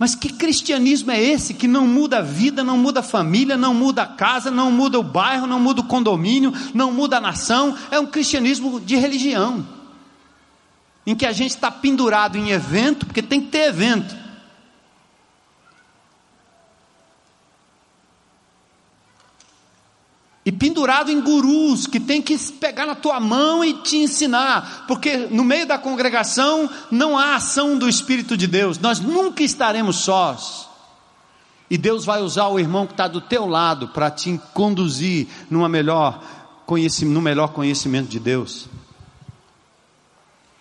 Mas 0.00 0.16
que 0.16 0.32
cristianismo 0.32 1.12
é 1.12 1.22
esse 1.22 1.54
que 1.54 1.68
não 1.68 1.86
muda 1.86 2.18
a 2.18 2.22
vida, 2.22 2.64
não 2.64 2.76
muda 2.76 2.98
a 2.98 3.04
família, 3.04 3.56
não 3.56 3.72
muda 3.72 4.02
a 4.02 4.06
casa, 4.06 4.50
não 4.50 4.72
muda 4.72 4.98
o 4.98 5.02
bairro, 5.04 5.46
não 5.46 5.60
muda 5.60 5.82
o 5.82 5.86
condomínio, 5.86 6.52
não 6.74 6.90
muda 6.90 7.18
a 7.18 7.20
nação? 7.20 7.78
É 7.88 8.00
um 8.00 8.06
cristianismo 8.06 8.80
de 8.80 8.96
religião, 8.96 9.64
em 11.06 11.14
que 11.14 11.24
a 11.24 11.30
gente 11.30 11.50
está 11.50 11.70
pendurado 11.70 12.36
em 12.36 12.50
evento, 12.50 13.06
porque 13.06 13.22
tem 13.22 13.40
que 13.40 13.46
ter 13.46 13.68
evento 13.68 14.17
e 20.48 20.52
pendurado 20.52 21.12
em 21.12 21.20
gurus 21.20 21.86
que 21.86 22.00
tem 22.00 22.22
que 22.22 22.38
pegar 22.52 22.86
na 22.86 22.94
tua 22.94 23.20
mão 23.20 23.62
e 23.62 23.74
te 23.82 23.98
ensinar, 23.98 24.86
porque 24.88 25.14
no 25.30 25.44
meio 25.44 25.66
da 25.66 25.76
congregação 25.76 26.70
não 26.90 27.18
há 27.18 27.34
ação 27.34 27.76
do 27.76 27.86
Espírito 27.86 28.34
de 28.34 28.46
Deus, 28.46 28.78
nós 28.78 28.98
nunca 28.98 29.42
estaremos 29.42 29.96
sós. 29.96 30.66
E 31.68 31.76
Deus 31.76 32.06
vai 32.06 32.22
usar 32.22 32.48
o 32.48 32.58
irmão 32.58 32.86
que 32.86 32.94
está 32.94 33.06
do 33.06 33.20
teu 33.20 33.44
lado 33.44 33.88
para 33.88 34.10
te 34.10 34.40
conduzir 34.54 35.28
numa 35.50 35.68
melhor 35.68 36.24
no 37.02 37.20
melhor 37.20 37.48
conhecimento 37.48 38.08
de 38.08 38.18
Deus. 38.18 38.70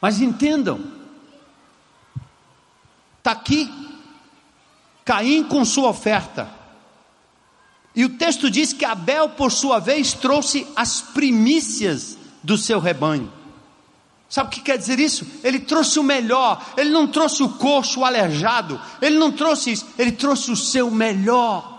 Mas 0.02 0.20
entendam, 0.20 0.82
está 3.20 3.32
aqui 3.32 3.72
Caim 5.06 5.46
com 5.46 5.64
sua 5.64 5.88
oferta. 5.88 6.57
E 7.98 8.06
o 8.06 8.10
texto 8.10 8.48
diz 8.48 8.74
que 8.74 8.86
Abel, 8.86 9.30
por 9.30 9.52
sua 9.52 9.80
vez, 9.80 10.14
trouxe 10.14 10.68
as 10.76 11.02
primícias 11.02 12.16
do 12.44 12.56
seu 12.56 12.80
rebanho. 12.80 13.34
Sabe 14.30 14.50
o 14.50 14.52
que 14.52 14.62
quer 14.62 14.78
dizer 14.78 15.00
isso? 15.00 15.26
Ele 15.44 15.60
trouxe 15.60 15.98
o 15.98 16.04
melhor, 16.04 16.64
ele 16.78 16.92
não 16.92 17.08
trouxe 17.08 17.42
o 17.42 17.50
coxo, 17.50 18.02
o 18.02 18.06
aleijado, 18.06 18.80
ele 19.02 19.18
não 19.18 19.32
trouxe 19.32 19.72
isso, 19.72 19.88
ele 19.98 20.12
trouxe 20.12 20.52
o 20.52 20.56
seu 20.56 20.92
melhor. 20.92 21.74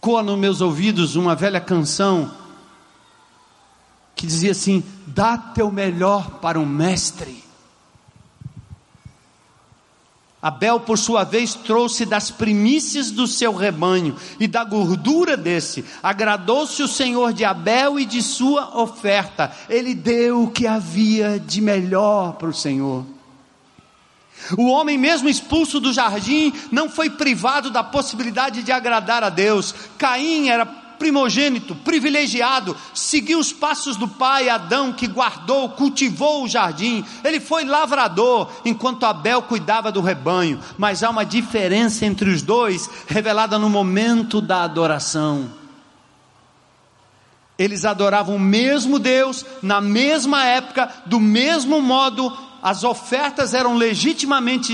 Coa 0.00 0.22
nos 0.22 0.38
meus 0.38 0.60
ouvidos 0.60 1.16
uma 1.16 1.34
velha 1.34 1.60
canção 1.60 2.30
que 4.14 4.24
dizia 4.24 4.52
assim: 4.52 4.84
dá 5.04 5.36
teu 5.36 5.68
melhor 5.72 6.38
para 6.38 6.60
o 6.60 6.66
mestre. 6.66 7.47
Abel, 10.40 10.78
por 10.78 10.96
sua 10.96 11.24
vez, 11.24 11.54
trouxe 11.54 12.06
das 12.06 12.30
primícias 12.30 13.10
do 13.10 13.26
seu 13.26 13.52
rebanho 13.52 14.16
e 14.38 14.46
da 14.46 14.62
gordura 14.62 15.36
desse. 15.36 15.84
Agradou-se 16.00 16.80
o 16.80 16.86
Senhor 16.86 17.32
de 17.32 17.44
Abel 17.44 17.98
e 17.98 18.04
de 18.04 18.22
sua 18.22 18.80
oferta. 18.80 19.50
Ele 19.68 19.94
deu 19.94 20.44
o 20.44 20.50
que 20.50 20.66
havia 20.66 21.40
de 21.44 21.60
melhor 21.60 22.34
para 22.34 22.48
o 22.48 22.54
Senhor. 22.54 23.04
O 24.56 24.68
homem, 24.68 24.96
mesmo 24.96 25.28
expulso 25.28 25.80
do 25.80 25.92
jardim, 25.92 26.52
não 26.70 26.88
foi 26.88 27.10
privado 27.10 27.70
da 27.70 27.82
possibilidade 27.82 28.62
de 28.62 28.70
agradar 28.70 29.24
a 29.24 29.30
Deus. 29.30 29.74
Caim 29.98 30.48
era 30.48 30.64
primogênito, 30.98 31.74
privilegiado, 31.74 32.76
seguiu 32.92 33.38
os 33.38 33.52
passos 33.52 33.96
do 33.96 34.08
pai 34.08 34.48
Adão, 34.48 34.92
que 34.92 35.06
guardou, 35.06 35.70
cultivou 35.70 36.44
o 36.44 36.48
jardim. 36.48 37.04
Ele 37.24 37.40
foi 37.40 37.64
lavrador, 37.64 38.50
enquanto 38.64 39.06
Abel 39.06 39.42
cuidava 39.42 39.92
do 39.92 40.00
rebanho. 40.00 40.60
Mas 40.76 41.02
há 41.02 41.10
uma 41.10 41.24
diferença 41.24 42.04
entre 42.04 42.30
os 42.30 42.42
dois, 42.42 42.88
revelada 43.06 43.58
no 43.58 43.70
momento 43.70 44.40
da 44.40 44.62
adoração. 44.62 45.50
Eles 47.58 47.84
adoravam 47.84 48.36
o 48.36 48.40
mesmo 48.40 48.98
Deus, 48.98 49.44
na 49.62 49.80
mesma 49.80 50.44
época, 50.44 50.88
do 51.06 51.18
mesmo 51.18 51.80
modo, 51.80 52.36
as 52.62 52.84
ofertas 52.84 53.54
eram 53.54 53.76
legitimamente 53.76 54.72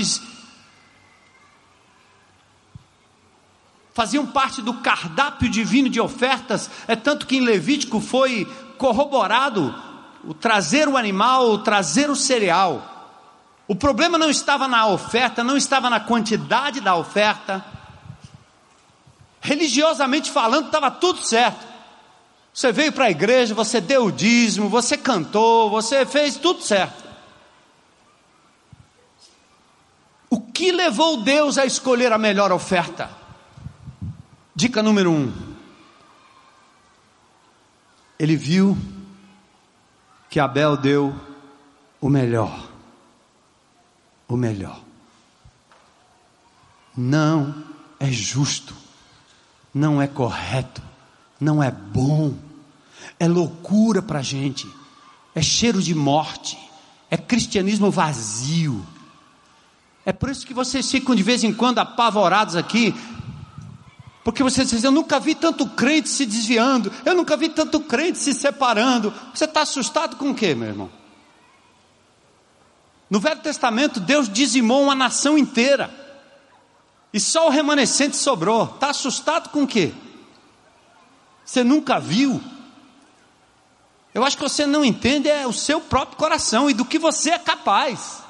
faziam 3.95 4.25
parte 4.25 4.61
do 4.61 4.73
cardápio 4.73 5.49
divino 5.49 5.87
de 5.87 6.01
ofertas, 6.01 6.69
é 6.85 6.97
tanto 6.97 7.25
que 7.25 7.37
em 7.37 7.45
Levítico 7.45 8.01
foi 8.01 8.45
corroborado 8.77 9.73
o 10.25 10.33
trazer 10.33 10.89
o 10.89 10.97
animal, 10.97 11.49
o 11.49 11.59
trazer 11.59 12.09
o 12.09 12.15
cereal. 12.15 12.91
O 13.65 13.73
problema 13.73 14.17
não 14.17 14.29
estava 14.29 14.67
na 14.67 14.85
oferta, 14.85 15.45
não 15.45 15.55
estava 15.55 15.89
na 15.89 16.01
quantidade 16.01 16.81
da 16.81 16.93
oferta. 16.93 17.65
Religiosamente 19.39 20.29
falando, 20.29 20.65
estava 20.65 20.91
tudo 20.91 21.23
certo. 21.23 21.65
Você 22.53 22.73
veio 22.73 22.91
para 22.91 23.05
a 23.05 23.11
igreja, 23.11 23.55
você 23.55 23.79
deu 23.79 24.07
o 24.07 24.11
dízimo, 24.11 24.67
você 24.67 24.97
cantou, 24.97 25.69
você 25.69 26.05
fez 26.05 26.35
tudo 26.35 26.61
certo. 26.61 27.05
O 30.29 30.41
que 30.41 30.73
levou 30.73 31.23
Deus 31.23 31.57
a 31.57 31.65
escolher 31.65 32.11
a 32.11 32.17
melhor 32.17 32.51
oferta? 32.51 33.24
Dica 34.55 34.81
número 34.81 35.11
um. 35.11 35.33
Ele 38.17 38.37
viu 38.37 38.77
que 40.29 40.39
Abel 40.39 40.77
deu 40.77 41.13
o 41.99 42.07
melhor. 42.07 42.69
O 44.29 44.37
melhor. 44.37 44.81
Não 46.95 47.65
é 47.99 48.09
justo, 48.09 48.73
não 49.73 50.01
é 50.01 50.07
correto, 50.07 50.81
não 51.39 51.61
é 51.61 51.69
bom, 51.69 52.33
é 53.19 53.27
loucura 53.27 54.01
para 54.01 54.19
a 54.19 54.23
gente, 54.23 54.65
é 55.33 55.41
cheiro 55.41 55.81
de 55.81 55.93
morte, 55.93 56.57
é 57.11 57.17
cristianismo 57.17 57.91
vazio. 57.91 58.85
É 60.05 60.13
por 60.13 60.29
isso 60.29 60.45
que 60.45 60.53
vocês 60.53 60.89
ficam 60.89 61.13
de 61.13 61.23
vez 61.23 61.43
em 61.43 61.53
quando 61.53 61.79
apavorados 61.79 62.55
aqui, 62.55 62.95
porque 64.25 64.41
você 64.41 64.65
diz, 64.65 64.83
eu 64.83 64.91
nunca 64.91 65.19
vi 65.19 65.35
tanto 65.35 65.67
crente 65.67 66.09
se 66.09 66.25
desviando, 66.25 66.91
eu 67.05 67.13
nunca 67.13 67.37
vi 67.37 67.47
tanto 67.47 67.79
crente 67.79 68.17
se 68.17 68.33
separando. 68.33 69.13
Você 69.31 69.45
está 69.45 69.61
assustado 69.61 70.15
com 70.15 70.31
o 70.31 70.35
que, 70.35 70.55
meu 70.55 70.67
irmão? 70.67 70.89
No 73.07 73.19
Velho 73.19 73.39
Testamento, 73.41 73.99
Deus 73.99 74.27
dizimou 74.27 74.81
uma 74.81 74.95
nação 74.95 75.37
inteira, 75.37 75.93
e 77.13 77.19
só 77.19 77.45
o 77.45 77.51
remanescente 77.51 78.17
sobrou. 78.17 78.63
Está 78.63 78.89
assustado 78.89 79.49
com 79.49 79.61
o 79.61 79.67
que? 79.67 79.93
Você 81.45 81.63
nunca 81.63 81.99
viu? 81.99 82.41
Eu 84.11 84.23
acho 84.23 84.37
que 84.37 84.43
você 84.43 84.65
não 84.65 84.83
entende 84.83 85.29
é 85.29 85.45
o 85.45 85.53
seu 85.53 85.79
próprio 85.79 86.17
coração 86.17 86.67
e 86.67 86.73
do 86.73 86.83
que 86.83 86.97
você 86.97 87.29
é 87.29 87.37
capaz. 87.37 88.23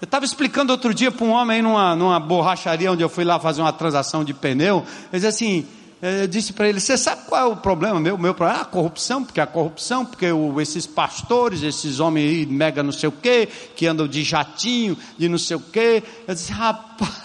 Eu 0.00 0.06
estava 0.06 0.24
explicando 0.24 0.72
outro 0.72 0.94
dia 0.94 1.10
para 1.10 1.26
um 1.26 1.30
homem 1.30 1.60
numa, 1.60 1.94
numa 1.94 2.18
borracharia 2.18 2.90
onde 2.90 3.02
eu 3.02 3.08
fui 3.08 3.24
lá 3.24 3.38
fazer 3.38 3.60
uma 3.60 3.72
transação 3.72 4.24
de 4.24 4.32
pneu. 4.32 4.84
Ele 5.12 5.20
disse 5.20 5.26
assim: 5.26 5.66
eu 6.02 6.26
disse 6.26 6.54
para 6.54 6.66
ele: 6.66 6.80
Você 6.80 6.96
sabe 6.96 7.26
qual 7.26 7.50
é 7.50 7.52
o 7.52 7.56
problema? 7.56 8.00
Meu, 8.00 8.16
meu 8.16 8.34
problema 8.34 8.60
é 8.60 8.62
a 8.62 8.64
corrupção, 8.64 9.22
porque 9.22 9.40
a 9.40 9.46
corrupção, 9.46 10.06
porque 10.06 10.32
o, 10.32 10.58
esses 10.58 10.86
pastores, 10.86 11.62
esses 11.62 12.00
homens 12.00 12.30
aí, 12.30 12.46
mega 12.46 12.82
não 12.82 12.92
sei 12.92 13.10
o 13.10 13.12
quê, 13.12 13.46
que 13.76 13.86
andam 13.86 14.08
de 14.08 14.22
jatinho, 14.22 14.96
de 15.18 15.28
não 15.28 15.36
sei 15.36 15.58
o 15.58 15.60
quê. 15.60 16.02
Eu 16.26 16.34
disse: 16.34 16.50
Rapaz, 16.50 17.20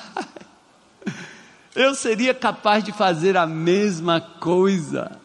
eu 1.74 1.96
seria 1.96 2.34
capaz 2.34 2.84
de 2.84 2.92
fazer 2.92 3.38
a 3.38 3.46
mesma 3.46 4.20
coisa. 4.20 5.18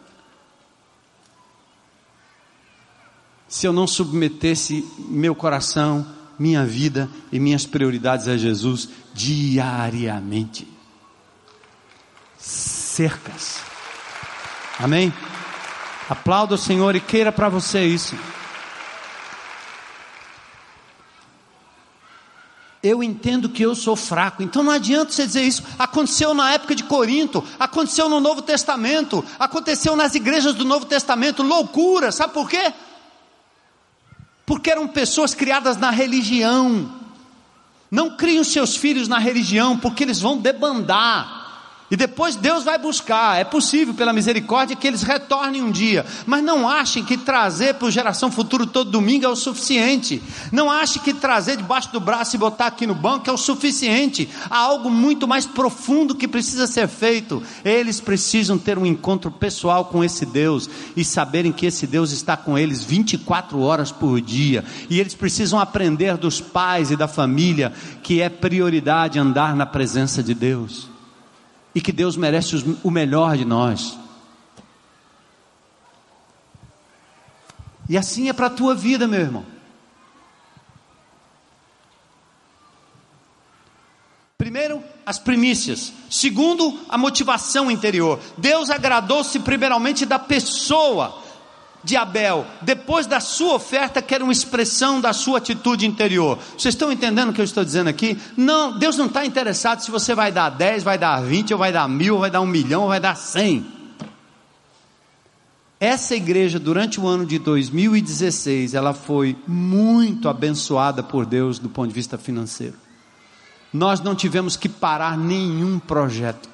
Se 3.49 3.67
eu 3.67 3.73
não 3.73 3.89
submetesse 3.89 4.89
meu 5.09 5.35
coração 5.35 6.07
minha 6.41 6.65
vida 6.65 7.07
e 7.31 7.39
minhas 7.39 7.67
prioridades 7.67 8.27
a 8.27 8.35
Jesus 8.35 8.89
diariamente. 9.13 10.67
Cercas. 12.39 13.61
Amém? 14.79 15.13
Aplauda 16.09 16.55
o 16.55 16.59
Senhor 16.59 16.97
e 16.97 17.01
queira 17.01 17.31
para 17.31 17.51
você 17.51 17.85
isso. 17.85 18.17
Eu 22.83 23.03
entendo 23.03 23.51
que 23.51 23.63
eu 23.63 23.75
sou 23.75 23.95
fraco, 23.95 24.43
então 24.43 24.63
não 24.63 24.73
adianta 24.73 25.13
você 25.13 25.27
dizer 25.27 25.43
isso. 25.43 25.63
Aconteceu 25.79 26.33
na 26.33 26.55
época 26.55 26.75
de 26.75 26.85
Corinto, 26.85 27.45
aconteceu 27.59 28.09
no 28.09 28.19
Novo 28.19 28.41
Testamento, 28.41 29.23
aconteceu 29.39 29.95
nas 29.95 30.15
igrejas 30.15 30.55
do 30.55 30.65
Novo 30.65 30.87
Testamento, 30.87 31.43
loucura, 31.43 32.11
sabe 32.11 32.33
por 32.33 32.49
quê? 32.49 32.73
Porque 34.51 34.69
eram 34.69 34.89
pessoas 34.89 35.33
criadas 35.33 35.77
na 35.77 35.91
religião. 35.93 36.91
Não 37.89 38.17
criem 38.17 38.43
seus 38.43 38.75
filhos 38.75 39.07
na 39.07 39.17
religião, 39.17 39.79
porque 39.79 40.03
eles 40.03 40.21
vão 40.21 40.37
debandar. 40.37 41.40
E 41.91 41.97
depois 41.97 42.37
Deus 42.37 42.63
vai 42.63 42.79
buscar. 42.79 43.41
É 43.41 43.45
possível, 43.45 43.93
pela 43.93 44.13
misericórdia, 44.13 44.77
que 44.77 44.87
eles 44.87 45.03
retornem 45.03 45.63
um 45.63 45.73
dia. 45.73 46.07
Mas 46.25 46.45
não 46.45 46.69
achem 46.69 47.05
que 47.05 47.17
trazer 47.17 47.75
para 47.75 47.89
a 47.89 47.91
geração 47.91 48.31
futura 48.31 48.65
todo 48.65 48.91
domingo 48.91 49.25
é 49.25 49.29
o 49.29 49.35
suficiente. 49.35 50.23
Não 50.53 50.71
achem 50.71 51.03
que 51.03 51.13
trazer 51.13 51.57
debaixo 51.57 51.93
do 51.93 51.99
braço 51.99 52.37
e 52.37 52.39
botar 52.39 52.67
aqui 52.67 52.87
no 52.87 52.95
banco 52.95 53.29
é 53.29 53.33
o 53.33 53.37
suficiente. 53.37 54.29
Há 54.49 54.59
algo 54.59 54.89
muito 54.89 55.27
mais 55.27 55.47
profundo 55.47 56.15
que 56.15 56.29
precisa 56.29 56.69
ser 56.69 56.87
feito. 56.87 57.43
Eles 57.65 58.01
precisam 58.01 58.57
ter 58.57 58.79
um 58.79 58.87
encontro 58.87 59.31
pessoal 59.31 59.87
com 59.87 60.05
esse 60.05 60.25
Deus 60.25 60.71
e 60.97 61.05
saberem 61.05 61.51
que 61.51 61.67
esse 61.67 61.89
Deus 61.89 62.13
está 62.13 62.37
com 62.37 62.57
eles 62.57 62.85
24 62.85 63.59
horas 63.61 63.91
por 63.91 64.21
dia. 64.21 64.65
E 64.89 65.01
eles 65.01 65.15
precisam 65.15 65.59
aprender 65.59 66.17
dos 66.17 66.41
pais 66.41 66.93
e 66.93 66.97
da 66.97 67.09
família 67.09 67.73
que 68.01 68.21
é 68.21 68.29
prioridade 68.29 69.19
andar 69.19 69.57
na 69.57 69.67
presença 69.67 70.23
de 70.23 70.35
Deus 70.35 70.90
e 71.75 71.81
que 71.81 71.93
Deus 71.93 72.17
merece 72.17 72.57
o 72.83 72.91
melhor 72.91 73.37
de 73.37 73.45
nós. 73.45 73.99
E 77.89 77.97
assim 77.97 78.29
é 78.29 78.33
para 78.33 78.47
a 78.47 78.51
tua 78.51 78.75
vida, 78.75 79.07
meu 79.07 79.21
irmão. 79.21 79.45
Primeiro, 84.39 84.83
as 85.05 85.19
primícias. 85.19 85.93
Segundo, 86.09 86.81
a 86.89 86.97
motivação 86.97 87.71
interior. 87.71 88.19
Deus 88.39 88.71
agradou-se 88.71 89.39
primeiramente 89.41 90.07
da 90.07 90.19
pessoa 90.19 91.23
de 91.83 91.97
Abel, 91.97 92.47
depois 92.61 93.07
da 93.07 93.21
sua 93.21 93.55
oferta, 93.55 94.03
que 94.03 94.15
era 94.15 94.23
uma 94.23 94.33
expressão 94.33 95.01
da 95.01 95.13
sua 95.13 95.39
atitude 95.39 95.87
interior. 95.87 96.39
Vocês 96.57 96.75
estão 96.75 96.93
entendendo 96.93 97.31
o 97.31 97.33
que 97.33 97.41
eu 97.41 97.45
estou 97.45 97.65
dizendo 97.65 97.89
aqui? 97.89 98.19
Não, 98.37 98.79
Deus 98.79 98.97
não 98.97 99.07
está 99.07 99.25
interessado 99.25 99.81
se 99.81 99.91
você 99.91 100.15
vai 100.15 100.31
dar 100.31 100.51
10, 100.51 100.83
vai 100.83 100.99
dar 100.99 101.23
20, 101.23 101.53
ou 101.53 101.59
vai 101.59 101.73
dar 101.73 101.89
mil, 101.89 102.15
ou 102.15 102.21
vai 102.21 102.31
dar 102.31 102.41
um 102.41 102.47
milhão, 102.47 102.83
ou 102.83 102.89
vai 102.89 103.01
dar 103.01 103.17
100. 103.17 103.81
Essa 105.81 106.15
igreja, 106.15 106.59
durante 106.59 107.01
o 107.01 107.07
ano 107.07 107.25
de 107.25 107.39
2016, 107.39 108.75
ela 108.75 108.93
foi 108.93 109.35
muito 109.47 110.29
abençoada 110.29 111.03
por 111.03 111.25
Deus 111.25 111.59
do 111.59 111.71
ponto 111.71 111.89
de 111.89 111.95
vista 111.95 112.19
financeiro. 112.19 112.75
Nós 113.73 114.01
não 114.01 114.15
tivemos 114.15 114.57
que 114.57 114.69
parar 114.69 115.17
nenhum 115.17 115.79
projeto. 115.79 116.51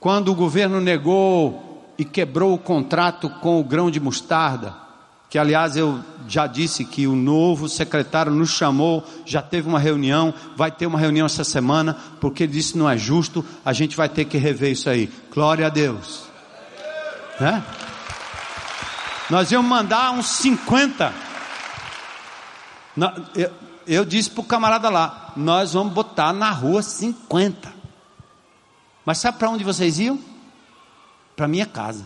Quando 0.00 0.30
o 0.30 0.34
governo 0.34 0.80
negou 0.80 1.75
e 1.98 2.04
quebrou 2.04 2.54
o 2.54 2.58
contrato 2.58 3.28
com 3.40 3.60
o 3.60 3.64
grão 3.64 3.90
de 3.90 4.00
mostarda, 4.00 4.74
que 5.28 5.38
aliás 5.38 5.76
eu 5.76 6.00
já 6.28 6.46
disse 6.46 6.84
que 6.84 7.06
o 7.06 7.16
novo 7.16 7.68
secretário 7.68 8.32
nos 8.32 8.50
chamou, 8.50 9.04
já 9.24 9.42
teve 9.42 9.68
uma 9.68 9.78
reunião, 9.78 10.32
vai 10.56 10.70
ter 10.70 10.86
uma 10.86 10.98
reunião 10.98 11.26
essa 11.26 11.44
semana, 11.44 11.96
porque 12.20 12.44
ele 12.44 12.52
disse 12.52 12.78
não 12.78 12.88
é 12.88 12.96
justo, 12.96 13.44
a 13.64 13.72
gente 13.72 13.96
vai 13.96 14.08
ter 14.08 14.24
que 14.24 14.38
rever 14.38 14.72
isso 14.72 14.88
aí. 14.88 15.10
Glória 15.32 15.66
a 15.66 15.70
Deus. 15.70 16.24
Né? 17.40 17.62
Nós 19.28 19.50
íamos 19.50 19.68
mandar 19.68 20.12
uns 20.12 20.26
50. 20.26 21.12
Eu, 23.34 23.50
eu 23.86 24.04
disse 24.04 24.30
para 24.30 24.40
o 24.40 24.44
camarada 24.44 24.88
lá, 24.88 25.32
nós 25.36 25.72
vamos 25.72 25.92
botar 25.92 26.32
na 26.32 26.50
rua 26.50 26.82
50. 26.82 27.74
Mas 29.04 29.18
sabe 29.18 29.38
para 29.38 29.50
onde 29.50 29.64
vocês 29.64 29.98
iam? 29.98 30.18
Para 31.36 31.46
minha 31.46 31.66
casa. 31.66 32.04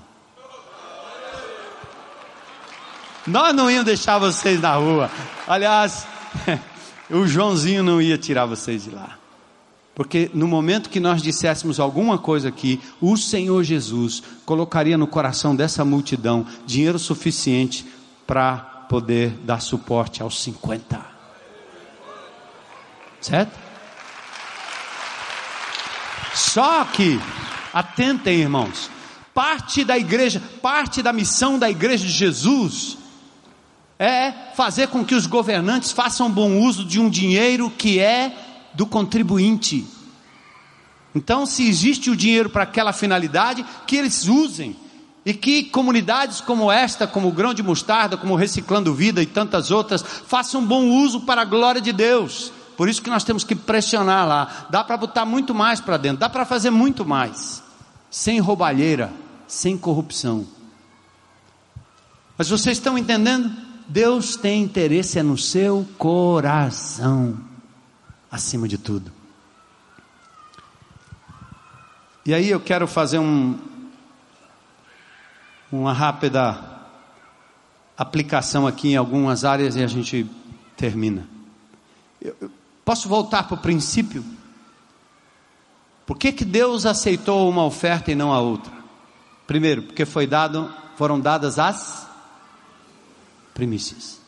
Nós 3.26 3.54
não 3.54 3.70
íamos 3.70 3.86
deixar 3.86 4.18
vocês 4.18 4.60
na 4.60 4.74
rua. 4.74 5.10
Aliás, 5.46 6.06
o 7.08 7.26
Joãozinho 7.26 7.82
não 7.82 8.02
ia 8.02 8.18
tirar 8.18 8.46
vocês 8.46 8.84
de 8.84 8.90
lá. 8.90 9.18
Porque 9.94 10.30
no 10.32 10.48
momento 10.48 10.88
que 10.88 10.98
nós 10.98 11.22
disséssemos 11.22 11.78
alguma 11.78 12.16
coisa 12.18 12.48
aqui, 12.48 12.80
o 13.00 13.16
Senhor 13.16 13.62
Jesus 13.62 14.22
colocaria 14.44 14.96
no 14.96 15.06
coração 15.06 15.54
dessa 15.54 15.84
multidão 15.84 16.46
dinheiro 16.66 16.98
suficiente 16.98 17.86
para 18.26 18.56
poder 18.88 19.30
dar 19.44 19.60
suporte 19.60 20.22
aos 20.22 20.42
50. 20.42 21.00
Certo? 23.20 23.58
Só 26.34 26.84
que, 26.86 27.20
atentem 27.74 28.40
irmãos, 28.40 28.90
Parte 29.34 29.84
da 29.84 29.96
igreja, 29.96 30.42
parte 30.60 31.02
da 31.02 31.12
missão 31.12 31.58
da 31.58 31.70
igreja 31.70 32.04
de 32.04 32.12
Jesus 32.12 32.98
é 33.98 34.32
fazer 34.56 34.88
com 34.88 35.04
que 35.04 35.14
os 35.14 35.26
governantes 35.26 35.92
façam 35.92 36.30
bom 36.30 36.58
uso 36.58 36.86
de 36.86 36.98
um 36.98 37.10
dinheiro 37.10 37.70
que 37.70 38.00
é 38.00 38.34
do 38.72 38.86
contribuinte. 38.86 39.86
Então, 41.14 41.44
se 41.44 41.68
existe 41.68 42.08
o 42.08 42.16
dinheiro 42.16 42.48
para 42.48 42.62
aquela 42.62 42.94
finalidade, 42.94 43.64
que 43.86 43.96
eles 43.96 44.26
usem. 44.26 44.74
E 45.26 45.34
que 45.34 45.64
comunidades 45.64 46.40
como 46.40 46.72
esta, 46.72 47.06
como 47.06 47.30
Grão 47.30 47.52
de 47.52 47.62
Mostarda, 47.62 48.16
como 48.16 48.36
Reciclando 48.36 48.94
Vida 48.94 49.22
e 49.22 49.26
tantas 49.26 49.70
outras, 49.70 50.02
façam 50.02 50.64
bom 50.64 50.86
uso 50.88 51.20
para 51.20 51.42
a 51.42 51.44
glória 51.44 51.80
de 51.80 51.92
Deus. 51.92 52.50
Por 52.74 52.88
isso 52.88 53.02
que 53.02 53.10
nós 53.10 53.22
temos 53.22 53.44
que 53.44 53.54
pressionar 53.54 54.26
lá. 54.26 54.66
Dá 54.70 54.82
para 54.82 54.96
botar 54.96 55.26
muito 55.26 55.54
mais 55.54 55.78
para 55.78 55.98
dentro, 55.98 56.20
dá 56.20 56.30
para 56.30 56.46
fazer 56.46 56.70
muito 56.70 57.04
mais 57.04 57.62
sem 58.10 58.40
roubalheira, 58.40 59.12
sem 59.46 59.78
corrupção. 59.78 60.46
Mas 62.36 62.48
vocês 62.48 62.78
estão 62.78 62.98
entendendo? 62.98 63.50
Deus 63.86 64.36
tem 64.36 64.62
interesse 64.62 65.18
é 65.18 65.22
no 65.22 65.36
seu 65.36 65.86
coração, 65.98 67.38
acima 68.30 68.66
de 68.66 68.78
tudo. 68.78 69.12
E 72.24 72.34
aí 72.34 72.50
eu 72.50 72.60
quero 72.60 72.86
fazer 72.86 73.18
um, 73.18 73.58
uma 75.72 75.92
rápida 75.92 76.80
aplicação 77.96 78.66
aqui 78.66 78.90
em 78.90 78.96
algumas 78.96 79.44
áreas 79.44 79.76
e 79.76 79.82
a 79.82 79.86
gente 79.86 80.26
termina. 80.76 81.28
Eu, 82.20 82.50
posso 82.84 83.08
voltar 83.08 83.42
para 83.44 83.54
o 83.54 83.58
princípio? 83.58 84.24
Por 86.10 86.18
que, 86.18 86.32
que 86.32 86.44
Deus 86.44 86.86
aceitou 86.86 87.48
uma 87.48 87.64
oferta 87.64 88.10
e 88.10 88.16
não 88.16 88.32
a 88.32 88.40
outra? 88.40 88.72
Primeiro, 89.46 89.84
porque 89.84 90.04
foi 90.04 90.26
dado, 90.26 90.68
foram 90.96 91.20
dadas 91.20 91.56
as 91.56 92.04
primícias. 93.54 94.20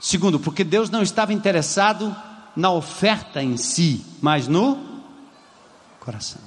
Segundo, 0.00 0.40
porque 0.40 0.64
Deus 0.64 0.90
não 0.90 1.02
estava 1.02 1.32
interessado 1.32 2.14
na 2.56 2.72
oferta 2.72 3.40
em 3.44 3.56
si, 3.56 4.04
mas 4.20 4.48
no 4.48 5.04
coração. 6.00 6.42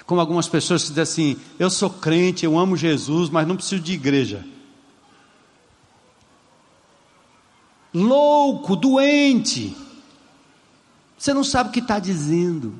É 0.00 0.02
como 0.04 0.22
algumas 0.22 0.48
pessoas 0.48 0.88
dizem 0.88 1.02
assim: 1.02 1.36
eu 1.58 1.68
sou 1.68 1.90
crente, 1.90 2.46
eu 2.46 2.58
amo 2.58 2.78
Jesus, 2.78 3.28
mas 3.28 3.46
não 3.46 3.56
preciso 3.56 3.82
de 3.82 3.92
igreja. 3.92 4.57
Louco, 7.92 8.76
doente. 8.76 9.76
Você 11.16 11.34
não 11.34 11.42
sabe 11.42 11.70
o 11.70 11.72
que 11.72 11.80
está 11.80 11.98
dizendo. 11.98 12.74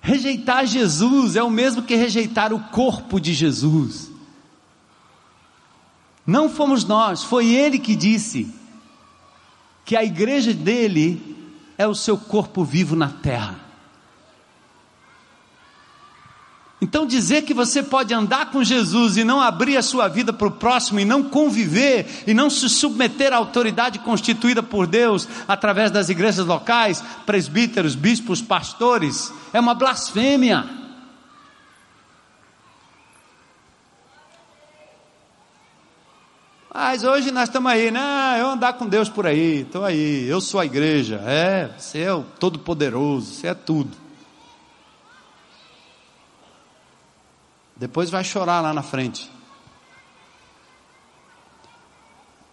Rejeitar 0.00 0.66
Jesus 0.66 1.36
é 1.36 1.42
o 1.42 1.50
mesmo 1.50 1.82
que 1.82 1.94
rejeitar 1.94 2.52
o 2.52 2.60
corpo 2.70 3.20
de 3.20 3.34
Jesus. 3.34 4.10
Não 6.26 6.48
fomos 6.48 6.84
nós, 6.84 7.22
foi 7.22 7.48
Ele 7.48 7.78
que 7.78 7.94
disse 7.94 8.52
que 9.84 9.96
a 9.96 10.04
igreja 10.04 10.54
dele 10.54 11.36
é 11.76 11.86
o 11.86 11.94
seu 11.94 12.16
corpo 12.16 12.64
vivo 12.64 12.94
na 12.94 13.08
terra. 13.08 13.69
Então, 16.82 17.06
dizer 17.06 17.42
que 17.42 17.52
você 17.52 17.82
pode 17.82 18.14
andar 18.14 18.50
com 18.50 18.64
Jesus 18.64 19.18
e 19.18 19.24
não 19.24 19.38
abrir 19.38 19.76
a 19.76 19.82
sua 19.82 20.08
vida 20.08 20.32
para 20.32 20.48
o 20.48 20.50
próximo, 20.50 20.98
e 20.98 21.04
não 21.04 21.22
conviver, 21.22 22.24
e 22.26 22.32
não 22.32 22.48
se 22.48 22.70
submeter 22.70 23.34
à 23.34 23.36
autoridade 23.36 23.98
constituída 23.98 24.62
por 24.62 24.86
Deus 24.86 25.28
através 25.46 25.90
das 25.90 26.08
igrejas 26.08 26.46
locais, 26.46 27.04
presbíteros, 27.26 27.94
bispos, 27.94 28.40
pastores, 28.40 29.30
é 29.52 29.60
uma 29.60 29.74
blasfêmia. 29.74 30.64
Mas 36.72 37.04
hoje 37.04 37.30
nós 37.30 37.48
estamos 37.48 37.70
aí, 37.70 37.90
né? 37.90 38.38
Eu 38.40 38.48
andar 38.48 38.72
com 38.74 38.86
Deus 38.86 39.08
por 39.08 39.26
aí, 39.26 39.62
estou 39.62 39.84
aí, 39.84 40.26
eu 40.26 40.40
sou 40.40 40.58
a 40.58 40.64
igreja, 40.64 41.16
é, 41.26 41.68
você 41.76 41.98
é 41.98 42.14
o 42.14 42.22
todo-poderoso, 42.22 43.34
você 43.34 43.48
é 43.48 43.54
tudo. 43.54 44.09
Depois 47.80 48.10
vai 48.10 48.22
chorar 48.22 48.60
lá 48.60 48.74
na 48.74 48.82
frente. 48.82 49.30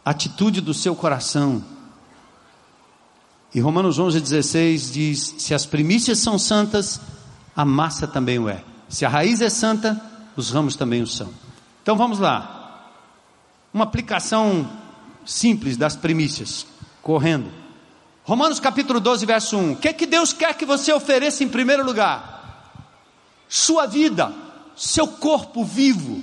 Atitude 0.05 0.61
do 0.61 0.73
seu 0.73 0.95
coração. 0.95 1.61
E 3.53 3.59
Romanos 3.59 3.99
11,16 3.99 4.89
diz: 4.89 5.35
Se 5.37 5.53
as 5.53 5.65
primícias 5.65 6.19
são 6.19 6.39
santas, 6.39 7.01
a 7.53 7.65
massa 7.65 8.07
também 8.07 8.39
o 8.39 8.47
é. 8.47 8.63
Se 8.87 9.05
a 9.05 9.09
raiz 9.09 9.41
é 9.41 9.49
santa, 9.49 10.01
os 10.37 10.49
ramos 10.49 10.77
também 10.77 11.01
o 11.01 11.07
são. 11.07 11.29
Então 11.83 11.97
vamos 11.97 12.19
lá. 12.19 12.85
Uma 13.73 13.83
aplicação 13.83 14.65
simples 15.25 15.75
das 15.75 15.97
primícias, 15.97 16.65
correndo. 17.01 17.51
Romanos 18.23 18.61
capítulo 18.61 19.01
12, 19.01 19.25
verso 19.25 19.57
1. 19.57 19.73
O 19.73 19.75
que, 19.75 19.89
é 19.89 19.93
que 19.93 20.05
Deus 20.05 20.31
quer 20.31 20.53
que 20.53 20.65
você 20.65 20.93
ofereça 20.93 21.43
em 21.43 21.49
primeiro 21.49 21.83
lugar? 21.83 22.63
Sua 23.49 23.85
vida 23.85 24.46
seu 24.77 25.07
corpo 25.07 25.65
vivo. 25.65 26.21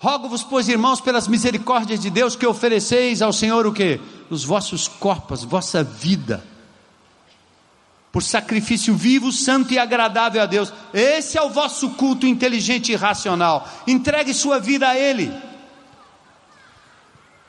Rogo-vos, 0.00 0.42
pois, 0.42 0.68
irmãos, 0.68 1.00
pelas 1.00 1.28
misericórdias 1.28 2.00
de 2.00 2.10
Deus, 2.10 2.34
que 2.34 2.46
ofereceis 2.46 3.22
ao 3.22 3.32
Senhor 3.32 3.66
o 3.66 3.72
que? 3.72 4.00
Os 4.28 4.44
vossos 4.44 4.88
corpos, 4.88 5.44
vossa 5.44 5.84
vida, 5.84 6.42
por 8.10 8.22
sacrifício 8.22 8.94
vivo, 8.94 9.30
santo 9.30 9.72
e 9.72 9.78
agradável 9.78 10.42
a 10.42 10.46
Deus. 10.46 10.72
Esse 10.92 11.38
é 11.38 11.42
o 11.42 11.50
vosso 11.50 11.90
culto 11.90 12.26
inteligente 12.26 12.90
e 12.90 12.96
racional. 12.96 13.68
Entregue 13.86 14.34
sua 14.34 14.58
vida 14.58 14.88
a 14.88 14.98
Ele. 14.98 15.32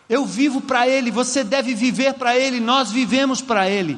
Eu 0.08 0.26
vivo 0.26 0.60
para 0.60 0.88
Ele, 0.88 1.10
você 1.10 1.44
deve 1.44 1.74
viver 1.74 2.16
para 2.16 2.38
Ele, 2.38 2.60
nós 2.60 2.92
vivemos 2.92 3.42
para 3.42 3.70
Ele. 3.70 3.98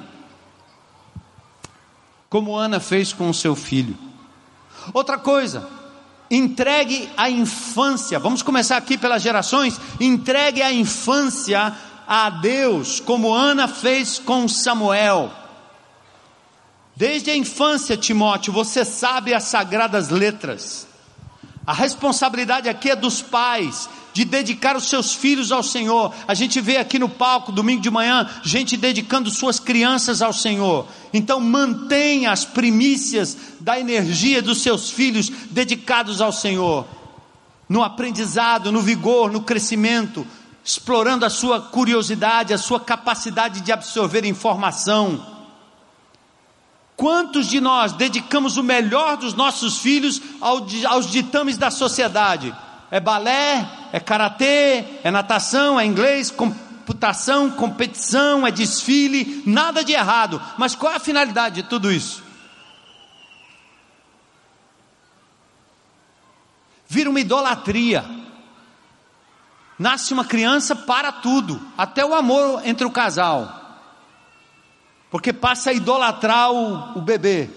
Como 2.30 2.56
Ana 2.56 2.80
fez 2.80 3.12
com 3.12 3.30
o 3.30 3.34
seu 3.34 3.56
filho. 3.56 4.13
Outra 4.92 5.18
coisa, 5.18 5.68
entregue 6.30 7.10
a 7.16 7.30
infância, 7.30 8.20
vamos 8.20 8.42
começar 8.42 8.78
aqui 8.78 8.98
pelas 8.98 9.22
gerações, 9.22 9.80
entregue 10.00 10.62
a 10.62 10.74
infância 10.74 11.76
a 12.08 12.30
Deus, 12.30 13.00
como 13.00 13.34
Ana 13.34 13.68
fez 13.68 14.20
com 14.20 14.48
Samuel. 14.48 15.32
Desde 16.96 17.32
a 17.32 17.36
infância, 17.36 17.98
Timóteo, 17.98 18.54
você 18.54 18.86
sabe 18.86 19.34
as 19.34 19.44
sagradas 19.44 20.10
letras. 20.10 20.88
A 21.66 21.74
responsabilidade 21.74 22.68
aqui 22.68 22.92
é 22.92 22.96
dos 22.96 23.22
pais, 23.22 23.90
de 24.14 24.24
dedicar 24.24 24.78
os 24.78 24.88
seus 24.88 25.14
filhos 25.14 25.52
ao 25.52 25.64
Senhor. 25.64 26.14
A 26.28 26.34
gente 26.34 26.62
vê 26.62 26.78
aqui 26.78 27.00
no 27.00 27.10
palco, 27.10 27.52
domingo 27.52 27.82
de 27.82 27.90
manhã, 27.90 28.30
gente 28.44 28.78
dedicando 28.78 29.32
suas 29.32 29.60
crianças 29.60 30.22
ao 30.22 30.32
Senhor. 30.32 30.88
Então 31.12 31.40
mantenha 31.40 32.32
as 32.32 32.46
primícias 32.46 33.36
da 33.60 33.80
energia 33.80 34.42
dos 34.42 34.62
seus 34.62 34.92
filhos 34.92 35.30
dedicados 35.50 36.22
ao 36.22 36.32
Senhor. 36.32 36.86
No 37.68 37.82
aprendizado, 37.82 38.72
no 38.72 38.82
vigor, 38.82 39.32
no 39.32 39.42
crescimento, 39.42 40.26
explorando 40.64 41.26
a 41.26 41.30
sua 41.30 41.60
curiosidade, 41.60 42.54
a 42.54 42.58
sua 42.58 42.80
capacidade 42.80 43.62
de 43.62 43.72
absorver 43.72 44.26
informação. 44.26 45.34
Quantos 46.96 47.48
de 47.48 47.60
nós 47.60 47.94
dedicamos 47.94 48.56
o 48.58 48.64
melhor 48.64 49.18
dos 49.18 49.34
nossos 49.34 49.80
filhos 49.80 50.22
aos 50.40 51.10
ditames 51.10 51.58
da 51.58 51.72
sociedade? 51.72 52.56
É 52.94 53.00
balé, 53.00 53.68
é 53.92 54.00
karatê, 54.00 54.86
é 55.04 55.10
natação, 55.10 55.80
é 55.80 55.84
inglês, 55.84 56.30
computação, 56.30 57.50
competição, 57.50 58.46
é 58.46 58.52
desfile, 58.52 59.42
nada 59.48 59.84
de 59.84 59.94
errado. 59.94 60.40
Mas 60.60 60.76
qual 60.76 60.94
é 60.94 60.98
a 60.98 61.00
finalidade 61.00 61.64
de 61.64 61.68
tudo 61.68 61.92
isso? 61.92 62.24
Vira 66.88 67.10
uma 67.10 67.20
idolatria. 67.20 68.06
Nasce 69.80 70.14
uma 70.14 70.24
criança 70.24 70.76
para 70.76 71.12
tudo, 71.12 71.60
até 71.76 72.06
o 72.06 72.14
amor 72.14 72.62
entre 72.64 72.86
o 72.86 72.92
casal. 72.92 73.80
Porque 75.10 75.34
passa 75.34 75.72
a 75.72 75.74
idolatrar 75.74 76.52
o, 76.52 77.00
o 77.00 77.02
bebê. 77.02 77.50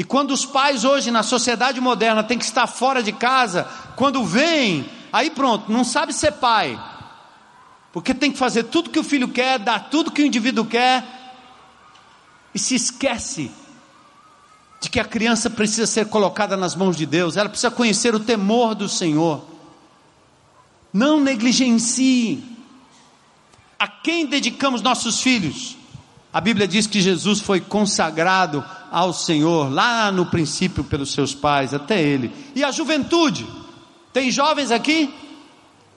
E 0.00 0.02
quando 0.02 0.30
os 0.30 0.46
pais 0.46 0.82
hoje 0.82 1.10
na 1.10 1.22
sociedade 1.22 1.78
moderna 1.78 2.24
têm 2.24 2.38
que 2.38 2.44
estar 2.46 2.66
fora 2.66 3.02
de 3.02 3.12
casa, 3.12 3.68
quando 3.96 4.24
vêm, 4.24 4.88
aí 5.12 5.28
pronto, 5.28 5.70
não 5.70 5.84
sabe 5.84 6.14
ser 6.14 6.32
pai. 6.32 6.82
Porque 7.92 8.14
tem 8.14 8.32
que 8.32 8.38
fazer 8.38 8.62
tudo 8.62 8.88
que 8.88 8.98
o 8.98 9.04
filho 9.04 9.28
quer, 9.28 9.58
dar 9.58 9.90
tudo 9.90 10.10
que 10.10 10.22
o 10.22 10.24
indivíduo 10.24 10.64
quer, 10.64 11.04
e 12.54 12.58
se 12.58 12.74
esquece 12.74 13.50
de 14.80 14.88
que 14.88 14.98
a 14.98 15.04
criança 15.04 15.50
precisa 15.50 15.86
ser 15.86 16.06
colocada 16.06 16.56
nas 16.56 16.74
mãos 16.74 16.96
de 16.96 17.04
Deus, 17.04 17.36
ela 17.36 17.50
precisa 17.50 17.70
conhecer 17.70 18.14
o 18.14 18.20
temor 18.20 18.74
do 18.74 18.88
Senhor. 18.88 19.44
Não 20.94 21.20
negligencie. 21.20 22.42
A 23.78 23.86
quem 23.86 24.24
dedicamos 24.24 24.80
nossos 24.80 25.20
filhos? 25.20 25.76
A 26.32 26.40
Bíblia 26.40 26.66
diz 26.66 26.86
que 26.86 27.02
Jesus 27.02 27.40
foi 27.40 27.60
consagrado 27.60 28.64
ao 28.90 29.12
Senhor 29.12 29.72
lá 29.72 30.10
no 30.10 30.26
princípio 30.26 30.82
pelos 30.84 31.12
seus 31.12 31.34
pais, 31.34 31.72
até 31.72 32.02
ele. 32.02 32.32
E 32.54 32.64
a 32.64 32.70
juventude? 32.70 33.46
Tem 34.12 34.30
jovens 34.30 34.70
aqui? 34.70 35.12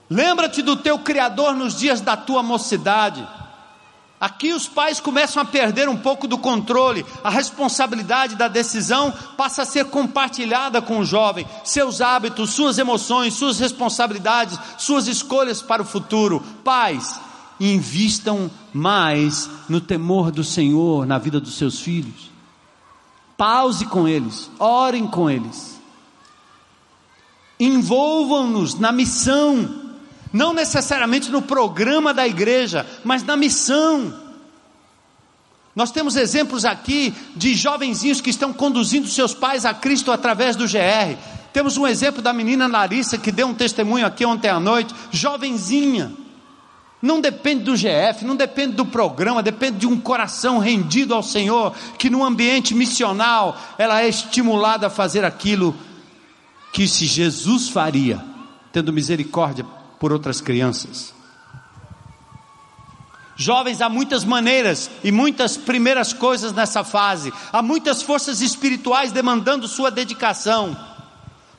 Lembra-te 0.08 0.62
do 0.62 0.76
teu 0.76 0.98
Criador 0.98 1.54
nos 1.54 1.74
dias 1.78 2.00
da 2.00 2.16
tua 2.16 2.42
mocidade. 2.42 3.26
Aqui 4.20 4.52
os 4.52 4.66
pais 4.66 5.00
começam 5.00 5.42
a 5.42 5.44
perder 5.44 5.88
um 5.88 5.96
pouco 5.96 6.26
do 6.26 6.38
controle, 6.38 7.04
a 7.22 7.28
responsabilidade 7.28 8.36
da 8.36 8.48
decisão 8.48 9.12
passa 9.36 9.62
a 9.62 9.66
ser 9.66 9.86
compartilhada 9.86 10.80
com 10.80 11.00
o 11.00 11.04
jovem, 11.04 11.46
seus 11.62 12.00
hábitos, 12.00 12.50
suas 12.50 12.78
emoções, 12.78 13.34
suas 13.34 13.58
responsabilidades, 13.58 14.58
suas 14.78 15.08
escolhas 15.08 15.60
para 15.60 15.82
o 15.82 15.84
futuro. 15.84 16.42
Pais, 16.62 17.20
invistam 17.60 18.50
mais 18.72 19.50
no 19.68 19.80
temor 19.80 20.30
do 20.30 20.44
Senhor 20.44 21.04
na 21.06 21.18
vida 21.18 21.38
dos 21.38 21.58
seus 21.58 21.80
filhos. 21.80 22.33
Pause 23.36 23.86
com 23.86 24.06
eles, 24.06 24.50
orem 24.58 25.06
com 25.06 25.28
eles. 25.28 25.80
Envolvam-nos 27.58 28.78
na 28.78 28.92
missão, 28.92 29.92
não 30.32 30.52
necessariamente 30.52 31.30
no 31.30 31.42
programa 31.42 32.14
da 32.14 32.26
igreja, 32.26 32.86
mas 33.04 33.22
na 33.22 33.36
missão. 33.36 34.22
Nós 35.74 35.90
temos 35.90 36.14
exemplos 36.14 36.64
aqui 36.64 37.12
de 37.34 37.54
jovenzinhos 37.54 38.20
que 38.20 38.30
estão 38.30 38.52
conduzindo 38.52 39.08
seus 39.08 39.34
pais 39.34 39.64
a 39.64 39.74
Cristo 39.74 40.12
através 40.12 40.54
do 40.54 40.66
GR. 40.66 41.18
Temos 41.52 41.76
um 41.76 41.86
exemplo 41.86 42.22
da 42.22 42.32
menina 42.32 42.68
Larissa 42.68 43.18
que 43.18 43.32
deu 43.32 43.48
um 43.48 43.54
testemunho 43.54 44.06
aqui 44.06 44.24
ontem 44.24 44.48
à 44.48 44.60
noite, 44.60 44.94
jovenzinha 45.10 46.23
não 47.04 47.20
depende 47.20 47.64
do 47.64 47.76
GF, 47.76 48.24
não 48.24 48.34
depende 48.34 48.76
do 48.76 48.86
programa, 48.86 49.42
depende 49.42 49.80
de 49.80 49.86
um 49.86 50.00
coração 50.00 50.58
rendido 50.58 51.14
ao 51.14 51.22
Senhor, 51.22 51.74
que 51.98 52.08
no 52.08 52.24
ambiente 52.24 52.74
missional 52.74 53.60
ela 53.76 54.00
é 54.00 54.08
estimulada 54.08 54.86
a 54.86 54.90
fazer 54.90 55.22
aquilo 55.22 55.76
que 56.72 56.88
se 56.88 57.04
Jesus 57.04 57.68
faria, 57.68 58.24
tendo 58.72 58.90
misericórdia 58.90 59.66
por 60.00 60.14
outras 60.14 60.40
crianças. 60.40 61.12
Jovens, 63.36 63.82
há 63.82 63.88
muitas 63.90 64.24
maneiras 64.24 64.90
e 65.02 65.12
muitas 65.12 65.58
primeiras 65.58 66.14
coisas 66.14 66.52
nessa 66.54 66.82
fase, 66.82 67.30
há 67.52 67.60
muitas 67.60 68.00
forças 68.00 68.40
espirituais 68.40 69.12
demandando 69.12 69.68
sua 69.68 69.90
dedicação 69.90 70.74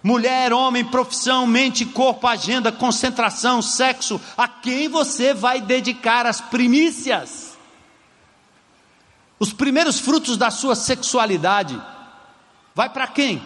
mulher, 0.05 0.53
homem, 0.53 0.85
profissão, 0.85 1.47
mente, 1.47 1.83
corpo, 1.83 2.27
agenda, 2.27 2.71
concentração, 2.71 3.59
sexo, 3.59 4.21
a 4.37 4.47
quem 4.47 4.87
você 4.87 5.33
vai 5.33 5.59
dedicar 5.59 6.27
as 6.27 6.39
primícias? 6.39 7.57
Os 9.39 9.51
primeiros 9.51 9.99
frutos 9.99 10.37
da 10.37 10.51
sua 10.51 10.75
sexualidade 10.75 11.81
vai 12.75 12.87
para 12.87 13.07
quem? 13.07 13.41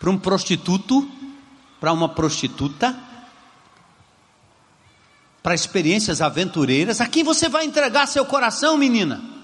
Para 0.00 0.08
um 0.08 0.16
prostituto, 0.16 1.06
para 1.78 1.92
uma 1.92 2.08
prostituta, 2.08 2.98
para 5.42 5.54
experiências 5.54 6.22
aventureiras. 6.22 7.02
A 7.02 7.06
quem 7.06 7.22
você 7.22 7.46
vai 7.46 7.66
entregar 7.66 8.06
seu 8.06 8.24
coração, 8.24 8.78
menina? 8.78 9.35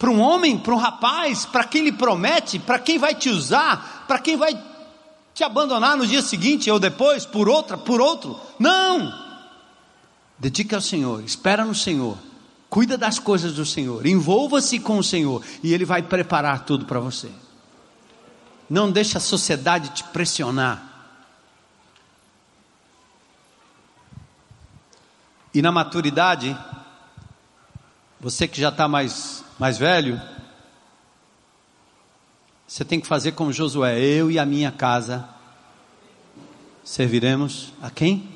Para 0.00 0.10
um 0.10 0.18
homem, 0.18 0.56
para 0.58 0.74
um 0.74 0.78
rapaz, 0.78 1.44
para 1.44 1.62
quem 1.62 1.84
lhe 1.84 1.92
promete, 1.92 2.58
para 2.58 2.78
quem 2.78 2.96
vai 2.98 3.14
te 3.14 3.28
usar, 3.28 4.06
para 4.08 4.18
quem 4.18 4.34
vai 4.34 4.58
te 5.34 5.44
abandonar 5.44 5.94
no 5.94 6.06
dia 6.06 6.22
seguinte 6.22 6.70
ou 6.70 6.80
depois 6.80 7.26
por 7.26 7.50
outra, 7.50 7.76
por 7.76 8.00
outro. 8.00 8.40
Não! 8.58 9.12
Dedique 10.38 10.74
ao 10.74 10.80
Senhor, 10.80 11.22
espera 11.22 11.66
no 11.66 11.74
Senhor, 11.74 12.16
cuida 12.70 12.96
das 12.96 13.18
coisas 13.18 13.52
do 13.52 13.66
Senhor, 13.66 14.06
envolva-se 14.06 14.78
com 14.78 14.96
o 14.96 15.04
Senhor 15.04 15.44
e 15.62 15.74
Ele 15.74 15.84
vai 15.84 16.00
preparar 16.00 16.64
tudo 16.64 16.86
para 16.86 16.98
você. 16.98 17.30
Não 18.70 18.90
deixe 18.90 19.18
a 19.18 19.20
sociedade 19.20 19.90
te 19.90 20.04
pressionar. 20.04 20.82
E 25.52 25.60
na 25.60 25.70
maturidade, 25.70 26.56
você 28.18 28.48
que 28.48 28.58
já 28.58 28.70
está 28.70 28.88
mais, 28.88 29.39
mais 29.60 29.76
velho, 29.76 30.18
você 32.66 32.82
tem 32.82 32.98
que 32.98 33.06
fazer 33.06 33.32
como 33.32 33.52
Josué: 33.52 34.00
eu 34.00 34.30
e 34.30 34.38
a 34.38 34.46
minha 34.46 34.72
casa 34.72 35.28
serviremos 36.82 37.74
a 37.82 37.90
quem? 37.90 38.26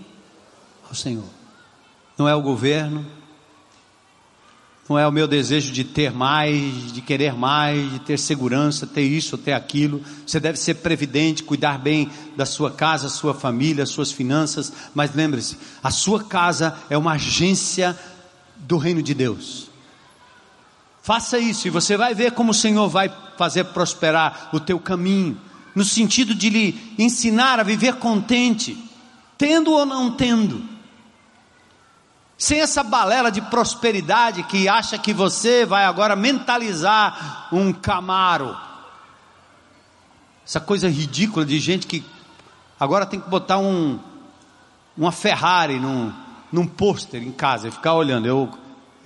Ao 0.87 0.95
Senhor 0.95 1.25
não 2.18 2.29
é 2.29 2.35
o 2.35 2.43
governo, 2.43 3.05
não 4.87 4.99
é 4.99 5.09
o 5.09 5.11
meu 5.11 5.27
desejo 5.27 5.72
de 5.72 5.83
ter 5.83 6.12
mais, 6.12 6.93
de 6.93 7.01
querer 7.01 7.33
mais, 7.33 7.91
de 7.91 7.99
ter 8.01 8.18
segurança, 8.18 8.87
ter 8.87 9.03
isso, 9.03 9.39
ter 9.39 9.55
aquilo. 9.55 10.03
Você 10.27 10.39
deve 10.39 10.59
ser 10.59 10.75
previdente, 10.75 11.43
cuidar 11.43 11.79
bem 11.79 12.11
da 12.37 12.45
sua 12.45 12.70
casa, 12.70 13.09
sua 13.09 13.33
família, 13.33 13.87
suas 13.87 14.12
finanças. 14.12 14.72
Mas 14.95 15.14
lembre-se, 15.14 15.57
a 15.83 15.91
sua 15.91 16.22
casa 16.22 16.79
é 16.91 16.99
uma 16.99 17.12
agência 17.12 17.99
do 18.57 18.77
reino 18.77 19.03
de 19.03 19.14
Deus. 19.14 19.74
Faça 21.05 21.39
isso 21.39 21.69
e 21.69 21.71
você 21.71 21.97
vai 21.97 22.15
ver 22.15 22.33
como 22.33 22.51
o 22.51 22.55
Senhor 22.55 22.89
vai 22.89 23.13
fazer 23.37 23.65
prosperar 23.65 24.49
o 24.53 24.59
teu 24.59 24.81
caminho, 24.81 25.41
no 25.75 25.85
sentido 25.85 26.35
de 26.35 26.49
lhe 26.49 26.95
ensinar 26.99 27.61
a 27.61 27.63
viver 27.63 27.97
contente, 27.97 28.77
tendo 29.37 29.71
ou 29.71 29.85
não 29.85 30.11
tendo 30.11 30.75
sem 32.37 32.61
essa 32.61 32.83
balela 32.83 33.31
de 33.31 33.41
prosperidade 33.41 34.43
que 34.45 34.69
acha 34.69 34.99
que 34.99 35.13
você 35.13 35.65
vai 35.65 35.85
agora 35.85 36.17
mentalizar 36.17 37.49
um 37.53 37.73
Camaro. 37.73 38.57
Essa 40.47 40.61
coisa 40.61 40.89
ridícula 40.89 41.45
de 41.45 41.59
gente 41.59 41.87
que 41.87 42.05
agora 42.79 43.07
tem 43.07 43.21
que 43.21 43.29
botar 43.29 43.59
um, 43.59 43.99
uma 44.97 45.13
Ferrari 45.13 45.79
num, 45.79 46.13
num 46.53 46.67
pôster 46.67 47.23
em 47.23 47.33
casa 47.33 47.69
e 47.69 47.71
ficar 47.71 47.95
olhando. 47.95 48.27
Eu, 48.27 48.51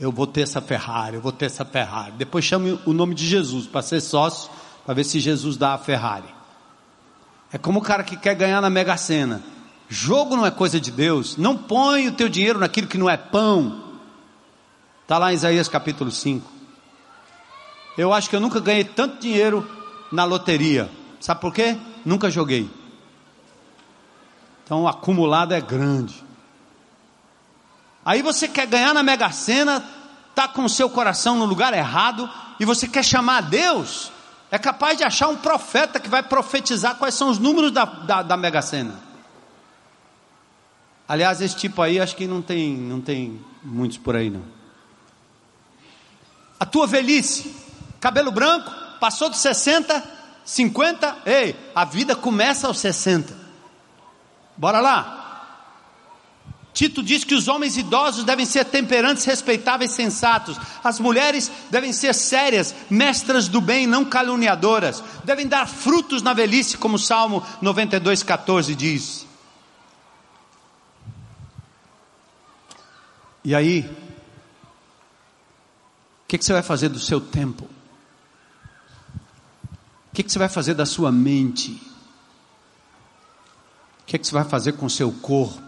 eu 0.01 0.13
vou 0.13 0.27
ter 0.27 0.43
essa 0.43 0.61
Ferrari, 0.61 1.17
eu 1.17 1.21
vou 1.21 1.33
ter 1.33 1.47
essa 1.47 1.65
Ferrari. 1.65 2.13
Depois 2.13 2.45
chame 2.45 2.79
o 2.87 2.93
nome 2.93 3.15
de 3.15 3.27
Jesus 3.27 3.67
para 3.67 3.83
ser 3.83 4.01
sócio, 4.01 4.51
para 4.85 4.95
ver 4.95 5.05
se 5.05 5.19
Jesus 5.19 5.57
dá 5.57 5.75
a 5.75 5.79
Ferrari. 5.79 6.29
É 7.53 7.59
como 7.59 7.81
o 7.81 7.83
cara 7.83 8.05
que 8.05 8.17
quer 8.17 8.35
ganhar 8.35 8.61
na 8.61 8.71
Mega 8.71 8.97
Sena. 8.97 9.43
Jogo 9.89 10.37
não 10.37 10.45
é 10.45 10.51
coisa 10.51 10.79
de 10.79 10.91
Deus. 10.91 11.37
Não 11.37 11.57
põe 11.57 12.09
o 12.09 12.13
teu 12.13 12.29
dinheiro 12.29 12.59
naquilo 12.59 12.87
que 12.87 12.99
não 12.99 13.09
é 13.09 13.17
pão. 13.17 13.85
Está 15.03 15.17
lá 15.19 15.33
em 15.33 15.35
Isaías 15.35 15.69
capítulo 15.69 16.11
5. 16.11 16.47
Eu 17.97 18.13
acho 18.13 18.29
que 18.29 18.37
eu 18.37 18.41
nunca 18.41 18.61
ganhei 18.61 18.85
tanto 18.85 19.21
dinheiro 19.21 19.69
na 20.13 20.25
loteria. 20.25 20.91
Sabe 21.19 21.41
por 21.41 21.53
quê? 21.53 21.77
Nunca 22.05 22.31
joguei. 22.31 22.71
Então 24.63 24.83
o 24.83 24.89
acumulado 24.89 25.55
é 25.55 25.61
grande. 25.61 26.23
Aí 28.09 28.23
você 28.23 28.49
quer 28.49 28.67
ganhar 28.67 28.95
na 28.95 29.03
Mega 29.03 29.31
Sena, 29.31 29.85
está 30.31 30.49
com 30.49 30.65
o 30.65 30.69
seu 30.69 30.89
coração 30.89 31.37
no 31.37 31.45
lugar 31.45 31.75
errado, 31.75 32.27
e 32.59 32.65
você 32.65 32.89
quer 32.89 33.05
chamar 33.05 33.37
a 33.37 33.41
Deus, 33.43 34.11
é 34.51 34.57
capaz 34.57 34.97
de 34.97 35.05
achar 35.05 35.29
um 35.29 35.37
profeta 35.37 36.01
que 36.01 36.09
vai 36.09 36.23
profetizar 36.23 36.95
quais 36.95 37.15
são 37.15 37.29
os 37.29 37.39
números 37.39 37.71
da, 37.71 37.85
da, 37.85 38.23
da 38.23 38.35
Mega 38.35 38.63
Sena. 38.63 38.95
Aliás, 41.07 41.43
esse 41.43 41.55
tipo 41.55 41.83
aí 41.83 42.01
acho 42.01 42.17
que 42.17 42.27
não 42.27 42.41
tem, 42.41 42.75
não 42.79 43.03
tem 43.03 43.45
muitos 43.63 43.99
por 43.99 44.17
aí 44.17 44.31
não. 44.31 44.43
A 46.59 46.65
tua 46.65 46.87
velhice, 46.87 47.55
cabelo 48.01 48.33
branco, 48.33 48.71
passou 48.99 49.29
dos 49.29 49.41
60, 49.41 50.03
50, 50.47 51.15
ei, 51.27 51.55
a 51.75 51.85
vida 51.85 52.17
começa 52.17 52.69
aos 52.69 52.79
60. 52.79 53.37
Bora 54.57 54.81
lá. 54.81 55.18
Tito 56.79 57.03
diz 57.03 57.25
que 57.25 57.35
os 57.35 57.49
homens 57.49 57.77
idosos 57.77 58.23
devem 58.23 58.47
ser 58.47 58.65
temperantes, 58.65 59.25
respeitáveis, 59.25 59.91
sensatos. 59.91 60.57
As 60.85 61.01
mulheres 61.01 61.51
devem 61.73 61.93
ser 61.93 62.15
sérias, 62.15 62.73
mestras 62.89 63.49
do 63.49 63.61
bem, 63.61 63.85
não 63.85 64.05
caluniadoras. 64.05 65.03
Devem 65.25 65.49
dar 65.49 65.67
frutos 65.67 66.23
na 66.23 66.33
velhice, 66.33 66.79
como 66.79 66.95
o 66.95 66.99
Salmo 66.99 67.45
92, 67.61 68.23
14 68.23 68.77
diz. 68.77 69.27
E 73.45 73.57
aí, 73.57 73.81
o 73.81 73.89
que, 76.29 76.39
que, 76.39 76.45
você 76.45 76.53
vai 76.53 76.63
fazer 76.63 76.91
do 76.91 77.01
seu 77.01 77.21
tempo? 77.21 77.69
O 79.65 80.15
que, 80.15 80.23
que 80.23 80.31
você 80.31 80.39
vai 80.39 80.49
fazer 80.49 80.75
da 80.75 80.87
sua 80.87 81.11
mente? 81.11 81.73
O 84.03 84.05
que, 84.07 84.17
que 84.17 84.25
você 84.25 84.33
vai 84.33 84.45
fazer 84.45 84.75
com 84.75 84.87
o 84.87 84.91
seu 84.91 85.11
corpo? 85.11 85.68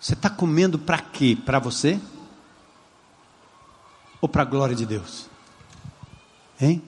Você 0.00 0.14
está 0.14 0.30
comendo 0.30 0.78
para 0.78 0.98
quê? 0.98 1.36
Para 1.44 1.58
você? 1.58 2.00
Ou 4.18 4.28
para 4.28 4.42
a 4.42 4.46
glória 4.46 4.74
de 4.74 4.86
Deus? 4.86 5.26
Hein? 6.58 6.82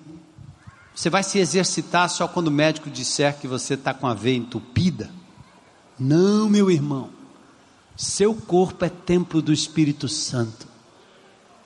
Você 0.94 1.10
vai 1.10 1.22
se 1.22 1.38
exercitar 1.38 2.08
só 2.08 2.26
quando 2.26 2.48
o 2.48 2.50
médico 2.50 2.90
disser 2.90 3.38
que 3.38 3.46
você 3.46 3.74
está 3.74 3.92
com 3.92 4.06
a 4.06 4.14
veia 4.14 4.36
entupida? 4.36 5.10
Não, 5.98 6.48
meu 6.48 6.70
irmão. 6.70 7.10
Seu 7.94 8.34
corpo 8.34 8.84
é 8.84 8.88
templo 8.88 9.42
do 9.42 9.52
Espírito 9.52 10.08
Santo. 10.08 10.66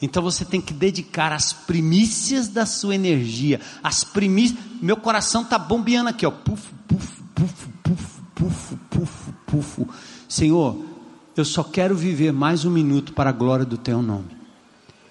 Então 0.02 0.22
você 0.22 0.44
tem 0.44 0.60
que 0.60 0.74
dedicar 0.74 1.32
as 1.32 1.52
primícias 1.52 2.48
da 2.48 2.66
sua 2.66 2.94
energia, 2.94 3.60
as 3.82 4.04
primícias. 4.04 4.58
Meu 4.82 4.96
coração 4.96 5.42
está 5.42 5.58
bombeando 5.58 6.10
aqui, 6.10 6.26
ó. 6.26 6.30
Puf, 6.30 6.68
puf, 6.86 7.22
puf, 7.34 7.68
puf, 7.82 8.20
puf, 8.34 8.76
puf, 8.90 9.32
puf. 9.46 9.86
Senhor, 10.28 10.95
eu 11.36 11.44
só 11.44 11.62
quero 11.62 11.94
viver 11.94 12.32
mais 12.32 12.64
um 12.64 12.70
minuto 12.70 13.12
para 13.12 13.30
a 13.30 13.32
glória 13.32 13.64
do 13.64 13.76
Teu 13.76 14.00
nome. 14.00 14.36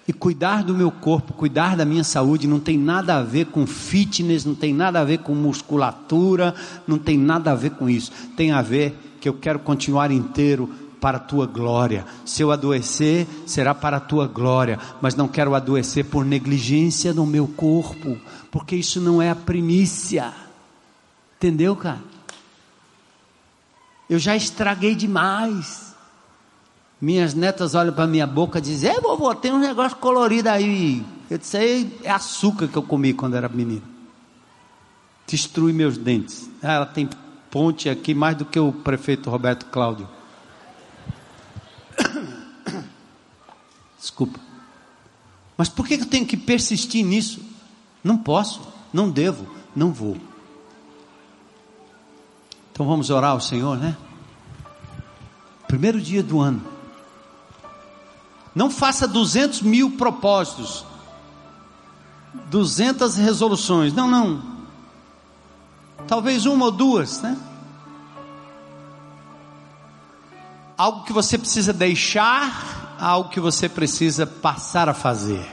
E 0.08 0.12
cuidar 0.12 0.62
do 0.62 0.74
meu 0.74 0.90
corpo, 0.90 1.32
cuidar 1.32 1.76
da 1.76 1.84
minha 1.84 2.04
saúde, 2.04 2.46
não 2.46 2.60
tem 2.60 2.78
nada 2.78 3.16
a 3.16 3.22
ver 3.22 3.46
com 3.46 3.66
fitness, 3.66 4.44
não 4.44 4.54
tem 4.54 4.72
nada 4.72 5.00
a 5.00 5.04
ver 5.04 5.18
com 5.18 5.34
musculatura, 5.34 6.54
não 6.86 6.96
tem 6.96 7.18
nada 7.18 7.50
a 7.52 7.54
ver 7.56 7.70
com 7.70 7.90
isso. 7.90 8.12
Tem 8.36 8.52
a 8.52 8.62
ver 8.62 8.96
que 9.20 9.28
eu 9.28 9.34
quero 9.34 9.58
continuar 9.58 10.12
inteiro 10.12 10.70
para 11.00 11.16
a 11.16 11.20
tua 11.20 11.46
glória. 11.46 12.06
Se 12.24 12.42
eu 12.42 12.52
adoecer, 12.52 13.26
será 13.46 13.74
para 13.74 13.96
a 13.96 14.00
tua 14.00 14.28
glória, 14.28 14.78
mas 15.00 15.16
não 15.16 15.26
quero 15.26 15.54
adoecer 15.54 16.04
por 16.04 16.24
negligência 16.24 17.12
no 17.12 17.26
meu 17.26 17.48
corpo, 17.48 18.16
porque 18.50 18.76
isso 18.76 19.00
não 19.00 19.20
é 19.20 19.30
a 19.30 19.36
primícia. 19.36 20.32
Entendeu, 21.36 21.74
cara? 21.74 22.00
Eu 24.08 24.20
já 24.20 24.36
estraguei 24.36 24.94
demais. 24.94 25.95
Minhas 27.00 27.34
netas 27.34 27.74
olham 27.74 27.92
para 27.92 28.06
minha 28.06 28.26
boca 28.26 28.58
e 28.58 28.62
dizem: 28.62 28.90
É, 28.90 29.00
vovô, 29.00 29.34
tem 29.34 29.52
um 29.52 29.58
negócio 29.58 29.98
colorido 29.98 30.48
aí. 30.48 31.04
Eu 31.30 31.36
disse: 31.36 31.92
É 32.02 32.10
açúcar 32.10 32.68
que 32.68 32.76
eu 32.76 32.82
comi 32.82 33.12
quando 33.12 33.36
era 33.36 33.48
menino. 33.48 33.82
Destrui 35.26 35.72
meus 35.72 35.98
dentes. 35.98 36.48
Ela 36.62 36.86
tem 36.86 37.08
ponte 37.50 37.90
aqui 37.90 38.14
mais 38.14 38.36
do 38.36 38.44
que 38.44 38.58
o 38.58 38.72
prefeito 38.72 39.28
Roberto 39.28 39.66
Cláudio. 39.66 40.08
Desculpa. 44.00 44.40
Mas 45.56 45.68
por 45.68 45.86
que 45.86 45.94
eu 45.94 46.06
tenho 46.06 46.26
que 46.26 46.36
persistir 46.36 47.04
nisso? 47.04 47.40
Não 48.02 48.16
posso, 48.16 48.60
não 48.92 49.10
devo, 49.10 49.46
não 49.74 49.92
vou. 49.92 50.16
Então 52.72 52.86
vamos 52.86 53.10
orar 53.10 53.32
ao 53.32 53.40
Senhor, 53.40 53.76
né? 53.76 53.96
Primeiro 55.66 56.00
dia 56.00 56.22
do 56.22 56.40
ano. 56.40 56.75
Não 58.56 58.68
faça 58.68 59.06
200 59.06 59.62
mil 59.62 59.92
propósitos, 59.92 60.84
200 62.50 63.16
resoluções. 63.16 63.92
Não, 63.92 64.10
não. 64.10 64.42
Talvez 66.08 66.44
uma 66.44 66.64
ou 66.64 66.72
duas, 66.72 67.22
né? 67.22 67.36
algo 70.76 71.04
que 71.04 71.12
você 71.12 71.38
precisa 71.38 71.72
deixar, 71.72 72.96
algo 73.00 73.30
que 73.30 73.40
você 73.40 73.68
precisa 73.68 74.26
passar 74.26 74.88
a 74.88 74.94
fazer. 74.94 75.46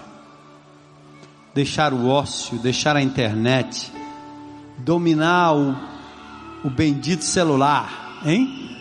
Deixar 1.53 1.93
o 1.93 2.07
ócio, 2.07 2.57
deixar 2.57 2.95
a 2.95 3.01
internet, 3.01 3.91
dominar 4.79 5.53
o, 5.55 5.75
o 6.63 6.69
bendito 6.69 7.23
celular, 7.23 8.21
hein? 8.25 8.72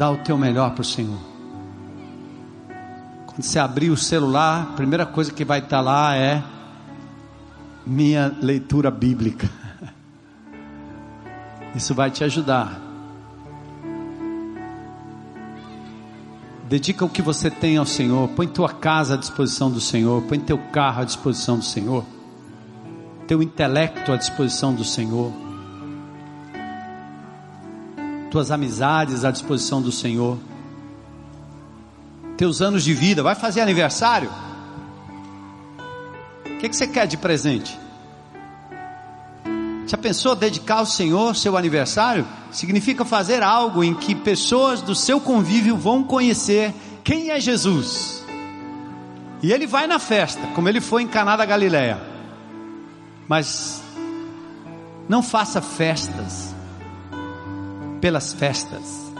Dá 0.00 0.10
o 0.10 0.16
teu 0.16 0.38
melhor 0.38 0.70
para 0.70 0.80
o 0.80 0.84
Senhor. 0.84 1.18
Quando 3.26 3.42
você 3.42 3.58
abrir 3.58 3.90
o 3.90 3.98
celular, 3.98 4.62
a 4.62 4.72
primeira 4.72 5.04
coisa 5.04 5.30
que 5.30 5.44
vai 5.44 5.58
estar 5.58 5.82
lá 5.82 6.16
é 6.16 6.42
minha 7.86 8.34
leitura 8.40 8.90
bíblica. 8.90 9.46
Isso 11.76 11.94
vai 11.94 12.10
te 12.10 12.24
ajudar. 12.24 12.80
Dedica 16.66 17.04
o 17.04 17.08
que 17.10 17.20
você 17.20 17.50
tem 17.50 17.76
ao 17.76 17.84
Senhor. 17.84 18.26
Põe 18.28 18.48
tua 18.48 18.70
casa 18.70 19.12
à 19.12 19.16
disposição 19.18 19.70
do 19.70 19.82
Senhor. 19.82 20.22
Põe 20.22 20.40
teu 20.40 20.56
carro 20.56 21.02
à 21.02 21.04
disposição 21.04 21.58
do 21.58 21.64
Senhor. 21.66 22.06
Teu 23.26 23.42
intelecto 23.42 24.12
à 24.12 24.16
disposição 24.16 24.74
do 24.74 24.82
Senhor. 24.82 25.49
Tuas 28.30 28.50
amizades 28.50 29.24
à 29.24 29.30
disposição 29.30 29.82
do 29.82 29.90
Senhor. 29.90 30.38
Teus 32.36 32.62
anos 32.62 32.84
de 32.84 32.94
vida. 32.94 33.22
Vai 33.22 33.34
fazer 33.34 33.60
aniversário? 33.60 34.30
O 36.46 36.58
que, 36.58 36.68
que 36.68 36.76
você 36.76 36.86
quer 36.86 37.06
de 37.06 37.16
presente? 37.16 37.78
Já 39.86 39.98
pensou 39.98 40.36
dedicar 40.36 40.76
ao 40.76 40.86
Senhor 40.86 41.34
seu 41.34 41.56
aniversário? 41.56 42.24
Significa 42.52 43.04
fazer 43.04 43.42
algo 43.42 43.82
em 43.82 43.94
que 43.94 44.14
pessoas 44.14 44.80
do 44.80 44.94
seu 44.94 45.20
convívio 45.20 45.76
vão 45.76 46.04
conhecer 46.04 46.72
quem 47.02 47.30
é 47.30 47.40
Jesus. 47.40 48.24
E 49.42 49.52
ele 49.52 49.66
vai 49.66 49.88
na 49.88 49.98
festa, 49.98 50.46
como 50.54 50.68
ele 50.68 50.80
foi 50.80 51.02
em 51.02 51.08
Caná 51.08 51.36
da 51.36 51.44
Galileia. 51.44 52.00
Mas 53.26 53.82
não 55.08 55.22
faça 55.22 55.60
festas 55.60 56.54
pelas 58.00 58.32
festas. 58.32 59.12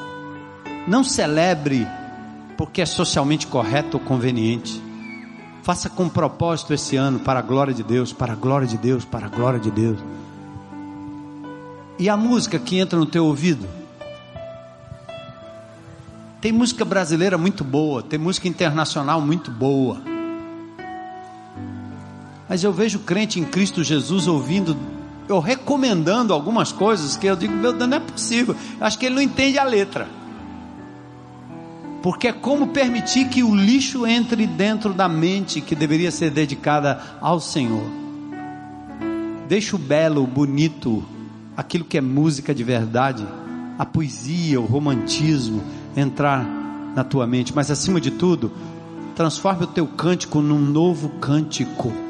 Não 0.89 1.05
celebre 1.05 1.87
porque 2.57 2.83
é 2.83 2.87
socialmente 2.87 3.47
correto 3.47 3.97
ou 3.97 4.03
conveniente. 4.03 4.83
Faça 5.63 5.89
com 5.89 6.09
propósito 6.09 6.75
esse 6.75 6.97
ano 6.97 7.21
para 7.21 7.39
a 7.39 7.43
glória 7.43 7.73
de 7.73 7.83
Deus, 7.83 8.13
para 8.13 8.33
a 8.33 8.37
glória 8.37 8.67
de 8.67 8.77
Deus, 8.77 9.05
para 9.05 9.27
a 9.27 9.29
glória 9.31 9.61
de 9.61 9.71
Deus. 9.71 9.99
E 11.99 12.09
a 12.09 12.17
música 12.17 12.59
que 12.59 12.79
entra 12.79 12.99
no 12.99 13.07
teu 13.07 13.27
ouvido? 13.27 13.69
Tem 16.41 16.51
música 16.51 16.85
brasileira 16.85 17.37
muito 17.37 17.63
boa, 17.63 18.03
tem 18.03 18.19
música 18.19 18.49
internacional 18.49 19.21
muito 19.21 19.51
boa. 19.51 20.01
Mas 22.49 22.65
eu 22.65 22.73
vejo 22.73 23.01
crente 23.01 23.39
em 23.39 23.45
Cristo 23.45 23.85
Jesus 23.85 24.27
ouvindo, 24.27 24.77
eu 25.33 25.39
recomendando 25.39 26.33
algumas 26.33 26.73
coisas 26.73 27.17
que 27.17 27.27
eu 27.27 27.37
digo, 27.37 27.55
meu 27.55 27.73
Deus, 27.73 27.89
não 27.89 27.97
é 27.97 28.01
possível. 28.01 28.57
Acho 28.81 28.99
que 28.99 29.07
ele 29.07 29.15
não 29.15 29.23
entende 29.23 29.59
a 29.59 29.65
letra. 29.65 30.09
Porque 32.03 32.29
é 32.29 32.33
como 32.33 32.69
permitir 32.69 33.29
que 33.29 33.43
o 33.43 33.55
lixo 33.55 34.07
entre 34.07 34.47
dentro 34.47 34.93
da 34.93 35.09
mente 35.09 35.61
que 35.61 35.75
deveria 35.75 36.11
ser 36.11 36.31
dedicada 36.31 37.01
ao 37.21 37.39
Senhor. 37.39 37.85
Deixa 39.49 39.77
o 39.77 39.79
belo, 39.79 40.23
o 40.23 40.27
bonito, 40.27 41.05
aquilo 41.57 41.85
que 41.85 41.99
é 41.99 42.01
música 42.01 42.55
de 42.55 42.65
verdade, 42.65 43.27
a 43.79 43.85
poesia, 43.85 44.61
o 44.61 44.65
romantismo 44.65 45.63
entrar 45.97 46.45
na 46.95 47.05
tua 47.05 47.27
mente, 47.27 47.55
mas 47.55 47.71
acima 47.71 48.01
de 48.01 48.11
tudo, 48.11 48.51
transforme 49.15 49.65
o 49.65 49.67
teu 49.67 49.87
cântico 49.87 50.41
num 50.41 50.59
novo 50.59 51.09
cântico. 51.21 52.10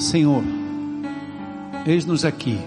Senhor, 0.00 0.42
eis-nos 1.84 2.24
aqui, 2.24 2.58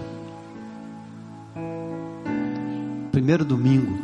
primeiro 3.10 3.44
domingo, 3.44 3.98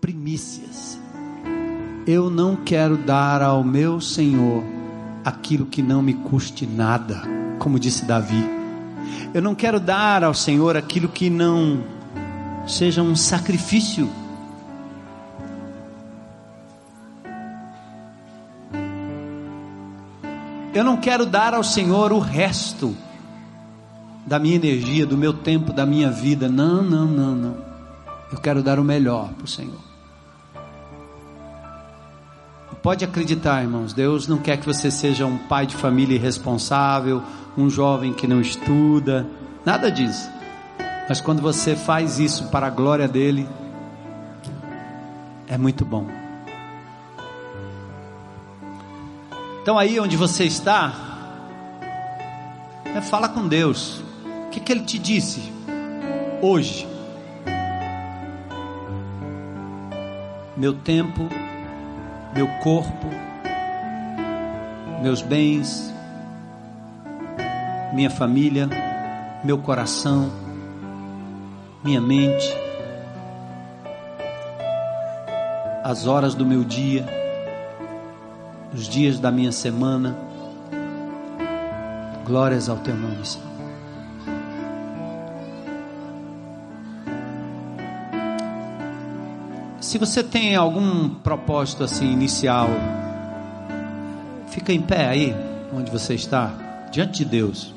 primícias. 0.00 0.98
Eu 2.06 2.30
não 2.30 2.56
quero 2.56 2.96
dar 2.96 3.42
ao 3.42 3.62
meu 3.62 4.00
Senhor 4.00 4.64
aquilo 5.22 5.66
que 5.66 5.82
não 5.82 6.00
me 6.00 6.14
custe 6.14 6.66
nada, 6.66 7.20
como 7.58 7.78
disse 7.78 8.06
Davi. 8.06 8.42
Eu 9.34 9.42
não 9.42 9.54
quero 9.54 9.78
dar 9.78 10.24
ao 10.24 10.32
Senhor 10.32 10.74
aquilo 10.74 11.06
que 11.06 11.28
não 11.28 11.84
seja 12.66 13.02
um 13.02 13.14
sacrifício. 13.14 14.08
Eu 20.74 20.84
não 20.84 20.96
quero 20.96 21.26
dar 21.26 21.54
ao 21.54 21.62
Senhor 21.62 22.12
o 22.12 22.18
resto 22.18 22.96
da 24.26 24.38
minha 24.38 24.56
energia, 24.56 25.04
do 25.04 25.16
meu 25.16 25.32
tempo, 25.32 25.72
da 25.72 25.84
minha 25.84 26.10
vida. 26.10 26.48
Não, 26.48 26.82
não, 26.82 27.06
não, 27.06 27.34
não. 27.34 27.56
Eu 28.30 28.38
quero 28.38 28.62
dar 28.62 28.78
o 28.78 28.84
melhor 28.84 29.28
para 29.34 29.44
o 29.44 29.48
Senhor. 29.48 29.92
Pode 32.82 33.04
acreditar, 33.04 33.62
irmãos, 33.62 33.92
Deus 33.92 34.26
não 34.26 34.38
quer 34.38 34.56
que 34.56 34.66
você 34.66 34.90
seja 34.90 35.24
um 35.24 35.38
pai 35.38 35.66
de 35.66 35.76
família 35.76 36.16
irresponsável, 36.16 37.22
um 37.56 37.70
jovem 37.70 38.12
que 38.12 38.26
não 38.26 38.40
estuda, 38.40 39.24
nada 39.64 39.88
disso. 39.88 40.28
Mas 41.08 41.20
quando 41.20 41.40
você 41.40 41.76
faz 41.76 42.18
isso 42.18 42.48
para 42.48 42.66
a 42.66 42.70
glória 42.70 43.06
dele, 43.06 43.48
é 45.46 45.56
muito 45.56 45.84
bom. 45.84 46.21
Então 49.62 49.78
aí 49.78 49.98
onde 50.00 50.16
você 50.16 50.44
está, 50.44 50.92
é, 52.84 53.00
fala 53.00 53.28
com 53.28 53.48
Deus. 53.48 54.02
O 54.46 54.50
que, 54.50 54.60
que 54.60 54.70
ele 54.70 54.82
te 54.82 54.98
disse 54.98 55.52
hoje? 56.42 56.86
Meu 60.56 60.74
tempo 60.74 61.28
meu 62.34 62.48
corpo, 62.62 63.08
meus 65.02 65.20
bens, 65.20 65.92
minha 67.92 68.08
família, 68.08 68.68
meu 69.44 69.58
coração, 69.58 70.32
minha 71.84 72.00
mente, 72.00 72.56
as 75.84 76.06
horas 76.06 76.34
do 76.34 76.46
meu 76.46 76.64
dia, 76.64 77.04
os 78.74 78.88
dias 78.88 79.18
da 79.18 79.30
minha 79.30 79.52
semana. 79.52 80.16
Glórias 82.24 82.68
ao 82.68 82.76
teu 82.78 82.96
nome, 82.96 83.26
Senhor. 83.26 83.52
Se 89.80 89.98
você 89.98 90.22
tem 90.22 90.56
algum 90.56 91.10
propósito 91.10 91.84
assim 91.84 92.10
inicial, 92.10 92.68
fica 94.48 94.72
em 94.72 94.80
pé 94.80 95.06
aí, 95.06 95.36
onde 95.70 95.90
você 95.90 96.14
está, 96.14 96.88
diante 96.90 97.18
de 97.18 97.24
Deus. 97.26 97.74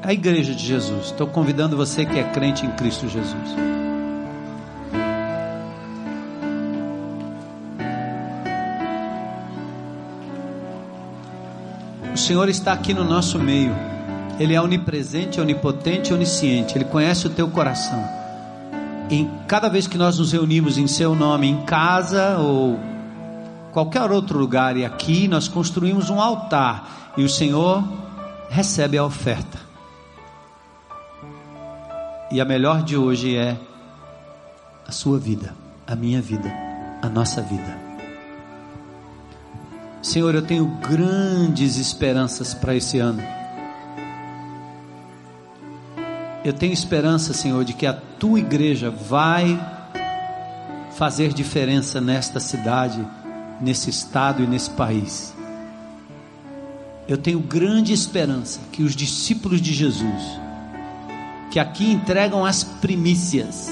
A 0.00 0.12
igreja 0.12 0.54
de 0.54 0.64
Jesus, 0.64 1.06
estou 1.06 1.26
convidando 1.26 1.76
você 1.76 2.04
que 2.04 2.18
é 2.18 2.24
crente 2.24 2.66
em 2.66 2.70
Cristo 2.72 3.08
Jesus. 3.08 3.56
Senhor 12.22 12.48
está 12.48 12.72
aqui 12.72 12.94
no 12.94 13.02
nosso 13.02 13.36
meio. 13.36 13.74
Ele 14.38 14.54
é 14.54 14.60
onipresente, 14.60 15.40
onipotente, 15.40 16.14
onisciente. 16.14 16.78
Ele 16.78 16.84
conhece 16.84 17.26
o 17.26 17.30
teu 17.30 17.48
coração. 17.48 18.02
Em 19.10 19.28
cada 19.48 19.68
vez 19.68 19.88
que 19.88 19.98
nós 19.98 20.18
nos 20.18 20.30
reunimos 20.30 20.78
em 20.78 20.86
seu 20.86 21.16
nome, 21.16 21.48
em 21.48 21.62
casa 21.62 22.38
ou 22.38 22.78
qualquer 23.72 24.08
outro 24.10 24.38
lugar, 24.38 24.76
e 24.76 24.84
aqui 24.84 25.26
nós 25.26 25.48
construímos 25.48 26.10
um 26.10 26.20
altar 26.20 27.12
e 27.16 27.24
o 27.24 27.28
Senhor 27.28 27.82
recebe 28.48 28.96
a 28.96 29.04
oferta. 29.04 29.58
E 32.30 32.40
a 32.40 32.44
melhor 32.44 32.82
de 32.84 32.96
hoje 32.96 33.36
é 33.36 33.56
a 34.86 34.92
sua 34.92 35.18
vida, 35.18 35.54
a 35.86 35.96
minha 35.96 36.22
vida, 36.22 36.50
a 37.02 37.08
nossa 37.08 37.42
vida. 37.42 37.91
Senhor, 40.02 40.34
eu 40.34 40.42
tenho 40.42 40.66
grandes 40.66 41.76
esperanças 41.76 42.52
para 42.52 42.74
esse 42.74 42.98
ano. 42.98 43.22
Eu 46.44 46.52
tenho 46.52 46.72
esperança, 46.72 47.32
Senhor, 47.32 47.64
de 47.64 47.72
que 47.72 47.86
a 47.86 47.92
tua 47.92 48.40
igreja 48.40 48.90
vai 48.90 49.60
fazer 50.96 51.32
diferença 51.32 52.00
nesta 52.00 52.40
cidade, 52.40 53.06
nesse 53.60 53.90
estado 53.90 54.42
e 54.42 54.46
nesse 54.46 54.70
país. 54.70 55.32
Eu 57.06 57.16
tenho 57.16 57.38
grande 57.38 57.92
esperança 57.92 58.58
que 58.72 58.82
os 58.82 58.96
discípulos 58.96 59.60
de 59.60 59.72
Jesus, 59.72 60.40
que 61.52 61.60
aqui 61.60 61.92
entregam 61.92 62.44
as 62.44 62.64
primícias, 62.64 63.70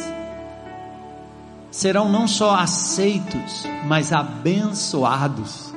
serão 1.73 2.09
não 2.09 2.29
só 2.29 2.55
aceitos, 2.55 3.65
mas 3.89 4.13
abençoados 4.13 5.70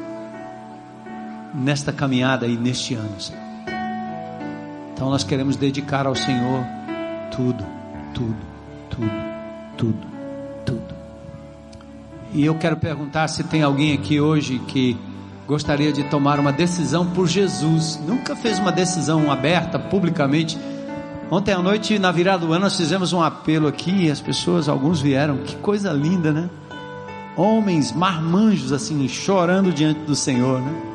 nesta 1.53 1.93
caminhada 1.93 2.47
e 2.47 2.57
neste 2.57 2.95
ano. 2.95 3.15
Então 4.93 5.09
nós 5.09 5.23
queremos 5.23 5.55
dedicar 5.55 6.07
ao 6.07 6.15
Senhor 6.15 6.63
tudo, 7.31 7.65
tudo, 8.13 8.35
tudo, 8.89 9.11
tudo, 9.77 10.07
tudo. 10.65 10.95
E 12.33 12.45
eu 12.45 12.55
quero 12.55 12.77
perguntar 12.77 13.27
se 13.27 13.43
tem 13.43 13.61
alguém 13.61 13.93
aqui 13.93 14.19
hoje 14.19 14.59
que 14.59 14.97
gostaria 15.47 15.91
de 15.91 16.03
tomar 16.05 16.39
uma 16.39 16.51
decisão 16.51 17.05
por 17.05 17.27
Jesus. 17.27 17.99
Nunca 18.07 18.35
fez 18.35 18.59
uma 18.59 18.71
decisão 18.71 19.31
aberta 19.31 19.77
publicamente. 19.77 20.57
Ontem 21.29 21.51
à 21.53 21.59
noite, 21.59 21.99
na 21.99 22.11
virada 22.11 22.45
do 22.45 22.53
ano, 22.53 22.65
nós 22.65 22.77
fizemos 22.77 23.13
um 23.13 23.21
apelo 23.21 23.67
aqui 23.67 24.05
e 24.05 24.11
as 24.11 24.21
pessoas, 24.21 24.69
alguns 24.69 25.01
vieram. 25.01 25.37
Que 25.37 25.55
coisa 25.57 25.91
linda, 25.91 26.31
né? 26.31 26.49
Homens 27.35 27.91
marmanjos 27.91 28.71
assim, 28.71 29.07
chorando 29.07 29.73
diante 29.73 30.01
do 30.01 30.15
Senhor, 30.15 30.61
né? 30.61 30.92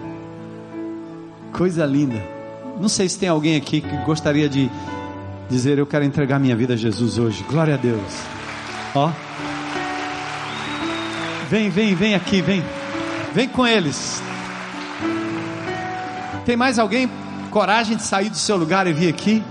Coisa 1.52 1.84
linda. 1.84 2.22
Não 2.80 2.88
sei 2.88 3.08
se 3.08 3.18
tem 3.18 3.28
alguém 3.28 3.56
aqui 3.56 3.80
que 3.80 3.96
gostaria 4.04 4.48
de 4.48 4.70
dizer: 5.48 5.78
Eu 5.78 5.86
quero 5.86 6.04
entregar 6.04 6.38
minha 6.38 6.56
vida 6.56 6.74
a 6.74 6.76
Jesus 6.76 7.18
hoje. 7.18 7.44
Glória 7.48 7.74
a 7.74 7.76
Deus. 7.76 8.02
Ó. 8.94 9.10
Vem, 11.50 11.70
vem, 11.70 11.94
vem 11.94 12.14
aqui, 12.14 12.42
vem. 12.42 12.62
Vem 13.34 13.48
com 13.48 13.66
eles. 13.66 14.22
Tem 16.44 16.56
mais 16.56 16.78
alguém 16.78 17.10
coragem 17.50 17.96
de 17.96 18.02
sair 18.02 18.30
do 18.30 18.36
seu 18.36 18.56
lugar 18.56 18.86
e 18.86 18.92
vir 18.92 19.08
aqui? 19.08 19.42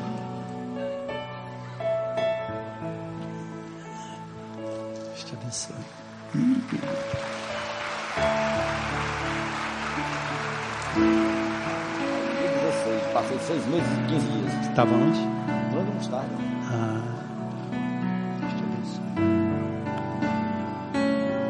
12, 13.77 13.89
15 14.07 14.27
dias. 14.27 14.67
Estava 14.69 14.95
onde? 14.95 15.19
Logo 15.73 15.91
não 15.91 16.01
estava. 16.01 16.25
Ah. 16.71 17.01
Deixa 18.39 18.55
eu 18.57 18.67
ver 18.69 18.81
isso. 18.83 19.01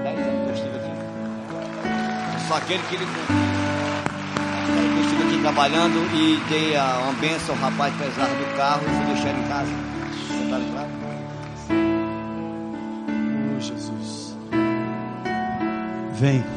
Dez 0.03 0.19
anos 0.19 0.41
que 0.43 0.49
eu 0.49 0.53
estive 0.53 0.75
aqui. 0.77 0.91
Só 2.47 2.57
aquele 2.57 2.83
que 2.89 2.95
ele 2.95 3.05
Eu 4.95 5.01
estive 5.01 5.23
aqui 5.23 5.41
trabalhando 5.41 5.97
e 6.13 6.37
dei 6.49 6.75
uma 6.75 7.13
benção 7.13 7.55
ao 7.55 7.61
rapaz 7.61 7.95
pesado 7.95 8.35
do 8.35 8.57
carro 8.57 8.81
e 8.83 8.89
fui 8.89 9.05
deixar 9.13 9.29
ele 9.29 9.39
em 9.39 9.47
casa. 9.47 9.71
Você 10.27 10.43
está 10.43 10.57
ligado? 10.57 10.89
Oh, 13.55 13.59
Jesus. 13.59 14.35
Vem. 16.13 16.56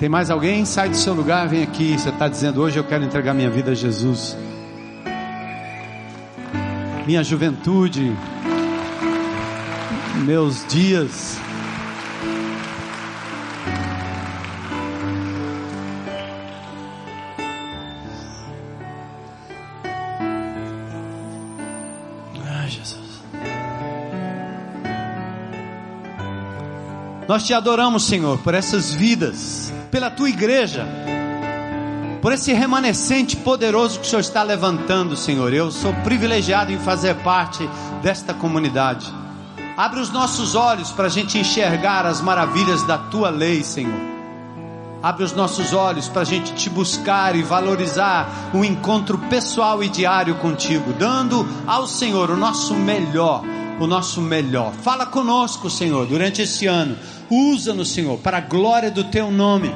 Tem 0.00 0.08
mais 0.08 0.30
alguém? 0.30 0.64
Sai 0.64 0.88
do 0.88 0.96
seu 0.96 1.12
lugar, 1.12 1.46
vem 1.46 1.62
aqui. 1.62 1.92
Você 1.92 2.08
está 2.08 2.26
dizendo 2.26 2.62
hoje 2.62 2.78
eu 2.78 2.84
quero 2.84 3.04
entregar 3.04 3.34
minha 3.34 3.50
vida 3.50 3.72
a 3.72 3.74
Jesus. 3.74 4.34
Minha 7.06 7.22
juventude, 7.22 8.16
meus 10.24 10.66
dias. 10.66 11.36
Ah, 22.48 22.66
Jesus. 22.66 23.22
Nós 27.28 27.42
te 27.46 27.52
adoramos, 27.52 28.06
Senhor, 28.06 28.38
por 28.38 28.54
essas 28.54 28.94
vidas, 28.94 29.70
pela 29.90 30.10
tua 30.10 30.28
igreja, 30.28 30.86
por 32.22 32.32
esse 32.32 32.52
remanescente 32.52 33.36
poderoso 33.36 33.98
que 33.98 34.06
o 34.06 34.08
Senhor 34.08 34.20
está 34.20 34.42
levantando, 34.42 35.16
Senhor. 35.16 35.52
Eu 35.52 35.70
sou 35.70 35.92
privilegiado 36.04 36.70
em 36.70 36.78
fazer 36.78 37.14
parte 37.16 37.68
desta 38.02 38.34
comunidade. 38.34 39.10
Abre 39.76 40.00
os 40.00 40.10
nossos 40.10 40.54
olhos 40.54 40.90
para 40.90 41.06
a 41.06 41.10
gente 41.10 41.38
enxergar 41.38 42.04
as 42.04 42.20
maravilhas 42.20 42.82
da 42.82 42.98
tua 42.98 43.30
lei, 43.30 43.64
Senhor. 43.64 44.10
Abre 45.02 45.24
os 45.24 45.32
nossos 45.32 45.72
olhos 45.72 46.08
para 46.08 46.20
a 46.20 46.26
gente 46.26 46.52
te 46.52 46.68
buscar 46.68 47.34
e 47.34 47.42
valorizar 47.42 48.50
um 48.52 48.62
encontro 48.62 49.16
pessoal 49.16 49.82
e 49.82 49.88
diário 49.88 50.34
contigo, 50.34 50.92
dando 50.92 51.48
ao 51.66 51.86
Senhor 51.86 52.30
o 52.30 52.36
nosso 52.36 52.74
melhor, 52.74 53.42
o 53.80 53.86
nosso 53.86 54.20
melhor. 54.20 54.72
Fala 54.82 55.06
conosco, 55.06 55.70
Senhor, 55.70 56.04
durante 56.04 56.42
esse 56.42 56.66
ano. 56.66 56.98
Usa-nos, 57.30 57.92
Senhor, 57.92 58.18
para 58.18 58.38
a 58.38 58.40
glória 58.40 58.90
do 58.90 59.04
teu 59.04 59.30
nome. 59.30 59.72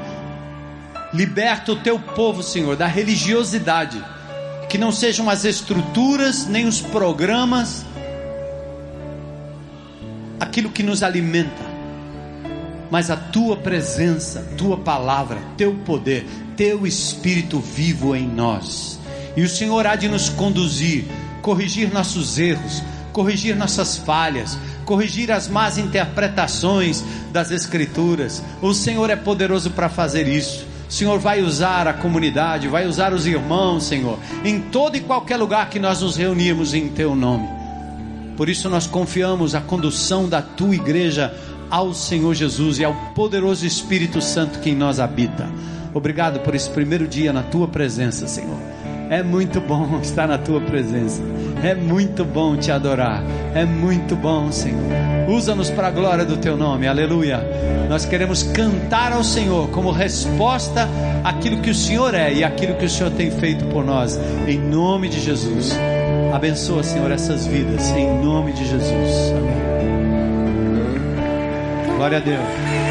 Liberta 1.13 1.73
o 1.73 1.77
teu 1.77 1.99
povo, 1.99 2.43
Senhor, 2.43 2.77
da 2.77 2.87
religiosidade. 2.87 4.03
Que 4.69 4.77
não 4.77 4.91
sejam 4.91 5.31
as 5.31 5.45
estruturas, 5.45 6.47
nem 6.47 6.67
os 6.67 6.81
programas, 6.81 7.87
aquilo 10.41 10.71
que 10.71 10.83
nos 10.83 11.03
alimenta 11.03 11.75
mas 12.95 13.11
a 13.11 13.17
tua 13.17 13.57
presença, 13.57 14.41
tua 14.57 14.77
palavra, 14.77 15.39
teu 15.57 15.75
poder, 15.85 16.25
teu 16.57 16.87
espírito 16.87 17.59
vivo 17.59 18.15
em 18.15 18.25
nós. 18.25 19.01
E 19.37 19.43
o 19.43 19.49
Senhor 19.49 19.85
há 19.85 19.97
de 19.97 20.09
nos 20.09 20.29
conduzir, 20.29 21.05
corrigir 21.43 21.93
nossos 21.93 22.39
erros, 22.39 22.85
corrigir 23.15 23.55
nossas 23.55 23.97
falhas, 23.97 24.59
corrigir 24.85 25.31
as 25.31 25.49
más 25.49 25.79
interpretações 25.79 27.03
das 27.33 27.53
Escrituras. 27.53 28.43
O 28.61 28.75
Senhor 28.75 29.09
é 29.09 29.17
poderoso 29.17 29.71
para 29.71 29.89
fazer 29.89 30.27
isso. 30.27 30.67
O 30.87 30.93
Senhor 30.93 31.19
vai 31.19 31.41
usar 31.41 31.87
a 31.87 31.93
comunidade, 31.95 32.69
vai 32.69 32.87
usar 32.87 33.15
os 33.15 33.27
irmãos, 33.27 33.85
Senhor, 33.85 34.19
em 34.45 34.61
todo 34.61 34.97
e 34.97 35.01
qualquer 35.01 35.37
lugar 35.37 35.71
que 35.71 35.79
nós 35.79 36.03
nos 36.03 36.17
reunirmos 36.17 36.75
em 36.75 36.89
Teu 36.89 37.15
nome. 37.15 37.49
Por 38.37 38.49
isso 38.49 38.69
nós 38.69 38.87
confiamos 38.87 39.55
a 39.55 39.61
condução 39.61 40.29
da 40.29 40.43
Tua 40.43 40.75
igreja 40.75 41.33
ao 41.71 41.95
Senhor 41.95 42.35
Jesus 42.35 42.81
e 42.81 42.85
ao 42.85 42.95
poderoso 43.15 43.65
Espírito 43.65 44.21
Santo 44.21 44.59
que 44.59 44.71
em 44.71 44.77
nós 44.77 44.99
habita. 44.99 45.49
Obrigado 45.95 46.41
por 46.41 46.55
esse 46.55 46.69
primeiro 46.69 47.07
dia 47.07 47.33
na 47.33 47.45
tua 47.45 47.69
presença, 47.69 48.27
Senhor. 48.27 48.59
É 49.09 49.23
muito 49.23 49.61
bom 49.61 50.01
estar 50.03 50.27
na 50.27 50.37
tua 50.37 50.61
presença. 50.61 51.23
É 51.65 51.75
muito 51.75 52.27
bom 52.27 52.57
te 52.59 52.71
adorar. 52.71 53.23
É 53.55 53.65
muito 53.65 54.15
bom, 54.15 54.53
Senhor. 54.53 54.83
Usa-nos 55.27 55.71
para 55.71 55.89
a 55.89 55.91
glória 55.91 56.23
do 56.23 56.37
teu 56.37 56.59
nome. 56.59 56.87
Aleluia. 56.87 57.41
Nós 57.89 58.05
queremos 58.05 58.43
cantar 58.43 59.13
ao 59.13 59.25
Senhor 59.25 59.71
como 59.71 59.91
resposta 59.91 60.87
àquilo 61.25 61.63
que 61.63 61.71
o 61.71 61.75
Senhor 61.75 62.13
é 62.15 62.35
e 62.35 62.45
àquilo 62.45 62.75
que 62.75 62.85
o 62.85 62.91
Senhor 62.91 63.11
tem 63.13 63.31
feito 63.31 63.65
por 63.67 63.83
nós. 63.83 64.21
Em 64.47 64.59
nome 64.59 65.09
de 65.09 65.19
Jesus. 65.21 65.75
Abençoa, 66.35 66.83
Senhor, 66.83 67.11
essas 67.11 67.47
vidas. 67.47 67.89
Em 67.93 68.23
nome 68.23 68.53
de 68.53 68.67
Jesus. 68.67 69.33
Amém. 69.35 69.65
Glória 71.97 72.19
a 72.19 72.21
Deus. 72.21 72.84